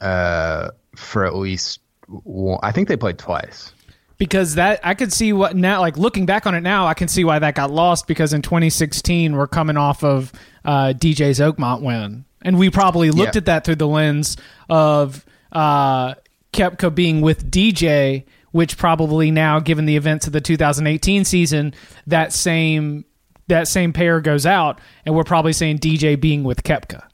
uh, 0.00 0.70
for 0.98 1.24
at 1.24 1.34
least. 1.36 1.80
One, 2.06 2.58
I 2.62 2.72
think 2.72 2.88
they 2.88 2.96
played 2.96 3.18
twice. 3.18 3.72
Because 4.16 4.56
that 4.56 4.80
I 4.82 4.94
could 4.94 5.12
see 5.12 5.32
what 5.32 5.54
now, 5.54 5.80
like 5.80 5.96
looking 5.96 6.26
back 6.26 6.46
on 6.46 6.54
it 6.54 6.62
now, 6.62 6.86
I 6.86 6.94
can 6.94 7.06
see 7.06 7.22
why 7.22 7.38
that 7.38 7.54
got 7.54 7.70
lost. 7.70 8.06
Because 8.08 8.32
in 8.32 8.42
2016, 8.42 9.36
we're 9.36 9.46
coming 9.46 9.76
off 9.76 10.02
of 10.02 10.32
uh, 10.64 10.92
DJ's 10.96 11.38
Oakmont 11.38 11.82
win, 11.82 12.24
and 12.42 12.58
we 12.58 12.70
probably 12.70 13.10
looked 13.10 13.36
yeah. 13.36 13.38
at 13.38 13.44
that 13.46 13.64
through 13.64 13.76
the 13.76 13.86
lens 13.86 14.36
of 14.68 15.24
uh, 15.52 16.14
Koepka 16.52 16.94
being 16.94 17.20
with 17.20 17.50
DJ 17.50 18.24
which 18.50 18.78
probably 18.78 19.30
now, 19.30 19.60
given 19.60 19.86
the 19.86 19.96
events 19.96 20.26
of 20.26 20.32
the 20.32 20.40
2018 20.40 21.24
season, 21.24 21.74
that 22.06 22.32
same 22.32 23.04
that 23.48 23.66
same 23.66 23.92
pair 23.92 24.20
goes 24.20 24.44
out, 24.44 24.80
and 25.06 25.14
we're 25.14 25.24
probably 25.24 25.52
saying 25.52 25.78
DJ 25.78 26.20
being 26.20 26.44
with 26.44 26.62
Koepka. 26.62 27.06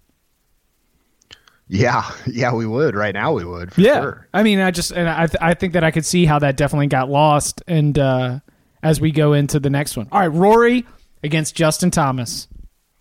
Yeah, 1.74 2.08
yeah, 2.26 2.54
we 2.54 2.66
would 2.66 2.94
right 2.94 3.12
now. 3.14 3.32
We 3.32 3.44
would. 3.44 3.72
yeah, 3.76 4.00
sure. 4.00 4.28
I 4.32 4.42
mean, 4.42 4.60
I 4.60 4.70
just 4.70 4.92
and 4.92 5.08
I 5.08 5.26
th- 5.26 5.38
I 5.40 5.54
think 5.54 5.72
that 5.72 5.84
I 5.84 5.90
could 5.90 6.06
see 6.06 6.24
how 6.24 6.38
that 6.38 6.56
definitely 6.56 6.86
got 6.86 7.10
lost, 7.10 7.62
and 7.66 7.98
uh, 7.98 8.38
as 8.82 9.00
we 9.00 9.10
go 9.10 9.32
into 9.32 9.58
the 9.58 9.70
next 9.70 9.96
one, 9.96 10.08
all 10.12 10.20
right, 10.20 10.28
Rory 10.28 10.86
against 11.22 11.54
Justin 11.54 11.90
Thomas. 11.90 12.48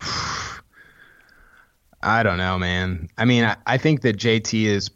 I 2.02 2.22
don't 2.22 2.36
know, 2.36 2.58
man. 2.58 3.08
I 3.16 3.24
mean, 3.24 3.44
I, 3.44 3.56
I 3.66 3.78
think 3.78 4.02
that 4.02 4.18
JT 4.18 4.64
is 4.64 4.90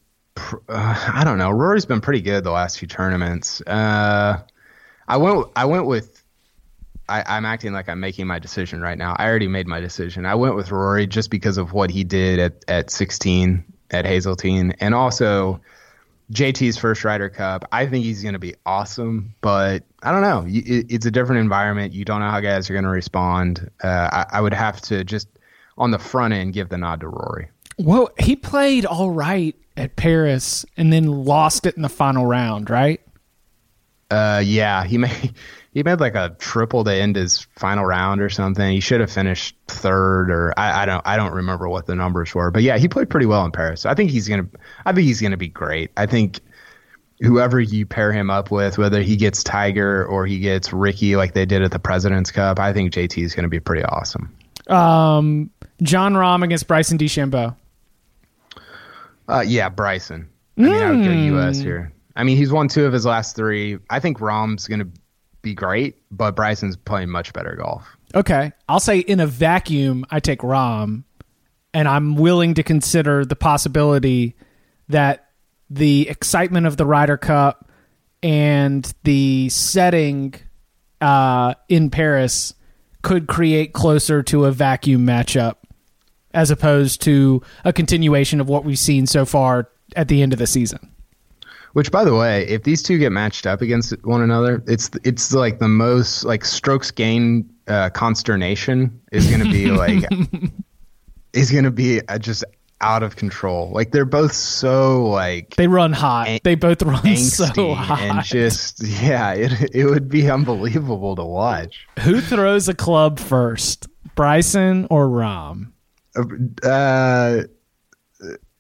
uh, 0.69 1.11
I 1.15 1.23
don't 1.25 1.39
know. 1.39 1.51
Rory's 1.51 1.87
been 1.87 2.01
pretty 2.01 2.21
good 2.21 2.45
the 2.45 2.51
last 2.51 2.79
few 2.79 2.89
tournaments. 2.89 3.61
Uh, 3.67 4.43
I 5.07 5.17
went. 5.17 5.47
I 5.57 5.65
went 5.65 5.87
with. 5.87 6.23
I, 7.09 7.37
am 7.37 7.45
acting 7.45 7.73
like 7.73 7.89
I'm 7.89 8.01
making 8.01 8.27
my 8.27 8.39
decision 8.39 8.81
right 8.81 8.99
now. 8.99 9.17
I 9.19 9.27
already 9.27 9.49
made 9.49 9.67
my 9.67 9.81
decision. 9.81 10.27
I 10.27 10.35
went 10.35 10.55
with 10.55 10.71
Rory 10.71 11.07
just 11.07 11.31
because 11.31 11.59
of 11.59 11.73
what 11.73 11.91
he 11.91 12.05
did 12.05 12.39
at, 12.39 12.65
at 12.69 12.91
16 12.91 13.65
at 13.91 14.05
Hazeltine, 14.05 14.73
and 14.81 14.95
also 14.95 15.61
JT's 16.33 16.77
first 16.77 17.05
Ryder 17.05 17.31
Cup. 17.31 17.67
I 17.73 17.87
think 17.87 18.05
he's 18.05 18.23
going 18.23 18.35
to 18.35 18.39
be 18.39 18.55
awesome, 18.67 19.35
but 19.41 19.83
I 20.03 20.13
don't 20.13 20.23
know. 20.23 20.45
It's 20.47 21.07
a 21.07 21.11
different 21.11 21.41
environment. 21.41 21.95
You 21.95 22.05
don't 22.05 22.21
know 22.21 22.31
how 22.31 22.41
guys 22.41 22.69
are 22.69 22.75
going 22.75 22.85
to 22.85 22.91
respond. 22.91 23.71
Uh, 23.83 24.09
I, 24.13 24.27
I 24.39 24.41
would 24.41 24.55
have 24.55 24.81
to 24.83 25.05
just 25.05 25.29
on 25.79 25.91
the 25.91 25.99
front 25.99 26.35
end 26.35 26.53
give 26.53 26.69
the 26.69 26.77
nod 26.77 27.01
to 27.01 27.09
Rory. 27.09 27.49
Well, 27.79 28.11
he 28.19 28.37
played 28.37 28.85
all 28.85 29.11
right 29.11 29.55
at 29.77 29.97
Paris 29.97 30.67
and 30.77 30.93
then 30.93 31.25
lost 31.25 31.65
it 31.65 31.77
in 31.77 31.83
the 31.83 31.89
final 31.89 32.27
round, 32.27 32.69
right? 32.69 33.01
Uh, 34.11 34.43
yeah, 34.45 34.85
he 34.85 34.99
made 34.99 35.33
he 35.79 35.85
made 35.85 36.01
like 36.01 36.17
a 36.17 36.35
triple 36.41 36.83
to 36.83 36.93
end 36.93 37.15
his 37.15 37.47
final 37.55 37.85
round 37.85 38.21
or 38.21 38.29
something. 38.29 38.69
He 38.69 38.81
should 38.81 39.01
have 39.01 39.13
finished 39.13 39.55
third, 39.69 40.29
or 40.29 40.53
I, 40.57 40.83
I 40.83 40.87
don't 40.87 41.07
I 41.07 41.17
don't 41.17 41.33
remember 41.33 41.69
what 41.69 41.87
the 41.87 41.95
numbers 41.95 42.35
were, 42.35 42.51
but 42.51 42.65
yeah, 42.65 42.79
he 42.79 42.89
played 42.89 43.09
pretty 43.09 43.27
well 43.27 43.45
in 43.45 43.53
Paris. 43.53 43.87
I 43.87 43.95
think 43.95 44.11
he's 44.11 44.27
gonna 44.27 44.49
I 44.85 44.93
think 44.93 45.07
he's 45.07 45.21
gonna 45.21 45.37
be 45.37 45.47
great. 45.47 45.93
I 45.97 46.07
think 46.07 46.41
whoever 47.21 47.61
you 47.61 47.87
pair 47.87 48.11
him 48.11 48.29
up 48.29 48.51
with, 48.51 48.77
whether 48.77 49.03
he 49.03 49.15
gets 49.15 49.45
Tiger 49.45 50.05
or 50.05 50.27
he 50.27 50.41
gets 50.41 50.73
Rickie 50.73 51.15
like 51.15 51.35
they 51.35 51.47
did 51.47 51.63
at 51.63 51.71
the 51.71 51.79
President's 51.79 52.33
Cup, 52.33 52.59
I 52.59 52.73
think 52.73 52.93
JT 52.93 53.23
is 53.23 53.37
gonna 53.37 53.47
be 53.47 53.61
pretty 53.61 53.85
awesome. 53.85 54.37
Um, 54.67 55.49
Jon 55.83 56.15
Rahm 56.15 56.43
against 56.43 56.67
Bryson 56.67 56.99
DeChambeau. 56.99 57.55
Uh, 59.29 59.45
yeah, 59.47 59.69
Bryson. 59.69 60.29
I 60.57 60.61
mean, 60.61 60.75
I 60.75 60.91
would 60.91 61.05
go 61.05 61.13
U.S. 61.13 61.59
Hmm. 61.59 61.63
here. 61.63 61.93
I 62.17 62.25
mean, 62.25 62.37
he's 62.37 62.51
won 62.51 62.67
two 62.67 62.85
of 62.85 62.93
his 62.93 63.07
last 63.07 63.37
three. 63.37 63.79
I 63.89 64.01
think 64.01 64.19
Rahm's 64.19 64.67
going 64.67 64.81
to 64.81 64.89
be 65.43 65.55
great, 65.55 65.97
but 66.11 66.37
Bryson's 66.37 66.77
playing 66.77 67.11
much 67.11 67.33
better 67.33 67.57
golf. 67.57 67.97
Okay, 68.15 68.53
I'll 68.69 68.81
say 68.81 68.99
in 68.99 69.21
a 69.21 69.27
vacuum, 69.27 70.05
I 70.11 70.21
take 70.21 70.41
Rahm, 70.41 71.05
and 71.75 71.87
I'm 71.89 72.17
willing 72.17 72.55
to 72.55 72.63
consider 72.63 73.25
the 73.25 73.37
possibility 73.37 74.35
that 74.89 75.29
the 75.71 76.09
excitement 76.09 76.67
of 76.67 76.77
the 76.77 76.87
Ryder 76.87 77.19
Cup 77.19 77.71
and 78.23 78.93
the 79.05 79.49
setting 79.51 80.35
uh, 81.01 81.55
in 81.69 81.91
Paris 81.91 82.55
could 83.03 83.29
create 83.29 83.73
closer 83.73 84.23
to 84.25 84.47
a 84.47 84.53
vacuum 84.53 85.07
matchup 85.07 85.57
as 86.35 86.51
opposed 86.51 87.01
to 87.03 87.43
a 87.65 87.73
continuation 87.73 88.41
of 88.41 88.49
what 88.49 88.65
we've 88.65 88.79
seen 88.79 89.07
so 89.07 89.25
far 89.25 89.71
at 89.97 90.09
the 90.09 90.23
end 90.23 90.33
of 90.33 90.39
the 90.39 90.47
season. 90.47 90.95
Which, 91.79 91.93
by 91.93 92.03
the 92.03 92.17
way, 92.17 92.45
if 92.49 92.65
these 92.65 92.83
two 92.83 92.99
get 92.99 93.13
matched 93.13 93.47
up 93.47 93.63
against 93.63 93.95
one 94.05 94.21
another, 94.21 94.65
it's 94.67 94.91
it's 95.05 95.33
like 95.33 95.61
the 95.61 95.69
most 95.69 96.25
like 96.25 96.45
strokes 96.45 96.91
gain 96.91 97.49
uh, 97.69 97.91
consternation 97.91 99.01
is 99.13 99.29
going 99.29 99.45
to 99.45 99.49
be 99.49 99.67
like 99.71 100.03
is 101.33 101.53
going 101.53 101.63
to 101.63 101.71
be 101.71 102.01
uh, 102.09 102.19
just 102.19 102.43
out 102.81 103.05
of 103.05 103.15
control. 103.15 103.71
Like 103.71 103.93
they're 103.93 104.05
both 104.05 104.33
so 104.33 105.07
like 105.07 105.55
they 105.55 105.69
run 105.69 105.93
hot. 105.93 106.27
An- 106.27 106.41
they 106.43 106.57
both 106.57 106.83
run 106.83 107.17
so 107.17 107.75
hot, 107.75 108.01
and 108.01 108.25
just 108.25 108.83
yeah, 108.85 109.35
it 109.35 109.73
it 109.73 109.85
would 109.85 110.09
be 110.09 110.29
unbelievable 110.29 111.15
to 111.15 111.25
watch. 111.25 111.87
Who 112.01 112.21
throws 112.21 112.69
a 112.69 112.75
club 112.75 113.21
first, 113.21 113.87
Bryson 114.17 114.89
or 114.91 115.07
Rahm? 115.07 115.71
Uh, 116.65 117.43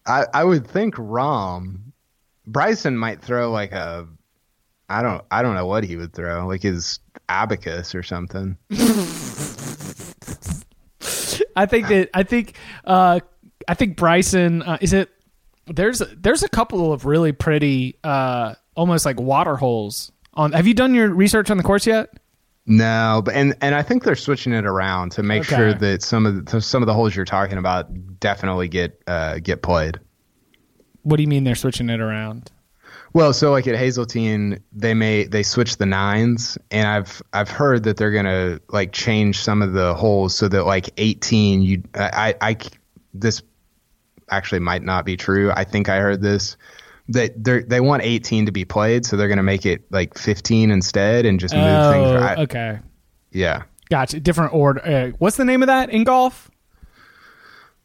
I 0.07 0.25
I 0.33 0.45
would 0.45 0.69
think 0.69 0.95
Rahm. 0.95 1.81
Bryson 2.49 2.97
might 2.97 3.21
throw 3.21 3.51
like 3.51 3.73
a, 3.73 4.07
I 4.89 5.03
don't 5.03 5.23
I 5.31 5.43
don't 5.43 5.55
know 5.55 5.67
what 5.67 5.85
he 5.85 5.97
would 5.97 6.15
throw 6.15 6.47
like 6.47 6.63
his 6.63 6.99
abacus 7.29 7.95
or 7.95 8.03
something. 8.03 8.57
I 11.55 11.67
think 11.67 11.89
that 11.89 12.09
I 12.15 12.23
think 12.23 12.55
uh 12.85 13.21
I 13.67 13.75
think 13.75 13.97
Bryson 13.97 14.63
uh, 14.63 14.79
is 14.81 14.95
it. 14.95 15.11
There's 15.67 16.01
there's 16.17 16.43
a 16.43 16.49
couple 16.49 16.93
of 16.93 17.05
really 17.05 17.33
pretty 17.33 17.99
uh 18.03 18.55
almost 18.75 19.05
like 19.05 19.21
water 19.21 19.57
holes 19.57 20.11
on. 20.33 20.53
Have 20.53 20.67
you 20.67 20.73
done 20.73 20.95
your 20.95 21.13
research 21.13 21.51
on 21.51 21.59
the 21.59 21.63
course 21.63 21.87
yet? 21.87 22.09
No, 22.65 23.23
but 23.25 23.35
and 23.35 23.55
and 23.61 23.75
I 23.75 23.83
think 23.83 24.05
they're 24.05 24.17
switching 24.17 24.53
it 24.53 24.65
around 24.65 25.13
to 25.13 25.23
make 25.23 25.43
okay. 25.43 25.57
sure 25.57 25.75
that 25.75 26.03
some 26.03 26.25
of 26.25 26.47
the 26.47 26.61
some 26.63 26.83
of 26.83 26.87
the 26.87 26.95
holes 26.95 27.15
you're 27.15 27.25
talking 27.25 27.59
about 27.59 27.89
definitely 28.21 28.69
get 28.69 29.03
uh, 29.07 29.39
get 29.39 29.63
played. 29.63 29.99
What 31.03 31.17
do 31.17 31.23
you 31.23 31.29
mean 31.29 31.45
they're 31.45 31.55
switching 31.55 31.91
it 31.91 32.01
around? 32.01 32.51
Well, 33.15 33.33
so 33.33 33.51
like 33.51 33.67
at 33.67 33.77
Hazeltine, 33.77 34.59
they 34.73 34.95
may 34.95 35.25
they 35.25 35.43
switch 35.43 35.79
the 35.79 35.87
nines, 35.87 36.59
and 36.71 36.87
I've 36.87 37.23
I've 37.33 37.51
heard 37.51 37.85
that 37.85 37.97
they're 37.97 38.13
gonna 38.13 38.61
like 38.69 38.93
change 38.93 39.41
some 39.41 39.63
of 39.63 39.73
the 39.73 39.95
holes 39.95 40.35
so 40.35 40.49
that 40.49 40.65
like 40.65 40.91
18, 40.99 41.63
you 41.63 41.83
I 41.95 42.35
I, 42.41 42.51
I 42.51 42.57
this 43.15 43.43
actually 44.31 44.61
might 44.61 44.83
not 44.83 45.05
be 45.05 45.17
true. 45.17 45.51
I 45.53 45.65
think 45.65 45.89
I 45.89 45.99
heard 45.99 46.21
this 46.21 46.57
that 47.09 47.43
they 47.43 47.63
they 47.63 47.81
want 47.81 48.03
18 48.03 48.47
to 48.47 48.53
be 48.53 48.65
played, 48.65 49.07
so 49.07 49.17
they're 49.17 49.29
going 49.29 49.39
to 49.39 49.43
make 49.43 49.65
it 49.65 49.83
like 49.91 50.19
15 50.19 50.71
instead 50.71 51.25
and 51.25 51.41
just 51.41 51.55
move 51.55 51.65
oh, 51.65 51.93
things. 51.93 52.23
Right. 52.23 52.39
Okay. 52.39 52.79
Yeah. 53.33 53.63
Gotcha. 53.91 54.21
Different 54.21 54.53
order. 54.53 54.87
Uh, 54.87 55.11
what's 55.19 55.37
the 55.37 55.45
name 55.45 55.63
of 55.63 55.69
that 55.69 55.91
in 55.91 56.05
golf? 56.05 56.51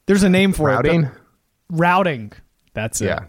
There's 0.05 0.23
a 0.23 0.29
name 0.29 0.51
for 0.51 0.67
routing? 0.67 1.05
it. 1.05 1.05
Routing. 1.05 1.11
Routing. 1.69 2.33
That's 2.73 3.01
it. 3.01 3.05
Yeah. 3.05 3.25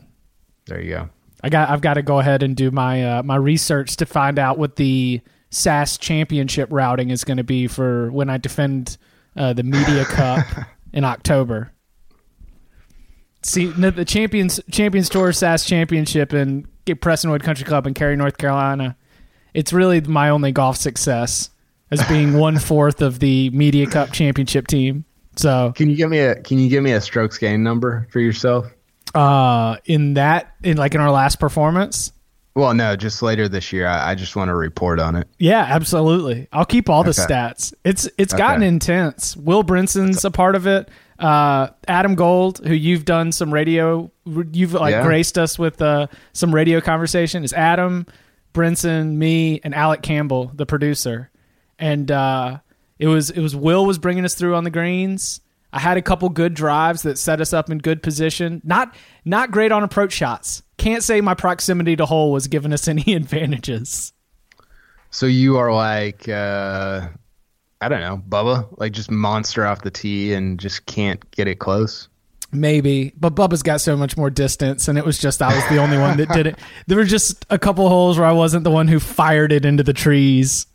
There 0.67 0.81
you 0.81 0.91
go. 0.91 1.11
I 1.43 1.51
got 1.51 1.69
I've 1.69 1.83
got 1.83 1.95
to 1.95 2.03
go 2.03 2.19
ahead 2.19 2.43
and 2.43 2.57
do 2.57 2.71
my 2.71 3.19
uh, 3.19 3.23
my 3.23 3.37
research 3.37 3.97
to 3.97 4.07
find 4.07 4.39
out 4.39 4.57
what 4.59 4.77
the 4.77 5.21
SAS 5.51 5.99
championship 5.99 6.69
routing 6.73 7.11
is 7.11 7.23
going 7.23 7.37
to 7.37 7.45
be 7.45 7.67
for 7.67 8.11
when 8.11 8.31
I 8.31 8.39
defend 8.39 8.97
uh, 9.37 9.53
the 9.53 9.63
Media 9.63 10.05
Cup 10.07 10.47
in 10.93 11.05
October. 11.05 11.71
See 13.43 13.67
the 13.67 14.07
champions 14.07 14.59
Champions 14.71 15.11
Tour 15.11 15.33
SAS 15.33 15.67
Championship 15.67 16.33
in 16.33 16.67
Prestonwood 16.87 17.43
Country 17.43 17.67
Club 17.67 17.87
in 17.87 17.93
Cary, 17.93 18.17
North 18.17 18.39
Carolina. 18.39 18.97
It's 19.53 19.73
really 19.73 20.01
my 20.01 20.31
only 20.31 20.51
golf 20.51 20.79
success 20.79 21.51
as 21.91 22.03
being 22.09 22.33
one 22.39 22.59
fourth 22.59 23.03
of 23.03 23.19
the 23.19 23.51
Media 23.51 23.87
Cup 23.87 24.13
championship 24.13 24.67
team. 24.67 25.05
So 25.37 25.73
Can 25.77 25.91
you 25.91 25.97
give 25.97 26.09
me 26.09 26.21
a 26.21 26.37
Can 26.37 26.59
you 26.59 26.71
give 26.71 26.83
me 26.83 26.93
a 26.93 27.01
strokes 27.03 27.37
gain 27.37 27.63
number 27.63 28.09
for 28.11 28.21
yourself? 28.21 28.67
Uh, 29.15 29.77
in 29.85 30.15
that 30.15 30.55
in 30.63 30.77
like 30.77 30.95
in 30.95 31.01
our 31.01 31.11
last 31.11 31.39
performance, 31.41 32.13
Well, 32.55 32.73
no, 32.75 32.95
just 32.97 33.23
later 33.23 33.49
this 33.49 33.73
year. 33.73 33.87
I, 33.87 34.11
I 34.11 34.15
just 34.15 34.37
want 34.37 34.49
to 34.49 34.55
report 34.55 35.01
on 35.01 35.17
it. 35.17 35.27
Yeah, 35.39 35.61
absolutely. 35.69 36.49
I'll 36.53 36.65
keep 36.65 36.89
all 36.89 37.03
the 37.05 37.11
Okay. 37.11 37.23
stats. 37.33 37.73
It's 37.85 38.09
it's 38.19 38.33
gotten 38.35 38.63
Okay. 38.63 38.69
intense. 38.69 39.37
Will 39.37 39.63
Brinson's 39.65 40.25
a 40.25 40.31
part 40.31 40.55
of 40.55 40.67
it. 40.67 40.89
Uh, 41.19 41.69
Adam 41.87 42.17
Gold, 42.17 42.61
who 42.67 42.75
you've 42.75 43.05
done 43.05 43.31
some 43.33 43.53
radio, 43.55 44.11
you've 44.53 44.73
like 44.73 44.93
Yeah. 44.93 45.03
graced 45.05 45.39
us 45.39 45.59
with 45.59 45.81
uh, 45.81 46.09
some 46.33 46.53
radio 46.55 46.81
conversation. 46.81 47.45
Is 47.45 47.53
Adam 47.53 48.07
Brinson, 48.53 49.15
me, 49.15 49.61
and 49.65 49.75
Alec 49.75 50.03
Campbell, 50.03 50.51
the 50.55 50.67
producer, 50.67 51.31
and 51.79 52.11
uh, 52.11 52.59
it 52.99 53.07
was 53.09 53.31
it 53.31 53.41
was 53.41 53.55
Will 53.57 53.85
was 53.87 53.99
bringing 53.99 54.25
us 54.25 54.35
through 54.35 54.55
on 54.57 54.65
the 54.65 54.71
greens. 54.71 55.41
I 55.75 55.81
had 55.81 55.97
a 55.97 56.03
couple 56.03 56.29
good 56.29 56.55
drives 56.55 57.03
that 57.03 57.19
set 57.19 57.41
us 57.41 57.53
up 57.53 57.69
in 57.69 57.79
good 57.79 58.01
position. 58.01 58.63
Not 58.65 58.95
not 59.25 59.51
great 59.51 59.73
on 59.73 59.83
approach 59.83 60.13
shots. 60.13 60.63
Can't 60.77 61.03
say 61.03 61.21
my 61.21 61.35
proximity 61.35 61.97
to 61.97 62.07
hole 62.07 62.31
was 62.31 62.47
giving 62.47 62.73
us 62.73 62.87
any 62.89 63.15
advantages. 63.15 64.13
So 65.11 65.27
you 65.27 65.59
are 65.59 65.73
like, 65.73 66.29
uh, 66.29 67.09
I 67.81 67.89
don't 67.89 68.01
know, 68.01 68.23
Bubba, 68.29 68.69
like 68.79 68.93
just 68.93 69.11
monster 69.11 69.67
off 69.67 69.83
the 69.83 69.91
tee 69.91 70.33
and 70.33 70.59
just 70.59 70.87
can't 70.87 71.29
get 71.33 71.49
it 71.49 71.57
close. 71.57 72.09
Maybe, 72.53 73.13
but 73.19 73.35
Bubba's 73.35 73.65
got 73.65 73.81
so 73.81 73.97
much 73.97 74.17
more 74.17 74.31
distance, 74.31 74.87
and 74.87 74.97
it 74.97 75.05
was 75.05 75.19
just 75.19 75.43
I 75.43 75.53
was 75.53 75.69
the 75.69 75.79
only 75.79 75.99
one 75.99 76.17
that 76.19 76.29
did 76.29 76.47
it. 76.47 76.59
There 76.87 76.99
were 76.99 77.05
just 77.05 77.45
a 77.51 77.59
couple 77.59 77.89
holes 77.89 78.17
where 78.17 78.29
I 78.29 78.33
wasn't 78.33 78.63
the 78.63 78.71
one 78.71 78.87
who 78.87 79.01
fired 79.01 79.51
it 79.51 79.65
into 79.65 79.83
the 79.83 79.93
trees. 79.93 80.67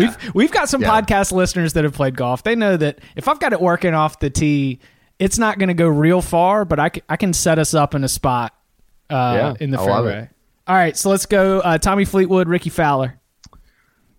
We've 0.00 0.34
we've 0.34 0.50
got 0.52 0.68
some 0.68 0.82
Yeah. 0.82 1.00
podcast 1.00 1.32
listeners 1.32 1.72
that 1.74 1.84
have 1.84 1.94
played 1.94 2.16
golf. 2.16 2.42
They 2.42 2.54
know 2.56 2.76
that 2.76 2.98
if 3.16 3.28
I've 3.28 3.40
got 3.40 3.52
it 3.52 3.60
working 3.60 3.94
off 3.94 4.18
the 4.20 4.30
tee, 4.30 4.80
it's 5.18 5.38
not 5.38 5.58
going 5.58 5.68
to 5.68 5.74
go 5.74 5.86
real 5.88 6.20
far, 6.22 6.64
but 6.64 6.78
I 6.80 6.88
can, 6.88 7.02
I 7.08 7.16
can 7.16 7.32
set 7.32 7.58
us 7.58 7.74
up 7.74 7.94
in 7.94 8.02
a 8.04 8.08
spot 8.08 8.52
uh, 9.10 9.14
Yeah, 9.14 9.54
in 9.60 9.70
the 9.70 9.80
I 9.80 9.84
fairway. 9.84 10.28
All 10.66 10.74
right, 10.76 10.96
so 10.96 11.10
let's 11.10 11.26
go. 11.26 11.60
Uh, 11.60 11.78
Tommy 11.78 12.04
Fleetwood, 12.04 12.48
Rickie 12.48 12.70
Fowler. 12.70 13.20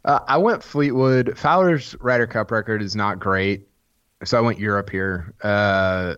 Uh, 0.03 0.19
I 0.27 0.37
went 0.37 0.63
Fleetwood. 0.63 1.37
Fowler's 1.37 1.95
Ryder 1.99 2.27
Cup 2.27 2.51
record 2.51 2.81
is 2.83 2.95
not 2.95 3.19
great, 3.19 3.67
so 4.23 4.37
I 4.37 4.41
went 4.41 4.59
Europe 4.59 4.89
here. 4.91 5.33
Uh, 5.41 6.15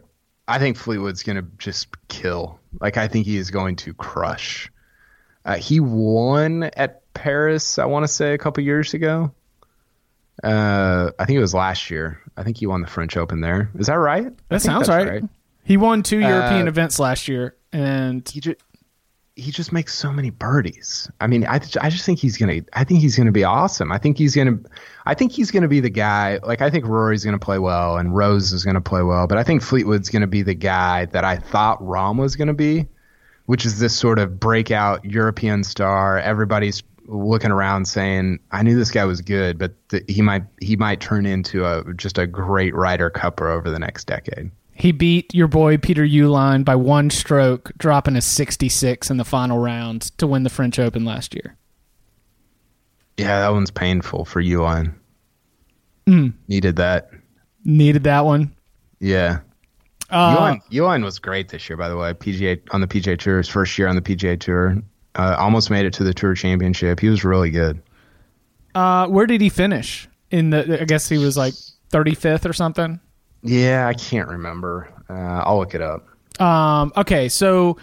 I 0.47 0.59
think 0.59 0.75
Fleetwood's 0.77 1.23
going 1.23 1.37
to 1.37 1.47
just 1.57 1.87
kill. 2.09 2.59
Like 2.81 2.97
I 2.97 3.07
think 3.07 3.25
he 3.25 3.37
is 3.37 3.49
going 3.51 3.77
to 3.77 3.93
crush. 3.93 4.69
Uh, 5.45 5.55
he 5.55 5.79
won 5.79 6.63
at 6.75 7.01
Paris. 7.13 7.79
I 7.79 7.85
want 7.85 8.03
to 8.03 8.07
say 8.09 8.33
a 8.33 8.37
couple 8.37 8.61
years 8.63 8.93
ago. 8.93 9.31
Uh, 10.43 11.11
I 11.19 11.25
think 11.25 11.37
it 11.37 11.41
was 11.41 11.53
last 11.53 11.89
year. 11.89 12.19
I 12.37 12.43
think 12.43 12.57
he 12.57 12.67
won 12.67 12.81
the 12.81 12.87
French 12.87 13.17
Open 13.17 13.41
there. 13.41 13.69
Is 13.79 13.87
that 13.87 13.95
right? 13.95 14.31
That 14.49 14.61
sounds 14.61 14.87
that's 14.87 15.05
right. 15.05 15.23
He 15.63 15.77
won 15.77 16.03
two 16.03 16.19
European 16.19 16.67
Uh, 16.67 16.69
events 16.69 16.99
last 16.99 17.27
year, 17.27 17.55
and 17.73 18.27
he 18.27 18.39
just 18.39 18.57
he 19.35 19.51
just 19.51 19.71
makes 19.71 19.93
so 19.93 20.11
many 20.11 20.29
birdies. 20.31 21.09
I 21.21 21.27
mean, 21.27 21.45
I 21.45 21.55
I 21.81 21.89
just 21.89 22.05
think 22.05 22.19
he's 22.19 22.37
gonna. 22.37 22.61
I 22.73 22.83
think 22.83 23.01
he's 23.01 23.17
gonna 23.17 23.31
be 23.31 23.43
awesome. 23.43 23.91
I 23.91 23.97
think 23.97 24.17
he's 24.17 24.35
gonna. 24.35 24.57
I 25.05 25.13
think 25.13 25.31
he's 25.31 25.51
gonna 25.51 25.67
be 25.67 25.79
the 25.79 25.89
guy. 25.89 26.39
Like 26.43 26.61
I 26.61 26.69
think 26.69 26.85
Rory's 26.85 27.25
gonna 27.25 27.37
play 27.39 27.59
well 27.59 27.97
and 27.97 28.15
Rose 28.15 28.51
is 28.53 28.63
gonna 28.63 28.81
play 28.81 29.01
well, 29.03 29.27
but 29.27 29.37
I 29.37 29.43
think 29.43 29.61
Fleetwood's 29.61 30.09
gonna 30.09 30.27
be 30.27 30.41
the 30.43 30.55
guy 30.55 31.05
that 31.05 31.23
I 31.25 31.37
thought 31.37 31.79
Rahm 31.81 32.17
was 32.19 32.35
gonna 32.35 32.53
be, 32.53 32.87
which 33.47 33.65
is 33.65 33.79
this 33.79 33.95
sort 33.95 34.19
of 34.19 34.39
breakout 34.39 35.03
European 35.05 35.63
star. 35.63 36.17
Everybody's 36.19 36.81
looking 37.07 37.51
around 37.51 37.85
saying, 37.87 38.39
"I 38.51 38.63
knew 38.63 38.77
this 38.77 38.91
guy 38.91 39.05
was 39.05 39.21
good, 39.21 39.57
but 39.57 39.73
th- 39.89 40.03
he 40.07 40.21
might 40.21 40.43
he 40.61 40.75
might 40.75 40.99
turn 40.99 41.25
into 41.25 41.65
a 41.65 41.93
just 41.95 42.17
a 42.17 42.27
great 42.27 42.75
Ryder 42.75 43.09
Cupper 43.09 43.49
over 43.49 43.69
the 43.69 43.79
next 43.79 44.05
decade." 44.05 44.51
He 44.73 44.91
beat 44.91 45.33
your 45.33 45.47
boy 45.47 45.77
Peter 45.77 46.03
Uihlein 46.03 46.63
by 46.63 46.75
one 46.75 47.09
stroke, 47.09 47.71
dropping 47.79 48.15
a 48.15 48.21
66 48.21 49.09
in 49.09 49.17
the 49.17 49.25
final 49.25 49.57
round 49.57 50.03
to 50.19 50.27
win 50.27 50.43
the 50.43 50.51
French 50.51 50.77
Open 50.77 51.03
last 51.03 51.33
year. 51.33 51.57
Yeah, 53.17 53.39
that 53.39 53.49
one's 53.49 53.71
painful 53.71 54.25
for 54.25 54.39
Uihlein. 54.39 54.93
Mm. 56.05 56.33
Needed 56.47 56.75
that. 56.75 57.09
Needed 57.65 58.03
that 58.03 58.23
one. 58.23 58.55
Yeah. 58.99 59.39
Uh, 60.11 60.55
Uihlein 60.71 61.03
was 61.03 61.17
great 61.17 61.49
this 61.49 61.67
year, 61.67 61.75
by 61.75 61.89
the 61.89 61.97
way. 61.97 62.13
PGA 62.13 62.61
on 62.71 62.81
the 62.81 62.87
PGA 62.87 63.17
Tour, 63.17 63.39
his 63.39 63.49
first 63.49 63.77
year 63.79 63.87
on 63.87 63.95
the 63.95 64.01
PGA 64.01 64.39
Tour, 64.39 64.81
uh, 65.17 65.35
almost 65.37 65.69
made 65.69 65.85
it 65.85 65.93
to 65.93 66.03
the 66.03 66.13
Tour 66.13 66.33
Championship. 66.33 66.99
He 66.99 67.09
was 67.09 67.23
really 67.23 67.49
good. 67.49 67.81
uh, 68.75 69.07
where 69.07 69.25
did 69.25 69.41
he 69.41 69.49
finish? 69.49 70.07
In 70.29 70.49
the, 70.49 70.81
I 70.81 70.85
guess 70.85 71.07
he 71.07 71.17
was 71.17 71.37
like 71.37 71.53
35th 71.91 72.47
or 72.49 72.53
something. 72.53 72.99
Yeah, 73.43 73.87
I 73.87 73.93
can't 73.93 74.27
remember. 74.27 74.89
Uh, 75.09 75.13
I'll 75.45 75.57
look 75.57 75.73
it 75.73 75.81
up. 75.81 76.05
Um, 76.41 76.91
okay, 76.97 77.29
so 77.29 77.77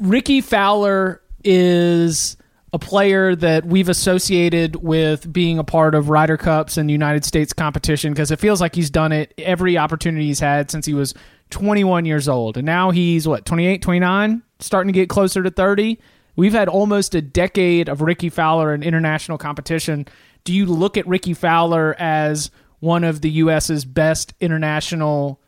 Rickie 0.00 0.40
Fowler 0.40 1.22
is 1.44 2.36
a 2.72 2.78
player 2.78 3.36
that 3.36 3.64
we've 3.64 3.88
associated 3.88 4.76
with 4.76 5.32
being 5.32 5.58
a 5.58 5.64
part 5.64 5.94
of 5.94 6.08
Ryder 6.10 6.36
Cups 6.36 6.76
and 6.76 6.90
United 6.90 7.24
States 7.24 7.52
competition 7.52 8.12
because 8.12 8.30
it 8.32 8.40
feels 8.40 8.60
like 8.60 8.74
he's 8.74 8.90
done 8.90 9.12
it 9.12 9.32
every 9.38 9.78
opportunity 9.78 10.26
he's 10.26 10.40
had 10.40 10.70
since 10.70 10.84
he 10.84 10.92
was 10.92 11.14
21 11.50 12.04
years 12.04 12.28
old. 12.28 12.56
And 12.56 12.66
now 12.66 12.90
he's, 12.90 13.28
what, 13.28 13.46
28, 13.46 13.80
29? 13.80 14.42
Starting 14.58 14.92
to 14.92 14.98
get 14.98 15.08
closer 15.08 15.42
to 15.44 15.50
30. 15.50 15.98
We've 16.36 16.52
had 16.52 16.68
almost 16.68 17.14
a 17.14 17.22
decade 17.22 17.88
of 17.88 18.02
Rickie 18.02 18.28
Fowler 18.28 18.74
in 18.74 18.82
international 18.82 19.38
competition. 19.38 20.06
Do 20.44 20.54
you 20.54 20.66
look 20.66 20.96
at 20.96 21.06
Rickie 21.06 21.34
Fowler 21.34 21.96
as 21.98 22.50
one 22.80 23.04
of 23.04 23.22
the 23.22 23.30
U.S.'s 23.30 23.84
best 23.84 24.34
international 24.40 25.40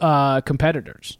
uh, 0.00 0.40
competitors? 0.40 1.18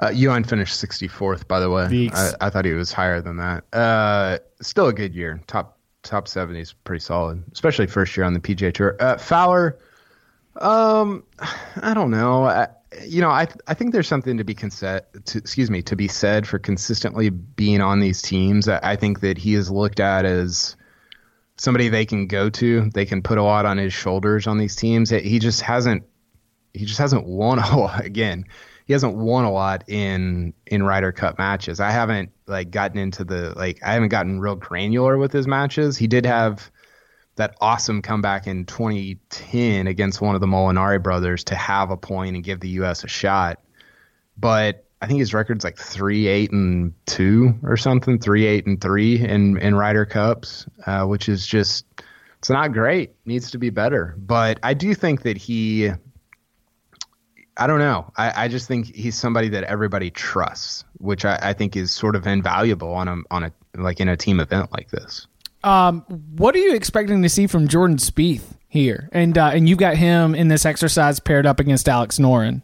Uh, 0.00 0.08
Uihlein 0.08 0.48
finished 0.48 0.82
64th, 0.82 1.46
by 1.48 1.60
the 1.60 1.70
way. 1.70 2.08
I, 2.14 2.32
I 2.40 2.50
thought 2.50 2.64
he 2.64 2.72
was 2.72 2.92
higher 2.92 3.20
than 3.20 3.36
that. 3.36 3.64
Uh, 3.72 4.38
still 4.60 4.86
a 4.86 4.92
good 4.92 5.14
year. 5.14 5.40
Top 5.46 5.78
top 6.04 6.28
70 6.28 6.60
is 6.60 6.72
pretty 6.72 7.00
solid, 7.00 7.42
especially 7.52 7.86
first 7.86 8.16
year 8.16 8.24
on 8.24 8.32
the 8.32 8.40
PGA 8.40 8.72
Tour. 8.72 8.96
Uh, 9.00 9.18
Fowler, 9.18 9.78
um, 10.58 11.24
I 11.76 11.94
don't 11.94 12.10
know. 12.10 12.44
I, 12.44 12.68
you 13.04 13.20
know, 13.20 13.30
I 13.30 13.46
I 13.66 13.74
think 13.74 13.92
there's 13.92 14.08
something 14.08 14.38
to 14.38 14.44
be 14.44 14.54
conse- 14.54 15.24
to, 15.24 15.38
excuse 15.38 15.70
me 15.70 15.82
to 15.82 15.96
be 15.96 16.08
said 16.08 16.46
for 16.46 16.58
consistently 16.58 17.30
being 17.30 17.80
on 17.80 18.00
these 18.00 18.22
teams. 18.22 18.68
I, 18.68 18.80
I 18.82 18.96
think 18.96 19.20
that 19.20 19.38
he 19.38 19.54
is 19.54 19.70
looked 19.70 20.00
at 20.00 20.24
as 20.24 20.76
somebody 21.56 21.88
they 21.88 22.06
can 22.06 22.26
go 22.26 22.48
to. 22.50 22.90
They 22.90 23.04
can 23.04 23.22
put 23.22 23.38
a 23.38 23.42
lot 23.42 23.66
on 23.66 23.76
his 23.76 23.92
shoulders 23.92 24.46
on 24.46 24.58
these 24.58 24.74
teams. 24.74 25.10
He 25.10 25.38
just 25.38 25.60
hasn't 25.60 26.04
he 26.72 26.84
just 26.84 26.98
hasn't 26.98 27.26
won 27.26 27.58
a 27.58 27.78
lot 27.78 28.04
again. 28.04 28.44
He 28.86 28.94
hasn't 28.94 29.16
won 29.16 29.44
a 29.44 29.52
lot 29.52 29.84
in 29.88 30.54
in 30.66 30.82
Ryder 30.82 31.12
Cup 31.12 31.38
matches. 31.38 31.78
I 31.80 31.90
haven't 31.90 32.30
like 32.46 32.70
gotten 32.70 32.98
into 32.98 33.22
the 33.24 33.52
like 33.54 33.80
I 33.84 33.92
haven't 33.92 34.08
gotten 34.08 34.40
real 34.40 34.56
granular 34.56 35.18
with 35.18 35.32
his 35.32 35.46
matches. 35.46 35.98
He 35.98 36.06
did 36.06 36.24
have 36.24 36.70
that 37.38 37.56
awesome 37.60 38.02
comeback 38.02 38.46
in 38.46 38.66
2010 38.66 39.86
against 39.86 40.20
one 40.20 40.34
of 40.34 40.40
the 40.40 40.46
Molinari 40.46 41.02
brothers 41.02 41.44
to 41.44 41.54
have 41.54 41.90
a 41.90 41.96
point 41.96 42.36
and 42.36 42.44
give 42.44 42.60
the 42.60 42.68
U.S. 42.70 43.02
a 43.02 43.08
shot. 43.08 43.60
But 44.36 44.84
I 45.00 45.06
think 45.06 45.20
his 45.20 45.32
record's 45.32 45.64
like 45.64 45.78
three 45.78 46.26
eight 46.26 46.52
and 46.52 46.92
two 47.06 47.54
or 47.62 47.76
something, 47.76 48.18
three 48.18 48.46
eight 48.46 48.66
and 48.66 48.80
three 48.80 49.18
in 49.18 49.56
in 49.58 49.74
Ryder 49.74 50.04
Cups, 50.06 50.66
uh, 50.86 51.04
which 51.06 51.28
is 51.28 51.46
just 51.46 51.84
it's 52.38 52.50
not 52.50 52.72
great. 52.72 53.12
Needs 53.24 53.50
to 53.52 53.58
be 53.58 53.70
better. 53.70 54.14
But 54.18 54.58
I 54.62 54.74
do 54.74 54.94
think 54.94 55.22
that 55.22 55.36
he. 55.36 55.90
I 57.60 57.66
don't 57.66 57.80
know. 57.80 58.12
I, 58.16 58.44
I 58.44 58.48
just 58.48 58.68
think 58.68 58.94
he's 58.94 59.18
somebody 59.18 59.48
that 59.48 59.64
everybody 59.64 60.10
trusts, 60.10 60.84
which 60.98 61.24
I, 61.24 61.38
I 61.42 61.52
think 61.54 61.74
is 61.74 61.90
sort 61.90 62.14
of 62.14 62.24
invaluable 62.26 62.92
on 62.92 63.08
a 63.08 63.16
on 63.30 63.44
a 63.44 63.52
like 63.74 64.00
in 64.00 64.08
a 64.08 64.16
team 64.16 64.40
event 64.40 64.72
like 64.72 64.90
this. 64.90 65.26
Um, 65.64 66.02
what 66.36 66.54
are 66.54 66.58
you 66.58 66.74
expecting 66.74 67.22
to 67.22 67.28
see 67.28 67.46
from 67.46 67.68
Jordan 67.68 67.96
Spieth 67.96 68.44
here? 68.68 69.08
And 69.12 69.36
uh, 69.36 69.50
and 69.52 69.68
you've 69.68 69.78
got 69.78 69.96
him 69.96 70.34
in 70.34 70.48
this 70.48 70.64
exercise 70.64 71.20
paired 71.20 71.46
up 71.46 71.60
against 71.60 71.88
Alex 71.88 72.18
Noren, 72.18 72.62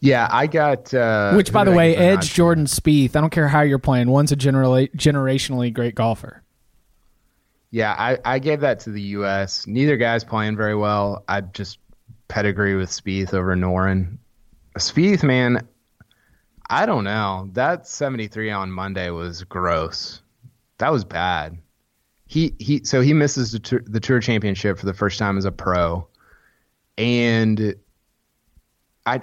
Yeah, 0.00 0.28
I 0.30 0.46
got. 0.46 0.92
Uh, 0.94 1.32
which, 1.32 1.52
by 1.52 1.64
the 1.64 1.72
way, 1.72 1.90
give 1.90 1.98
the 1.98 2.06
nod 2.06 2.18
Edge? 2.18 2.34
Jordan 2.34 2.64
Spieth. 2.66 3.16
I 3.16 3.20
don't 3.20 3.30
care 3.30 3.48
how 3.48 3.62
you're 3.62 3.78
playing. 3.78 4.08
One's 4.08 4.32
a 4.32 4.36
generally 4.36 4.88
generationally 4.88 5.72
great 5.72 5.94
golfer. 5.94 6.42
Yeah, 7.70 7.94
I, 7.98 8.18
I 8.24 8.38
gave 8.38 8.60
that 8.60 8.80
to 8.80 8.90
the 8.90 9.02
U.S. 9.02 9.66
Neither 9.66 9.96
guy's 9.96 10.24
playing 10.24 10.56
very 10.56 10.74
well. 10.74 11.24
I 11.28 11.42
just 11.42 11.78
pedigree 12.28 12.76
with 12.76 12.88
Spieth 12.88 13.34
over 13.34 13.54
Noren. 13.56 14.18
Spieth, 14.78 15.22
man, 15.22 15.68
I 16.70 16.86
don't 16.86 17.04
know. 17.04 17.50
That 17.52 17.86
73 17.86 18.50
on 18.52 18.70
Monday 18.70 19.10
was 19.10 19.44
gross. 19.44 20.22
That 20.78 20.92
was 20.92 21.04
bad. 21.04 21.58
He 22.26 22.54
he 22.58 22.84
so 22.84 23.00
he 23.00 23.12
misses 23.14 23.52
the 23.52 23.58
tour, 23.58 23.82
the 23.86 24.00
tour 24.00 24.20
championship 24.20 24.78
for 24.78 24.86
the 24.86 24.94
first 24.94 25.18
time 25.18 25.38
as 25.38 25.44
a 25.44 25.52
pro. 25.52 26.06
And 26.96 27.74
I 29.06 29.22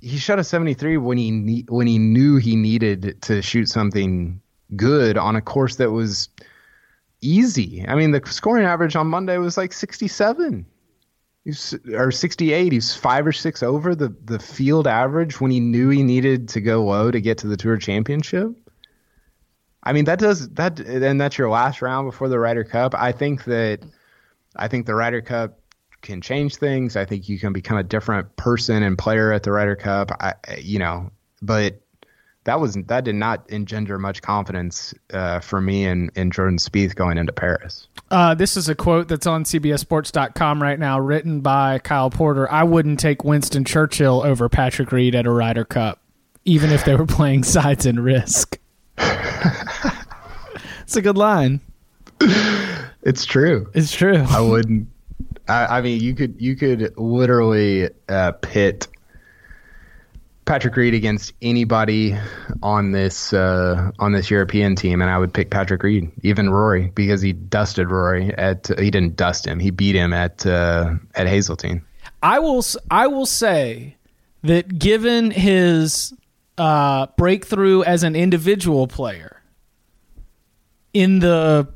he 0.00 0.18
shot 0.18 0.38
a 0.38 0.44
73 0.44 0.98
when 0.98 1.18
he 1.18 1.64
when 1.68 1.86
he 1.86 1.98
knew 1.98 2.36
he 2.36 2.56
needed 2.56 3.20
to 3.22 3.42
shoot 3.42 3.68
something 3.68 4.40
good 4.76 5.16
on 5.18 5.36
a 5.36 5.40
course 5.40 5.76
that 5.76 5.90
was 5.90 6.28
easy. 7.20 7.84
I 7.86 7.94
mean, 7.94 8.10
the 8.10 8.20
scoring 8.26 8.66
average 8.66 8.96
on 8.96 9.06
Monday 9.06 9.38
was 9.38 9.56
like 9.56 9.72
67. 9.72 10.66
He's, 11.44 11.74
or 11.92 12.10
68. 12.10 12.72
He's 12.72 12.94
five 12.94 13.26
or 13.26 13.32
six 13.32 13.62
over 13.62 13.94
the, 13.94 14.14
the 14.24 14.38
field 14.38 14.86
average 14.86 15.40
when 15.40 15.50
he 15.50 15.60
knew 15.60 15.90
he 15.90 16.02
needed 16.02 16.48
to 16.50 16.60
go 16.60 16.84
low 16.84 17.10
to 17.10 17.20
get 17.20 17.38
to 17.38 17.46
the 17.46 17.56
Tour 17.56 17.76
Championship. 17.76 18.50
I 19.84 19.92
mean, 19.92 20.06
that 20.06 20.18
does 20.18 20.48
that, 20.50 20.80
and 20.80 21.20
that's 21.20 21.38
your 21.38 21.50
last 21.50 21.82
round 21.82 22.08
before 22.08 22.28
the 22.28 22.38
Ryder 22.38 22.64
Cup. 22.64 22.94
I 22.94 23.12
think 23.12 23.44
that, 23.44 23.80
I 24.56 24.66
think 24.66 24.86
the 24.86 24.94
Ryder 24.94 25.20
Cup 25.20 25.60
can 26.00 26.20
change 26.20 26.56
things. 26.56 26.96
I 26.96 27.04
think 27.04 27.28
you 27.28 27.38
can 27.38 27.52
become 27.52 27.76
a 27.76 27.82
different 27.82 28.34
person 28.36 28.82
and 28.82 28.96
player 28.96 29.32
at 29.32 29.42
the 29.42 29.52
Ryder 29.52 29.76
Cup. 29.76 30.10
I, 30.20 30.34
you 30.58 30.78
know, 30.78 31.10
but 31.42 31.80
that 32.44 32.60
was 32.60 32.74
that 32.74 33.04
did 33.04 33.14
not 33.14 33.48
engender 33.50 33.98
much 33.98 34.22
confidence 34.22 34.94
uh, 35.12 35.40
for 35.40 35.60
me 35.60 35.84
in, 35.84 36.10
in 36.14 36.30
Jordan 36.30 36.58
Spieth 36.58 36.94
going 36.94 37.18
into 37.18 37.32
Paris. 37.32 37.88
Uh, 38.10 38.34
this 38.34 38.56
is 38.56 38.68
a 38.68 38.74
quote 38.74 39.08
that's 39.08 39.26
on 39.26 39.44
CBSSports.com 39.44 40.62
right 40.62 40.78
now, 40.78 41.00
written 41.00 41.40
by 41.40 41.78
Kyle 41.78 42.10
Porter. 42.10 42.50
I 42.50 42.62
wouldn't 42.62 43.00
take 43.00 43.24
Winston 43.24 43.64
Churchill 43.64 44.22
over 44.24 44.48
Patrick 44.48 44.92
Reed 44.92 45.14
at 45.14 45.26
a 45.26 45.30
Ryder 45.30 45.64
Cup, 45.64 46.00
even 46.44 46.70
if 46.70 46.84
they 46.84 46.94
were 46.94 47.06
playing 47.06 47.44
sides 47.44 47.86
in 47.86 48.00
risk. 48.00 48.58
it's 50.82 50.96
a 50.96 51.02
good 51.02 51.16
line. 51.16 51.60
It's 53.02 53.24
true. 53.24 53.70
It's 53.74 53.92
true. 53.92 54.24
I 54.28 54.40
wouldn't. 54.40 54.88
I, 55.48 55.78
I 55.78 55.80
mean, 55.82 56.00
you 56.00 56.14
could 56.14 56.40
you 56.40 56.56
could 56.56 56.96
literally 56.96 57.90
uh, 58.08 58.32
pit 58.32 58.88
Patrick 60.44 60.76
Reed 60.76 60.94
against 60.94 61.32
anybody 61.40 62.16
on 62.62 62.92
this 62.92 63.32
uh, 63.32 63.90
on 63.98 64.12
this 64.12 64.30
European 64.30 64.76
team, 64.76 65.00
and 65.00 65.10
I 65.10 65.18
would 65.18 65.32
pick 65.32 65.50
Patrick 65.50 65.82
Reed, 65.82 66.10
even 66.22 66.50
Rory, 66.50 66.92
because 66.94 67.22
he 67.22 67.32
dusted 67.32 67.90
Rory 67.90 68.32
at 68.34 68.68
he 68.78 68.90
didn't 68.90 69.16
dust 69.16 69.46
him, 69.46 69.58
he 69.58 69.70
beat 69.70 69.94
him 69.94 70.12
at 70.12 70.44
uh, 70.46 70.94
at 71.14 71.26
Hazeltine. 71.26 71.82
I 72.22 72.38
will 72.38 72.64
I 72.90 73.06
will 73.06 73.26
say 73.26 73.96
that 74.42 74.78
given 74.78 75.30
his 75.30 76.14
uh, 76.58 77.06
breakthrough 77.16 77.82
as 77.82 78.02
an 78.02 78.14
individual 78.14 78.86
player 78.86 79.33
in 80.94 81.18
the 81.18 81.68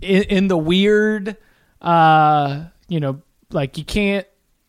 in, 0.00 0.22
in 0.24 0.48
the 0.48 0.56
weird, 0.56 1.36
uh, 1.80 2.64
you 2.88 2.98
know, 2.98 3.22
like 3.50 3.78
you 3.78 3.84
can't 3.84 4.26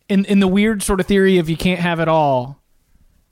in 0.08 0.26
in 0.26 0.40
the 0.40 0.48
weird 0.48 0.84
sort 0.84 1.00
of 1.00 1.08
theory 1.08 1.40
of 1.40 1.50
you 1.50 1.58
can't 1.58 1.80
have 1.80 2.00
it 2.00 2.08
all 2.08 2.62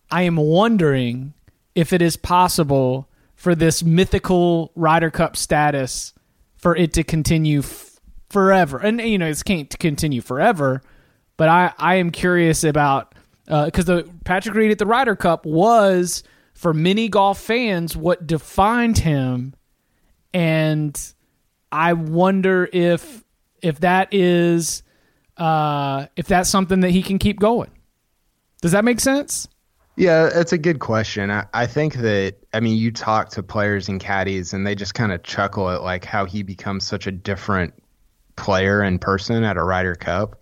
I 0.09 0.23
am 0.23 0.37
wondering 0.37 1.33
if 1.73 1.93
it 1.93 2.01
is 2.01 2.15
possible 2.15 3.09
for 3.35 3.55
this 3.55 3.83
mythical 3.83 4.71
Ryder 4.75 5.11
Cup 5.11 5.35
status 5.35 6.13
for 6.55 6.75
it 6.75 6.93
to 6.93 7.03
continue 7.03 7.59
f- 7.59 7.99
forever. 8.29 8.77
And 8.77 9.01
you 9.01 9.17
know, 9.17 9.27
it 9.27 9.43
can't 9.43 9.77
continue 9.79 10.21
forever, 10.21 10.81
but 11.37 11.49
I 11.49 11.73
I 11.77 11.95
am 11.95 12.11
curious 12.11 12.63
about 12.63 13.13
because 13.45 13.89
uh, 13.89 13.95
the 13.97 14.09
Patrick 14.23 14.55
Reed 14.55 14.71
at 14.71 14.79
the 14.79 14.85
Ryder 14.85 15.15
Cup 15.15 15.45
was 15.45 16.23
for 16.53 16.73
many 16.73 17.09
golf 17.09 17.39
fans 17.39 17.97
what 17.97 18.25
defined 18.25 18.99
him, 18.99 19.53
and 20.35 21.13
I 21.71 21.93
wonder 21.93 22.69
if 22.71 23.23
if 23.61 23.79
that 23.79 24.13
is 24.13 24.83
uh, 25.37 26.07
if 26.17 26.27
that's 26.27 26.49
something 26.49 26.81
that 26.81 26.91
he 26.91 27.01
can 27.01 27.17
keep 27.17 27.39
going. 27.39 27.71
Does 28.61 28.73
that 28.73 28.83
make 28.83 28.99
sense? 28.99 29.47
Yeah, 29.95 30.29
it's 30.33 30.51
a 30.51 30.57
good 30.57 30.79
question. 30.79 31.31
I, 31.31 31.45
I 31.53 31.67
think 31.67 31.95
that 31.95 32.35
I 32.53 32.59
mean 32.59 32.77
you 32.77 32.91
talk 32.91 33.29
to 33.29 33.43
players 33.43 33.87
and 33.87 33.97
caddies 33.97 34.53
and 34.53 34.67
they 34.67 34.75
just 34.75 34.93
kind 34.93 35.13
of 35.13 35.23
chuckle 35.23 35.69
at 35.69 35.83
like 35.83 36.03
how 36.03 36.25
he 36.25 36.43
becomes 36.43 36.85
such 36.85 37.07
a 37.07 37.11
different 37.13 37.73
player 38.35 38.83
in 38.83 38.99
person 38.99 39.45
at 39.45 39.55
a 39.55 39.63
Ryder 39.63 39.95
Cup. 39.95 40.41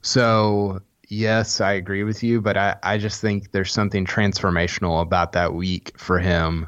So 0.00 0.80
yes, 1.08 1.60
I 1.60 1.74
agree 1.74 2.02
with 2.02 2.24
you, 2.24 2.40
but 2.40 2.56
I, 2.56 2.74
I 2.82 2.98
just 2.98 3.20
think 3.20 3.52
there's 3.52 3.72
something 3.72 4.04
transformational 4.04 5.00
about 5.00 5.30
that 5.32 5.54
week 5.54 5.92
for 5.96 6.18
him 6.18 6.66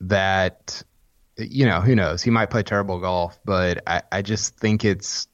that 0.00 0.82
you 1.38 1.64
know, 1.64 1.80
who 1.80 1.94
knows? 1.94 2.22
He 2.22 2.30
might 2.30 2.50
play 2.50 2.62
terrible 2.62 2.98
golf, 2.98 3.38
but 3.44 3.82
I, 3.86 4.02
I 4.12 4.22
just 4.22 4.56
think 4.56 4.84
it's 4.84 5.28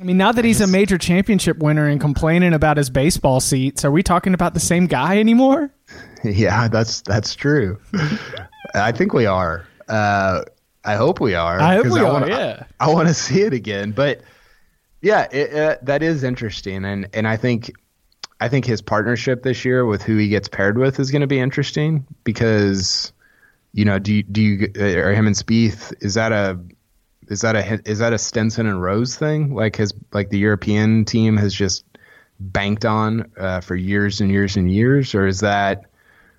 I 0.00 0.04
mean, 0.04 0.16
now 0.16 0.30
that 0.30 0.44
he's 0.44 0.60
a 0.60 0.66
major 0.68 0.96
championship 0.96 1.58
winner 1.58 1.88
and 1.88 2.00
complaining 2.00 2.54
about 2.54 2.76
his 2.76 2.88
baseball 2.88 3.40
seats, 3.40 3.84
are 3.84 3.90
we 3.90 4.04
talking 4.04 4.32
about 4.32 4.54
the 4.54 4.60
same 4.60 4.86
guy 4.86 5.18
anymore? 5.18 5.70
Yeah, 6.24 6.66
that's 6.66 7.00
that's 7.02 7.36
true. 7.36 7.78
I 8.74 8.90
think 8.90 9.12
we 9.12 9.24
are. 9.24 9.64
Uh, 9.88 10.42
I 10.84 10.96
hope 10.96 11.20
we 11.20 11.34
are. 11.34 11.60
I 11.60 11.76
hope 11.76 11.86
we 11.86 12.00
I 12.00 12.02
are. 12.02 12.12
Wanna, 12.12 12.28
yeah, 12.28 12.64
I, 12.80 12.90
I 12.90 12.92
want 12.92 13.06
to 13.06 13.14
see 13.14 13.42
it 13.42 13.52
again. 13.52 13.92
But 13.92 14.22
yeah, 15.00 15.28
it, 15.30 15.54
uh, 15.54 15.76
that 15.82 16.02
is 16.02 16.24
interesting, 16.24 16.84
and 16.84 17.08
and 17.14 17.28
I 17.28 17.36
think 17.36 17.70
I 18.40 18.48
think 18.48 18.64
his 18.64 18.82
partnership 18.82 19.44
this 19.44 19.64
year 19.64 19.86
with 19.86 20.02
who 20.02 20.16
he 20.16 20.28
gets 20.28 20.48
paired 20.48 20.76
with 20.76 20.98
is 20.98 21.12
going 21.12 21.20
to 21.20 21.28
be 21.28 21.38
interesting 21.38 22.04
because 22.24 23.12
you 23.72 23.84
know 23.84 23.98
do 23.98 24.14
you, 24.14 24.22
do 24.22 24.40
you 24.40 24.72
or 24.76 25.12
him 25.12 25.26
and 25.26 25.36
Spieth 25.36 25.92
is 26.00 26.14
that 26.14 26.32
a 26.32 26.58
is 27.28 27.42
that 27.42 27.56
a 27.56 27.80
is 27.88 27.98
that 27.98 28.12
a 28.12 28.18
Stenson 28.18 28.66
and 28.66 28.82
Rose 28.82 29.16
thing? 29.16 29.54
Like 29.54 29.76
his 29.76 29.92
like 30.12 30.30
the 30.30 30.38
European 30.38 31.04
team 31.04 31.36
has 31.36 31.54
just 31.54 31.84
banked 32.40 32.84
on 32.84 33.30
uh, 33.38 33.60
for 33.60 33.76
years 33.76 34.20
and 34.20 34.30
years 34.30 34.56
and 34.56 34.70
years, 34.70 35.14
or 35.14 35.26
is 35.26 35.40
that 35.40 35.84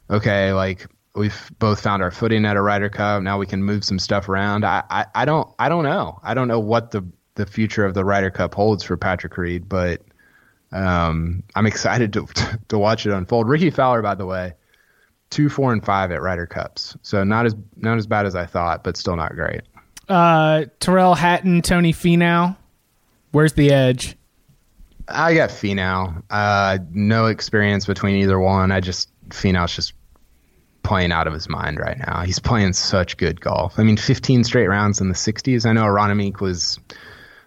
okay? 0.09 0.53
Like 0.53 0.87
we've 1.15 1.51
both 1.59 1.81
found 1.81 2.01
our 2.01 2.11
footing 2.11 2.45
at 2.45 2.57
a 2.57 2.61
Ryder 2.61 2.89
Cup. 2.89 3.21
Now 3.21 3.37
we 3.37 3.45
can 3.45 3.63
move 3.63 3.83
some 3.83 3.99
stuff 3.99 4.29
around. 4.29 4.65
I, 4.65 4.83
I, 4.89 5.05
I 5.13 5.25
don't 5.25 5.53
I 5.59 5.69
don't 5.69 5.83
know. 5.83 6.19
I 6.23 6.33
don't 6.33 6.47
know 6.47 6.59
what 6.59 6.91
the 6.91 7.05
the 7.35 7.45
future 7.45 7.85
of 7.85 7.93
the 7.93 8.03
Ryder 8.03 8.31
Cup 8.31 8.55
holds 8.55 8.83
for 8.83 8.97
Patrick 8.97 9.37
Reed, 9.37 9.69
but 9.69 10.01
um, 10.71 11.43
I'm 11.55 11.65
excited 11.65 12.13
to 12.13 12.25
to 12.69 12.79
watch 12.79 13.05
it 13.05 13.13
unfold. 13.13 13.47
Rickie 13.47 13.69
Fowler, 13.69 14.01
by 14.01 14.15
the 14.15 14.25
way, 14.25 14.53
two, 15.29 15.49
four, 15.49 15.73
and 15.73 15.83
five 15.83 16.11
at 16.11 16.21
Ryder 16.21 16.45
Cups, 16.45 16.97
so 17.01 17.23
not 17.23 17.45
as 17.45 17.55
not 17.75 17.97
as 17.97 18.07
bad 18.07 18.25
as 18.25 18.35
I 18.35 18.45
thought, 18.45 18.83
but 18.83 18.97
still 18.97 19.15
not 19.15 19.35
great. 19.35 19.61
Uh, 20.07 20.65
Tyrrell 20.79 21.15
Hatton, 21.15 21.61
Tony 21.61 21.93
Finau. 21.93 22.57
Where's 23.31 23.53
the 23.53 23.71
edge? 23.71 24.15
I 25.07 25.33
got 25.33 25.49
Finau. 25.49 26.23
Uh, 26.29 26.79
no 26.91 27.27
experience 27.27 27.85
between 27.85 28.15
either 28.17 28.39
one. 28.39 28.71
I 28.71 28.79
just 28.79 29.09
Finau's 29.29 29.75
just 29.75 29.93
playing 30.83 31.11
out 31.11 31.27
of 31.27 31.33
his 31.33 31.49
mind 31.49 31.79
right 31.79 31.97
now. 31.99 32.21
He's 32.21 32.39
playing 32.39 32.73
such 32.73 33.17
good 33.17 33.41
golf. 33.41 33.77
I 33.77 33.83
mean, 33.83 33.97
15 33.97 34.43
straight 34.43 34.67
rounds 34.67 35.01
in 35.01 35.09
the 35.09 35.15
60s. 35.15 35.65
I 35.65 35.73
know 35.73 35.83
Aronimink 35.83 36.39
was 36.39 36.79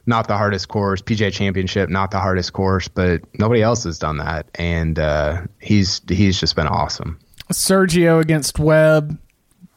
not 0.07 0.29
the 0.29 0.37
hardest 0.37 0.69
course. 0.69 1.03
PGA 1.03 1.33
Championship 1.33 1.89
not 1.89 2.11
the 2.11 2.21
hardest 2.21 2.53
course, 2.53 2.89
but 2.89 3.23
nobody 3.39 3.63
else 3.63 3.85
has 3.85 3.99
done 3.99 4.19
that, 4.19 4.47
and 4.55 4.99
uh, 4.99 5.43
he's 5.61 6.01
he's 6.09 6.39
just 6.39 6.57
been 6.57 6.67
awesome. 6.67 7.19
Sergio 7.53 8.21
against 8.21 8.59
Webb. 8.59 9.19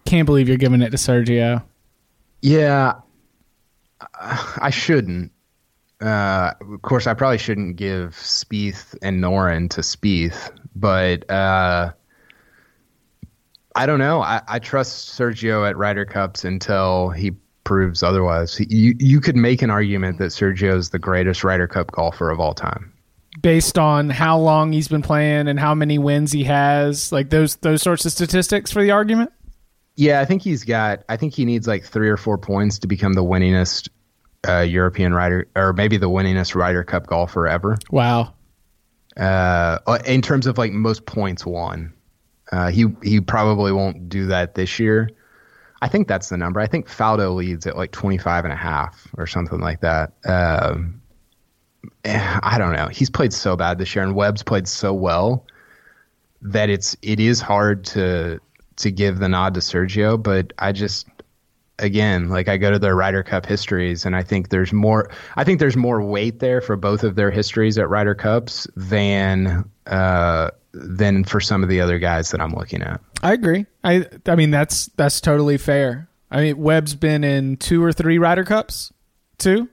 Can't 0.05 0.25
believe 0.25 0.47
you're 0.47 0.57
giving 0.57 0.81
it 0.81 0.91
to 0.91 0.97
Sergio. 0.97 1.63
Yeah, 2.41 2.93
I 4.13 4.69
shouldn't. 4.69 5.31
Uh, 6.01 6.51
of 6.61 6.81
course, 6.81 7.07
I 7.07 7.13
probably 7.13 7.37
shouldn't 7.37 7.77
give 7.77 8.11
Spieth 8.15 8.95
and 9.01 9.23
Noren 9.23 9.69
to 9.71 9.81
Spieth, 9.81 10.51
but 10.75 11.29
uh, 11.29 11.91
I 13.75 13.85
don't 13.85 13.99
know. 13.99 14.21
I, 14.21 14.41
I, 14.47 14.59
trust 14.59 15.17
Sergio 15.17 15.67
at 15.67 15.77
Ryder 15.77 16.05
Cups 16.05 16.43
until 16.43 17.09
he 17.09 17.31
proves 17.63 18.03
otherwise. 18.03 18.59
You 18.59 18.95
you 18.99 19.21
could 19.21 19.35
make 19.35 19.61
an 19.61 19.69
argument 19.69 20.17
that 20.19 20.31
Sergio 20.31 20.75
is 20.75 20.89
the 20.89 20.99
greatest 20.99 21.43
Ryder 21.43 21.67
Cup 21.67 21.91
golfer 21.91 22.29
of 22.29 22.39
all 22.39 22.53
time, 22.53 22.93
based 23.41 23.77
on 23.77 24.09
how 24.09 24.37
long 24.39 24.71
he's 24.71 24.87
been 24.87 25.01
playing 25.01 25.47
and 25.47 25.59
how 25.59 25.75
many 25.75 25.97
wins 25.97 26.31
he 26.31 26.43
has. 26.45 27.11
Like 27.11 27.29
those 27.29 27.57
those 27.57 27.81
sorts 27.81 28.05
of 28.05 28.11
statistics 28.11 28.71
for 28.71 28.83
the 28.83 28.91
argument. 28.91 29.31
Yeah, 29.95 30.19
I 30.19 30.25
think 30.25 30.41
he's 30.41 30.63
got. 30.63 31.03
I 31.07 31.17
think 31.17 31.33
he 31.33 31.45
needs 31.45 31.67
like 31.67 31.85
three 31.85 32.09
or 32.09 32.17
four 32.17 32.37
points 32.37 32.79
to 32.79 32.87
become 32.87 33.13
the 33.13 33.23
winningest 33.23 33.89
uh, 34.47 34.59
European 34.59 35.13
rider, 35.13 35.47
or 35.55 35.73
maybe 35.73 35.97
the 35.97 36.09
winningest 36.09 36.55
Ryder 36.55 36.83
Cup 36.83 37.07
golfer 37.07 37.47
ever. 37.47 37.77
Wow. 37.91 38.33
Uh, 39.17 39.79
in 40.05 40.21
terms 40.21 40.47
of 40.47 40.57
like 40.57 40.73
most 40.73 41.05
points 41.05 41.45
won, 41.45 41.93
uh, 42.51 42.69
he 42.69 42.85
he 43.03 43.21
probably 43.21 43.71
won't 43.71 44.09
do 44.09 44.27
that 44.27 44.55
this 44.55 44.79
year. 44.79 45.09
I 45.81 45.87
think 45.87 46.07
that's 46.07 46.29
the 46.29 46.37
number. 46.37 46.59
I 46.59 46.67
think 46.67 46.87
Faldo 46.87 47.35
leads 47.35 47.67
at 47.67 47.77
like 47.77 47.91
25 47.91 48.45
and 48.45 48.53
a 48.53 48.57
half 48.57 49.07
or 49.17 49.27
something 49.27 49.59
like 49.59 49.81
that. 49.81 50.13
Um, 50.25 51.01
I 52.43 52.57
don't 52.57 52.73
know. 52.73 52.87
He's 52.87 53.09
played 53.09 53.33
so 53.33 53.55
bad 53.55 53.77
this 53.77 53.95
year, 53.95 54.03
and 54.03 54.15
Webb's 54.15 54.43
played 54.43 54.67
so 54.67 54.93
well 54.93 55.45
that 56.41 56.69
it's 56.69 56.95
it 57.01 57.19
is 57.19 57.41
hard 57.41 57.83
to 57.85 58.39
to 58.77 58.91
give 58.91 59.19
the 59.19 59.29
nod 59.29 59.53
to 59.55 59.59
Sergio, 59.59 60.21
but 60.21 60.53
I 60.59 60.71
just 60.71 61.07
again, 61.79 62.29
like 62.29 62.47
I 62.47 62.57
go 62.57 62.71
to 62.71 62.79
their 62.79 62.95
Ryder 62.95 63.23
Cup 63.23 63.45
histories, 63.45 64.05
and 64.05 64.15
I 64.15 64.23
think 64.23 64.49
there's 64.49 64.71
more. 64.71 65.09
I 65.35 65.43
think 65.43 65.59
there's 65.59 65.77
more 65.77 66.01
weight 66.01 66.39
there 66.39 66.61
for 66.61 66.75
both 66.75 67.03
of 67.03 67.15
their 67.15 67.31
histories 67.31 67.77
at 67.77 67.89
Ryder 67.89 68.15
Cups 68.15 68.67
than 68.75 69.69
uh, 69.87 70.51
than 70.73 71.23
for 71.23 71.39
some 71.39 71.63
of 71.63 71.69
the 71.69 71.81
other 71.81 71.99
guys 71.99 72.31
that 72.31 72.41
I'm 72.41 72.53
looking 72.53 72.81
at. 72.81 73.01
I 73.23 73.33
agree. 73.33 73.65
I 73.83 74.05
I 74.25 74.35
mean 74.35 74.51
that's 74.51 74.87
that's 74.97 75.21
totally 75.21 75.57
fair. 75.57 76.07
I 76.29 76.41
mean 76.41 76.57
Webb's 76.57 76.95
been 76.95 77.23
in 77.23 77.57
two 77.57 77.83
or 77.83 77.91
three 77.91 78.17
Ryder 78.17 78.43
Cups. 78.43 78.91
Two. 79.37 79.69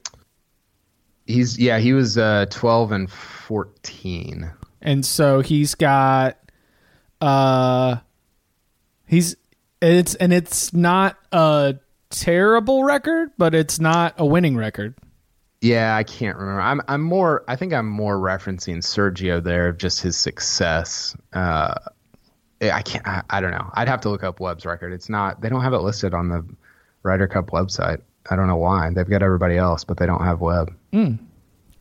He's 1.26 1.58
yeah 1.58 1.78
he 1.78 1.92
was 1.92 2.18
uh, 2.18 2.46
12 2.50 2.92
and 2.92 3.10
14, 3.10 4.50
and 4.80 5.06
so 5.06 5.40
he's 5.40 5.74
got 5.74 6.38
uh 7.20 7.96
he's 9.06 9.36
it's 9.80 10.14
and 10.16 10.32
it's 10.32 10.72
not 10.72 11.16
a 11.32 11.76
terrible 12.10 12.84
record, 12.84 13.30
but 13.38 13.54
it's 13.54 13.80
not 13.80 14.14
a 14.18 14.26
winning 14.26 14.56
record. 14.56 14.94
Yeah, 15.60 15.94
I 15.94 16.02
can't 16.02 16.36
remember. 16.36 16.60
I'm 16.60 16.80
I'm 16.88 17.02
more. 17.02 17.44
I 17.46 17.54
think 17.54 17.72
I'm 17.72 17.88
more 17.88 18.16
referencing 18.16 18.78
Sergio 18.78 19.42
there 19.42 19.68
of 19.68 19.78
just 19.78 20.00
his 20.00 20.16
success. 20.16 21.16
Uh, 21.32 21.74
I 22.60 22.82
can't. 22.82 23.06
I, 23.06 23.22
I, 23.30 23.40
don't 23.40 23.52
know. 23.52 23.70
I'd 23.74 23.88
have 23.88 24.00
to 24.02 24.10
look 24.10 24.24
up 24.24 24.40
Webb's 24.40 24.66
record. 24.66 24.92
It's 24.92 25.08
not. 25.08 25.40
They 25.40 25.48
don't 25.48 25.62
have 25.62 25.72
it 25.72 25.78
listed 25.78 26.14
on 26.14 26.28
the 26.28 26.44
Ryder 27.04 27.28
Cup 27.28 27.50
website. 27.50 28.00
I 28.28 28.36
don't 28.36 28.48
know 28.48 28.56
why. 28.56 28.90
They've 28.92 29.08
got 29.08 29.22
everybody 29.22 29.56
else, 29.56 29.84
but 29.84 29.98
they 29.98 30.06
don't 30.06 30.24
have 30.24 30.40
Webb. 30.40 30.74
Mm. 30.93 31.18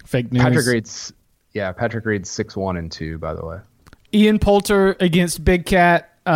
Fake 0.06 0.32
news. 0.32 0.44
Patrick 0.44 0.66
Reed's. 0.68 1.14
Yeah, 1.54 1.72
Patrick 1.72 2.06
Reed's 2.06 2.30
six 2.30 2.56
one 2.56 2.78
and 2.78 2.92
two. 2.92 3.18
By 3.18 3.34
the 3.34 3.46
way. 3.46 3.60
Ian 4.14 4.40
Poulter 4.40 4.96
against 5.00 5.44
Big 5.46 5.66
Cat. 5.66 6.10
Uh, 6.26 6.32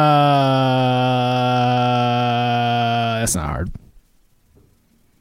that's 3.19 3.36
not 3.36 3.45
hard. 3.47 3.71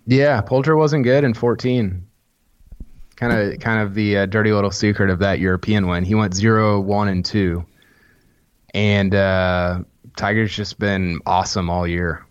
Yeah, 0.07 0.41
Poulter 0.41 0.77
wasn't 0.77 1.05
good 1.05 1.25
in 1.25 1.35
14. 1.35 2.07
Kind 3.17 3.33
of, 3.33 3.59
kind 3.61 3.81
of 3.81 3.95
the 3.95 4.19
uh, 4.19 4.27
dirty 4.27 4.53
little 4.53 4.71
secret 4.71 5.11
of 5.11 5.19
that 5.21 5.39
European 5.39 5.87
win. 5.87 6.05
He 6.05 6.15
went 6.15 6.35
0, 6.35 6.81
1, 6.81 7.09
and 7.09 7.25
2. 7.25 7.65
And 8.75 9.15
uh, 9.15 9.81
Tiger's 10.17 10.55
just 10.55 10.79
been 10.79 11.21
awesome 11.27 11.71
all 11.71 11.87
year. 11.87 12.27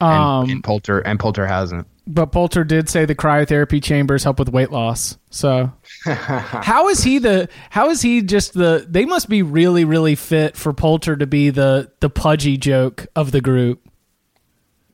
Um, 0.00 0.42
and, 0.42 0.50
and 0.52 0.64
Poulter 0.64 1.00
and 1.00 1.18
Poulter 1.20 1.46
hasn't. 1.46 1.86
But 2.06 2.26
Poulter 2.26 2.64
did 2.64 2.88
say 2.88 3.04
the 3.04 3.14
cryotherapy 3.14 3.82
chambers 3.82 4.24
help 4.24 4.38
with 4.38 4.48
weight 4.48 4.70
loss. 4.70 5.16
So 5.30 5.72
how 6.04 6.88
is 6.88 7.02
he 7.04 7.18
the 7.18 7.48
how 7.70 7.90
is 7.90 8.02
he 8.02 8.22
just 8.22 8.54
the 8.54 8.84
they 8.88 9.04
must 9.04 9.28
be 9.28 9.42
really 9.42 9.84
really 9.84 10.14
fit 10.14 10.56
for 10.56 10.72
Poulter 10.72 11.16
to 11.16 11.26
be 11.26 11.50
the 11.50 11.92
the 12.00 12.10
pudgy 12.10 12.56
joke 12.56 13.06
of 13.14 13.32
the 13.32 13.40
group. 13.40 13.86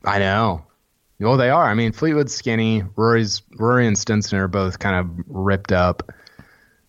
I 0.03 0.19
know. 0.19 0.63
Well, 1.19 1.37
they 1.37 1.49
are. 1.49 1.65
I 1.65 1.73
mean, 1.73 1.91
Fleetwood's 1.93 2.33
skinny. 2.33 2.83
Rory's 2.95 3.41
Rory 3.57 3.87
and 3.87 3.97
Stenson 3.97 4.37
are 4.37 4.47
both 4.47 4.77
kind 4.77 4.95
of 4.95 5.25
ripped 5.27 5.71
up, 5.71 6.11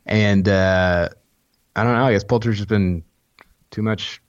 and 0.05 0.47
uh, 0.47 1.09
I 1.75 1.85
don't 1.85 1.95
know. 1.95 2.05
I 2.05 2.13
guess 2.13 2.25
Poulter's 2.25 2.59
just 2.59 2.69
been 2.69 3.03
too 3.71 3.81
much, 3.83 4.21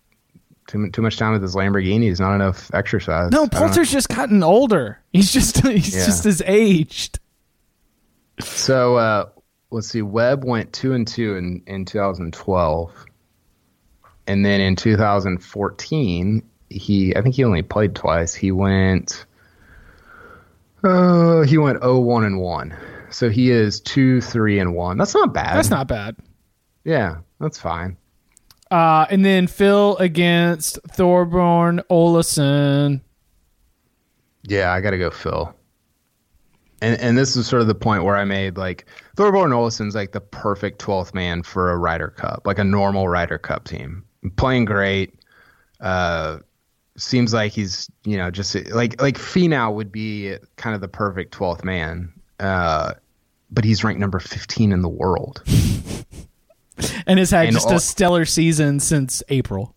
too 0.69 0.89
too 0.91 1.01
much 1.01 1.17
time 1.17 1.33
with 1.33 1.41
his 1.41 1.55
Lamborghinis. 1.55 2.19
Not 2.19 2.35
enough 2.35 2.71
exercise. 2.73 3.31
No, 3.31 3.47
Poulter's 3.47 3.91
just 3.91 4.09
gotten 4.09 4.43
older. 4.43 4.99
He's 5.11 5.31
just 5.31 5.65
he's 5.67 5.95
yeah. 5.95 6.05
just 6.05 6.25
as 6.25 6.41
aged. 6.45 7.19
So 8.39 8.95
uh, 8.95 9.29
let's 9.71 9.87
see. 9.87 10.01
Webb 10.01 10.45
went 10.45 10.71
two 10.71 10.93
and 10.93 11.07
two 11.07 11.35
in 11.35 11.63
in 11.67 11.85
2012, 11.85 13.05
and 14.27 14.45
then 14.45 14.61
in 14.61 14.75
2014, 14.75 16.43
he 16.69 17.15
I 17.15 17.21
think 17.21 17.35
he 17.35 17.43
only 17.43 17.63
played 17.63 17.95
twice. 17.95 18.33
He 18.33 18.51
went 18.51 19.25
uh, 20.83 21.41
he 21.41 21.57
went 21.57 21.81
0 21.81 21.99
1 21.99 22.23
and 22.23 22.39
1. 22.39 22.77
So 23.09 23.29
he 23.29 23.49
is 23.49 23.81
2 23.81 24.21
3 24.21 24.59
and 24.59 24.75
1. 24.75 24.97
That's 24.97 25.13
not 25.13 25.33
bad. 25.33 25.57
That's 25.57 25.69
not 25.69 25.87
bad. 25.87 26.15
Yeah, 26.83 27.17
that's 27.39 27.59
fine. 27.59 27.97
Uh, 28.71 29.05
and 29.09 29.25
then 29.25 29.47
Phil 29.47 29.97
against 29.97 30.79
Thorbjørn 30.89 31.81
Olesen. 31.89 33.01
Yeah, 34.43 34.71
I 34.71 34.81
got 34.81 34.91
to 34.91 34.97
go 34.97 35.09
Phil. 35.09 35.53
And 36.81 36.99
and 37.01 37.17
this 37.17 37.35
is 37.35 37.45
sort 37.45 37.61
of 37.61 37.67
the 37.67 37.75
point 37.75 38.03
where 38.03 38.15
I 38.15 38.23
made 38.23 38.57
like 38.57 38.85
Thorbjørn 39.17 39.51
Olesen's 39.51 39.95
like 39.95 40.11
the 40.11 40.21
perfect 40.21 40.81
12th 40.81 41.13
man 41.13 41.43
for 41.43 41.71
a 41.71 41.77
Ryder 41.77 42.09
Cup, 42.09 42.43
like 42.45 42.59
a 42.59 42.63
normal 42.63 43.07
Ryder 43.07 43.37
Cup 43.37 43.65
team. 43.65 44.05
Playing 44.37 44.65
great, 44.65 45.19
uh, 45.81 46.39
seems 46.99 47.33
like 47.33 47.51
he's 47.51 47.89
you 48.03 48.17
know 48.17 48.29
just 48.29 48.55
like 48.71 49.01
like 49.01 49.17
Finau 49.17 49.73
would 49.73 49.91
be 49.91 50.35
kind 50.57 50.75
of 50.75 50.81
the 50.81 50.87
perfect 50.87 51.31
twelfth 51.31 51.63
man, 51.63 52.11
uh, 52.39 52.93
but 53.51 53.63
he's 53.63 53.83
ranked 53.83 53.99
number 53.99 54.19
fifteen 54.19 54.71
in 54.71 54.81
the 54.81 54.89
world, 54.89 55.41
and 57.07 57.19
has 57.19 57.31
had 57.31 57.47
and 57.47 57.53
just 57.55 57.71
a 57.71 57.79
stellar 57.79 58.25
season 58.25 58.79
since 58.79 59.23
April. 59.29 59.75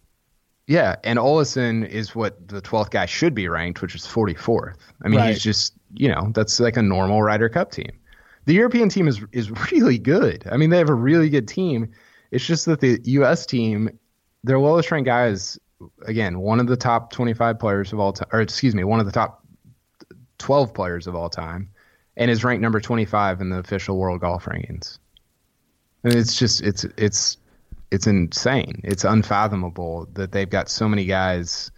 Yeah, 0.66 0.96
and 1.04 1.18
Olesen 1.18 1.86
is 1.88 2.14
what 2.14 2.48
the 2.48 2.60
twelfth 2.60 2.90
guy 2.90 3.06
should 3.06 3.34
be 3.34 3.48
ranked, 3.48 3.82
which 3.82 3.94
is 3.94 4.06
forty 4.06 4.34
fourth. 4.34 4.78
I 5.02 5.08
mean, 5.08 5.20
right. 5.20 5.30
he's 5.30 5.42
just 5.42 5.74
you 5.94 6.08
know 6.08 6.30
that's 6.34 6.60
like 6.60 6.76
a 6.76 6.82
normal 6.82 7.22
Ryder 7.22 7.48
Cup 7.48 7.72
team. 7.72 7.90
The 8.44 8.54
European 8.54 8.88
team 8.88 9.08
is 9.08 9.20
is 9.32 9.50
really 9.72 9.98
good. 9.98 10.44
I 10.50 10.56
mean, 10.56 10.70
they 10.70 10.78
have 10.78 10.88
a 10.88 10.94
really 10.94 11.28
good 11.28 11.48
team. 11.48 11.90
It's 12.30 12.46
just 12.46 12.64
that 12.66 12.80
the 12.80 12.98
U.S. 13.04 13.44
team, 13.44 13.98
their 14.42 14.58
lowest 14.58 14.90
ranked 14.90 15.06
guys 15.06 15.58
again, 16.06 16.40
one 16.40 16.60
of 16.60 16.66
the 16.66 16.76
top 16.76 17.12
25 17.12 17.58
players 17.58 17.92
of 17.92 18.00
all 18.00 18.12
time, 18.12 18.28
or 18.32 18.40
excuse 18.40 18.74
me, 18.74 18.84
one 18.84 19.00
of 19.00 19.06
the 19.06 19.12
top 19.12 19.44
12 20.38 20.74
players 20.74 21.06
of 21.06 21.14
all 21.14 21.28
time, 21.28 21.70
and 22.16 22.30
is 22.30 22.44
ranked 22.44 22.62
number 22.62 22.80
25 22.80 23.40
in 23.40 23.50
the 23.50 23.58
official 23.58 23.98
world 23.98 24.20
golf 24.20 24.44
rankings. 24.44 24.98
And 26.04 26.14
it's 26.14 26.36
just 26.36 26.62
it's 26.62 26.84
it's 26.96 27.36
it's 27.90 28.06
insane. 28.06 28.80
It's 28.84 29.04
unfathomable 29.04 30.08
that 30.14 30.32
they've 30.32 30.48
got 30.48 30.68
so 30.68 30.88
many 30.88 31.04
guys 31.04 31.70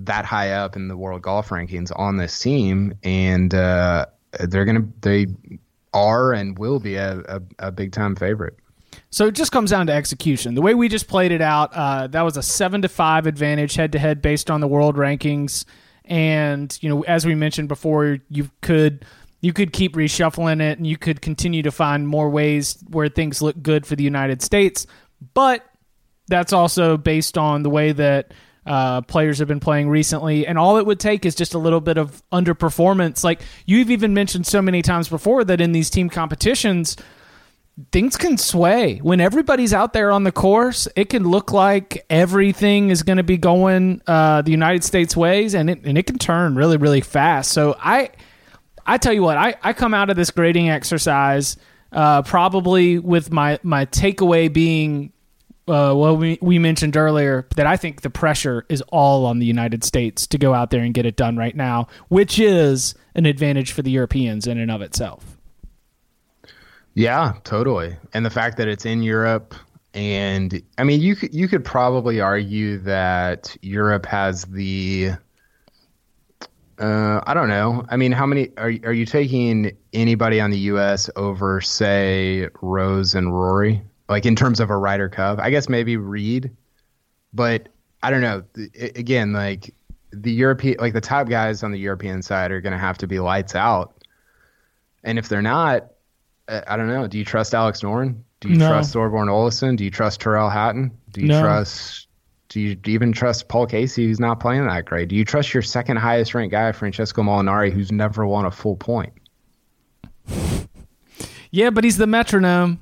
that 0.00 0.24
high 0.24 0.50
up 0.50 0.76
in 0.76 0.88
the 0.88 0.96
world 0.96 1.22
golf 1.22 1.50
rankings 1.50 1.92
on 1.94 2.16
this 2.16 2.38
team, 2.38 2.94
and 3.02 3.54
uh, 3.54 4.06
they're 4.40 4.64
gonna 4.64 4.86
they 5.00 5.26
are 5.92 6.32
and 6.32 6.58
will 6.58 6.80
be 6.80 6.96
a, 6.96 7.20
a, 7.28 7.42
a 7.60 7.72
big 7.72 7.92
time 7.92 8.16
favorite. 8.16 8.58
So 9.10 9.26
it 9.26 9.34
just 9.34 9.52
comes 9.52 9.70
down 9.70 9.86
to 9.86 9.92
execution. 9.92 10.54
The 10.54 10.62
way 10.62 10.74
we 10.74 10.88
just 10.88 11.06
played 11.06 11.30
it 11.30 11.40
out, 11.40 11.72
uh, 11.72 12.08
that 12.08 12.22
was 12.22 12.36
a 12.36 12.42
seven 12.42 12.82
to 12.82 12.88
five 12.88 13.26
advantage 13.26 13.76
head 13.76 13.92
to 13.92 13.98
head 13.98 14.20
based 14.20 14.50
on 14.50 14.60
the 14.60 14.68
world 14.68 14.96
rankings. 14.96 15.64
And 16.04 16.76
you 16.82 16.88
know, 16.88 17.02
as 17.02 17.24
we 17.24 17.34
mentioned 17.34 17.68
before, 17.68 18.18
you 18.28 18.50
could 18.60 19.04
you 19.44 19.52
could 19.52 19.74
keep 19.74 19.92
reshuffling 19.92 20.62
it, 20.62 20.78
and 20.78 20.86
you 20.86 20.96
could 20.96 21.20
continue 21.20 21.62
to 21.62 21.70
find 21.70 22.08
more 22.08 22.30
ways 22.30 22.82
where 22.88 23.10
things 23.10 23.42
look 23.42 23.60
good 23.62 23.84
for 23.84 23.94
the 23.94 24.02
United 24.02 24.40
States. 24.40 24.86
But 25.34 25.62
that's 26.28 26.54
also 26.54 26.96
based 26.96 27.36
on 27.36 27.62
the 27.62 27.68
way 27.68 27.92
that 27.92 28.32
uh, 28.64 29.02
players 29.02 29.40
have 29.40 29.48
been 29.48 29.60
playing 29.60 29.90
recently, 29.90 30.46
and 30.46 30.58
all 30.58 30.78
it 30.78 30.86
would 30.86 30.98
take 30.98 31.26
is 31.26 31.34
just 31.34 31.52
a 31.52 31.58
little 31.58 31.82
bit 31.82 31.98
of 31.98 32.22
underperformance. 32.32 33.22
Like 33.22 33.42
you've 33.66 33.90
even 33.90 34.14
mentioned 34.14 34.46
so 34.46 34.62
many 34.62 34.80
times 34.80 35.10
before 35.10 35.44
that 35.44 35.60
in 35.60 35.72
these 35.72 35.90
team 35.90 36.08
competitions, 36.08 36.96
things 37.92 38.16
can 38.16 38.38
sway 38.38 38.96
when 39.02 39.20
everybody's 39.20 39.74
out 39.74 39.92
there 39.92 40.10
on 40.10 40.22
the 40.22 40.30
course 40.30 40.86
it 40.94 41.06
can 41.10 41.28
look 41.28 41.50
like 41.50 42.06
everything 42.08 42.88
is 42.88 43.02
going 43.02 43.16
to 43.16 43.24
be 43.24 43.36
going 43.36 44.00
uh, 44.06 44.40
the 44.42 44.52
united 44.52 44.84
states 44.84 45.16
ways 45.16 45.56
and 45.56 45.68
it, 45.68 45.80
and 45.82 45.98
it 45.98 46.06
can 46.06 46.16
turn 46.16 46.54
really 46.54 46.76
really 46.76 47.00
fast 47.00 47.50
so 47.50 47.74
i 47.80 48.08
i 48.86 48.98
tell 48.98 49.12
you 49.12 49.22
what 49.22 49.36
i, 49.36 49.54
I 49.62 49.72
come 49.72 49.94
out 49.94 50.10
of 50.10 50.16
this 50.16 50.30
grading 50.30 50.70
exercise 50.70 51.56
uh, 51.92 52.22
probably 52.22 52.98
with 52.98 53.32
my 53.32 53.58
my 53.62 53.86
takeaway 53.86 54.52
being 54.52 55.12
uh, 55.66 55.94
well, 55.96 56.14
we, 56.14 56.38
we 56.42 56.58
mentioned 56.58 56.94
earlier 56.94 57.46
that 57.56 57.66
I 57.66 57.78
think 57.78 58.02
the 58.02 58.10
pressure 58.10 58.66
is 58.68 58.82
all 58.88 59.24
on 59.24 59.38
the 59.38 59.46
United 59.46 59.82
States 59.82 60.26
to 60.26 60.36
go 60.36 60.52
out 60.52 60.70
there 60.70 60.82
and 60.82 60.92
get 60.92 61.06
it 61.06 61.16
done 61.16 61.38
right 61.38 61.56
now, 61.56 61.88
which 62.08 62.38
is 62.38 62.94
an 63.14 63.24
advantage 63.24 63.72
for 63.72 63.80
the 63.80 63.90
Europeans 63.90 64.46
in 64.46 64.58
and 64.58 64.70
of 64.70 64.82
itself. 64.82 65.38
Yeah, 66.92 67.34
totally. 67.44 67.96
And 68.12 68.26
the 68.26 68.30
fact 68.30 68.58
that 68.58 68.68
it's 68.68 68.84
in 68.84 69.02
Europe 69.02 69.54
and 69.94 70.60
I 70.76 70.82
mean 70.82 71.00
you 71.00 71.14
could 71.14 71.32
you 71.32 71.46
could 71.46 71.64
probably 71.64 72.20
argue 72.20 72.78
that 72.78 73.56
Europe 73.62 74.06
has 74.06 74.44
the 74.46 75.12
uh, 76.78 77.20
I 77.26 77.34
don't 77.34 77.48
know. 77.48 77.84
I 77.88 77.96
mean, 77.96 78.12
how 78.12 78.26
many 78.26 78.50
are 78.56 78.72
are 78.84 78.92
you 78.92 79.06
taking 79.06 79.76
anybody 79.92 80.40
on 80.40 80.50
the 80.50 80.58
U.S. 80.72 81.08
over, 81.16 81.60
say, 81.60 82.48
Rose 82.62 83.14
and 83.14 83.32
Rory? 83.34 83.82
Like 84.08 84.26
in 84.26 84.36
terms 84.36 84.60
of 84.60 84.70
a 84.70 84.76
Ryder 84.76 85.08
Cup, 85.08 85.38
I 85.38 85.50
guess 85.50 85.68
maybe 85.68 85.96
Reed, 85.96 86.50
but 87.32 87.68
I 88.02 88.10
don't 88.10 88.20
know. 88.20 88.42
Again, 88.96 89.32
like 89.32 89.72
the 90.12 90.30
European, 90.32 90.76
like 90.78 90.92
the 90.92 91.00
top 91.00 91.28
guys 91.28 91.62
on 91.62 91.72
the 91.72 91.78
European 91.78 92.20
side 92.22 92.50
are 92.50 92.60
going 92.60 92.72
to 92.74 92.78
have 92.78 92.98
to 92.98 93.06
be 93.06 93.18
lights 93.18 93.54
out, 93.54 94.04
and 95.04 95.18
if 95.18 95.28
they're 95.28 95.42
not, 95.42 95.86
I 96.48 96.76
don't 96.76 96.88
know. 96.88 97.06
Do 97.06 97.16
you 97.18 97.24
trust 97.24 97.54
Alex 97.54 97.80
Noren? 97.82 98.22
Do 98.40 98.50
you 98.50 98.56
No. 98.58 98.66
trust 98.68 98.94
Thorbjørn 98.94 99.28
Olesen? 99.30 99.76
Do 99.76 99.84
you 99.84 99.90
trust 99.90 100.20
Tyrrell 100.20 100.50
Hatton? 100.50 100.90
Do 101.12 101.22
you 101.22 101.28
No. 101.28 101.40
trust? 101.40 102.08
Do 102.48 102.60
you 102.60 102.78
even 102.86 103.12
trust 103.12 103.48
Paul 103.48 103.66
Casey, 103.66 104.06
who's 104.06 104.20
not 104.20 104.38
playing 104.38 104.66
that 104.66 104.84
great? 104.84 105.08
Do 105.08 105.16
you 105.16 105.24
trust 105.24 105.54
your 105.54 105.62
second 105.62 105.96
highest 105.96 106.34
ranked 106.34 106.52
guy, 106.52 106.70
Francesco 106.72 107.22
Molinari, 107.22 107.72
who's 107.72 107.90
never 107.90 108.26
won 108.26 108.44
a 108.44 108.50
full 108.50 108.76
point? 108.76 109.12
Yeah, 111.50 111.70
but 111.70 111.84
he's 111.84 111.96
the 111.96 112.06
metronome. 112.06 112.80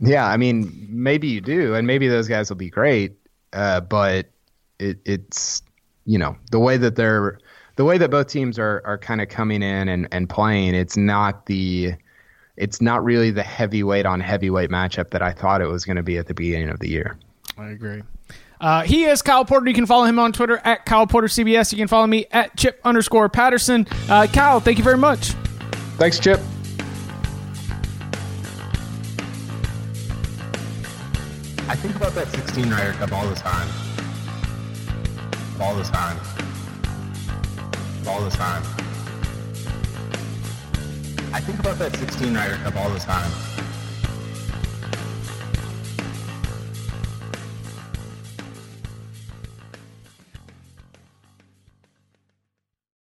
Yeah, 0.00 0.26
I 0.26 0.36
mean, 0.36 0.86
maybe 0.88 1.28
you 1.28 1.40
do, 1.40 1.74
and 1.74 1.86
maybe 1.86 2.08
those 2.08 2.28
guys 2.28 2.50
will 2.50 2.56
be 2.56 2.70
great. 2.70 3.16
Uh, 3.52 3.80
but 3.80 4.26
it, 4.78 4.98
it's 5.04 5.62
you 6.04 6.18
know 6.18 6.36
the 6.50 6.58
way 6.58 6.76
that 6.76 6.96
they're 6.96 7.38
the 7.76 7.84
way 7.84 7.98
that 7.98 8.10
both 8.10 8.28
teams 8.28 8.58
are 8.58 8.82
are 8.84 8.98
kind 8.98 9.20
of 9.20 9.28
coming 9.28 9.62
in 9.62 9.88
and, 9.88 10.08
and 10.12 10.28
playing. 10.28 10.74
It's 10.74 10.96
not 10.96 11.46
the 11.46 11.94
it's 12.56 12.80
not 12.80 13.04
really 13.04 13.30
the 13.30 13.42
heavyweight 13.42 14.06
on 14.06 14.20
heavyweight 14.20 14.70
matchup 14.70 15.10
that 15.10 15.22
I 15.22 15.32
thought 15.32 15.60
it 15.60 15.68
was 15.68 15.84
going 15.84 15.96
to 15.96 16.02
be 16.02 16.18
at 16.18 16.26
the 16.26 16.34
beginning 16.34 16.68
of 16.68 16.80
the 16.80 16.88
year. 16.88 17.16
I 17.56 17.68
agree. 17.70 18.02
Uh, 18.60 18.82
he 18.82 19.04
is 19.04 19.22
Kyle 19.22 19.44
Porter. 19.44 19.68
You 19.68 19.74
can 19.74 19.86
follow 19.86 20.04
him 20.04 20.18
on 20.18 20.32
Twitter 20.32 20.60
at 20.64 20.84
Kyle 20.84 21.06
Porter 21.06 21.28
CBS. 21.28 21.72
You 21.72 21.78
can 21.78 21.88
follow 21.88 22.06
me 22.06 22.26
at 22.30 22.56
Chip 22.56 22.80
underscore 22.84 23.28
Patterson. 23.28 23.86
Uh, 24.08 24.26
Kyle, 24.26 24.60
thank 24.60 24.78
you 24.78 24.84
very 24.84 24.98
much. 24.98 25.30
Thanks, 25.96 26.18
Chip. 26.18 26.40
I 31.68 31.76
think 31.76 31.94
about 31.96 32.14
that 32.14 32.28
16 32.28 32.70
Ryder 32.70 32.92
Cup 32.92 33.12
all 33.12 33.28
the 33.28 33.34
time. 33.34 33.68
All 35.60 35.74
the 35.74 35.84
time. 35.84 36.18
All 38.06 38.20
the 38.22 38.30
time. 38.30 38.62
I 41.30 41.40
think 41.40 41.58
about 41.60 41.78
that 41.78 41.94
16 41.96 42.34
Ryder 42.34 42.56
Cup 42.56 42.76
all 42.76 42.88
the 42.90 42.98
time. 42.98 43.30